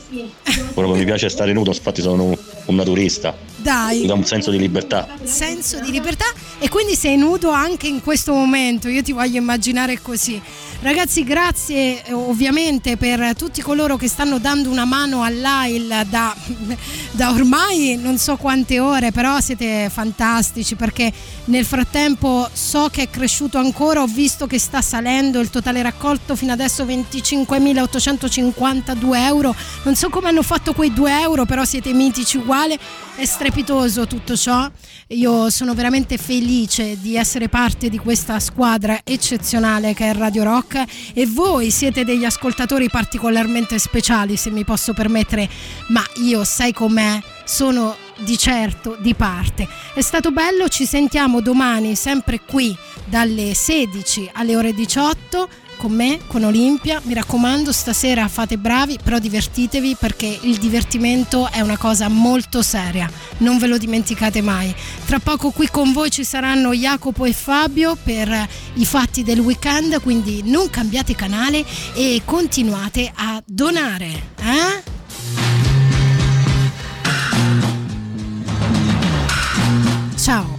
Proprio 0.74 0.96
mi 0.96 1.04
piace 1.04 1.28
stare 1.28 1.52
nudo, 1.52 1.72
infatti 1.72 2.02
sono 2.02 2.26
un, 2.26 2.38
un 2.66 2.76
naturista. 2.76 3.36
Dai. 3.61 4.02
Mi 4.02 4.07
dà 4.07 4.14
un 4.14 4.26
senso 4.26 4.52
di 4.52 4.57
libertà. 4.57 5.07
senso 5.23 5.80
di 5.80 5.91
libertà 5.91 6.26
e 6.60 6.69
quindi 6.69 6.95
sei 6.95 7.18
nudo 7.18 7.49
anche 7.49 7.88
in 7.88 8.02
questo 8.02 8.34
momento, 8.34 8.88
io 8.88 9.02
ti 9.02 9.11
voglio 9.11 9.38
immaginare 9.38 10.02
così. 10.02 10.41
Ragazzi, 10.81 11.26
grazie 11.26 12.06
eh, 12.06 12.14
ovviamente 12.14 12.95
per 12.95 13.36
tutti 13.36 13.61
coloro 13.61 13.98
che 13.98 14.07
stanno 14.07 14.40
dando 14.40 14.69
una 14.69 14.86
mano 14.86 15.23
all'AIL 15.23 16.06
da, 16.10 16.34
da 17.11 17.31
ormai 17.31 17.99
non 18.02 18.18
so 18.18 18.38
quante 18.38 18.80
ore, 18.80 19.11
però 19.11 19.41
siete 19.41 19.90
fantastici 19.91 20.76
perché 20.76 21.11
nel 21.45 21.65
frattempo 21.65 22.48
so 22.53 22.88
che 22.90 23.02
è 23.03 23.10
cresciuto 23.10 23.57
ancora, 23.57 24.02
ho 24.02 24.07
visto 24.07 24.48
che 24.48 24.57
sta 24.57 24.81
salendo 24.81 25.41
il 25.41 25.49
totale 25.49 25.81
raccolto 25.81 26.38
fino 26.38 26.53
adesso 26.53 26.86
25.852 26.86 29.15
euro, 29.15 29.53
non 29.84 29.95
so 29.95 30.07
come 30.07 30.30
hanno 30.30 30.44
fatto 30.44 30.72
quei 30.73 30.94
2 30.94 31.19
euro, 31.19 31.44
però 31.44 31.65
siete 31.65 31.91
mitici 31.91 32.38
uguale, 32.38 32.80
è 33.20 33.26
strepitoso 33.26 34.08
tutto 34.08 34.38
ciò. 34.38 34.72
Io 35.08 35.50
sono 35.50 35.74
veramente 35.74 36.18
felice 36.18 36.98
di 37.02 37.18
essere 37.18 37.50
parte 37.50 37.90
di 37.90 37.98
questa 37.98 38.40
squadra 38.40 39.02
eccezionale 39.04 39.94
che 39.94 40.10
è 40.10 40.14
Radio 40.14 40.44
Rock 40.44 40.86
e 41.14 41.26
voi 41.26 41.70
siete 41.70 42.06
degli 42.06 42.24
ascoltatori 42.24 42.90
particolarmente 42.90 43.78
speciali, 43.78 44.38
se 44.38 44.52
mi 44.52 44.64
posso 44.64 44.94
permettere, 44.94 45.50
ma 45.90 46.02
io 46.24 46.46
sai 46.46 46.72
com'è, 46.72 47.22
sono 47.44 47.98
di 48.20 48.38
certo 48.38 48.96
di 49.02 49.14
parte. 49.14 49.68
È 49.94 50.02
stato 50.02 50.32
bello, 50.32 50.70
ci 50.70 50.86
sentiamo 50.86 51.41
domani 51.41 51.96
sempre 51.96 52.40
qui 52.40 52.74
dalle 53.04 53.54
16 53.54 54.30
alle 54.34 54.56
ore 54.56 54.74
18 54.74 55.50
con 55.80 55.94
me, 55.94 56.20
con 56.28 56.44
Olimpia. 56.44 57.00
Mi 57.06 57.14
raccomando, 57.14 57.72
stasera 57.72 58.28
fate 58.28 58.58
bravi, 58.58 59.00
però 59.02 59.18
divertitevi 59.18 59.96
perché 59.98 60.40
il 60.42 60.58
divertimento 60.58 61.50
è 61.50 61.62
una 61.62 61.78
cosa 61.78 62.10
molto 62.10 62.62
seria. 62.62 63.10
Non 63.38 63.58
ve 63.58 63.68
lo 63.68 63.78
dimenticate 63.78 64.42
mai. 64.42 64.76
Tra 65.06 65.20
poco 65.20 65.52
qui 65.52 65.70
con 65.70 65.94
voi 65.94 66.12
ci 66.12 66.26
saranno 66.26 66.74
Jacopo 66.74 67.24
e 67.24 67.32
Fabio 67.32 67.96
per 67.96 68.48
i 68.74 68.86
fatti 68.86 69.24
del 69.24 69.40
weekend, 69.40 70.02
quindi 70.02 70.42
non 70.44 70.70
cambiate 70.70 71.16
canale 71.16 71.66
e 71.94 72.22
continuate 72.26 73.10
a 73.16 73.42
donare. 73.46 74.32
Eh? 74.42 74.84
Ciao. 80.18 80.59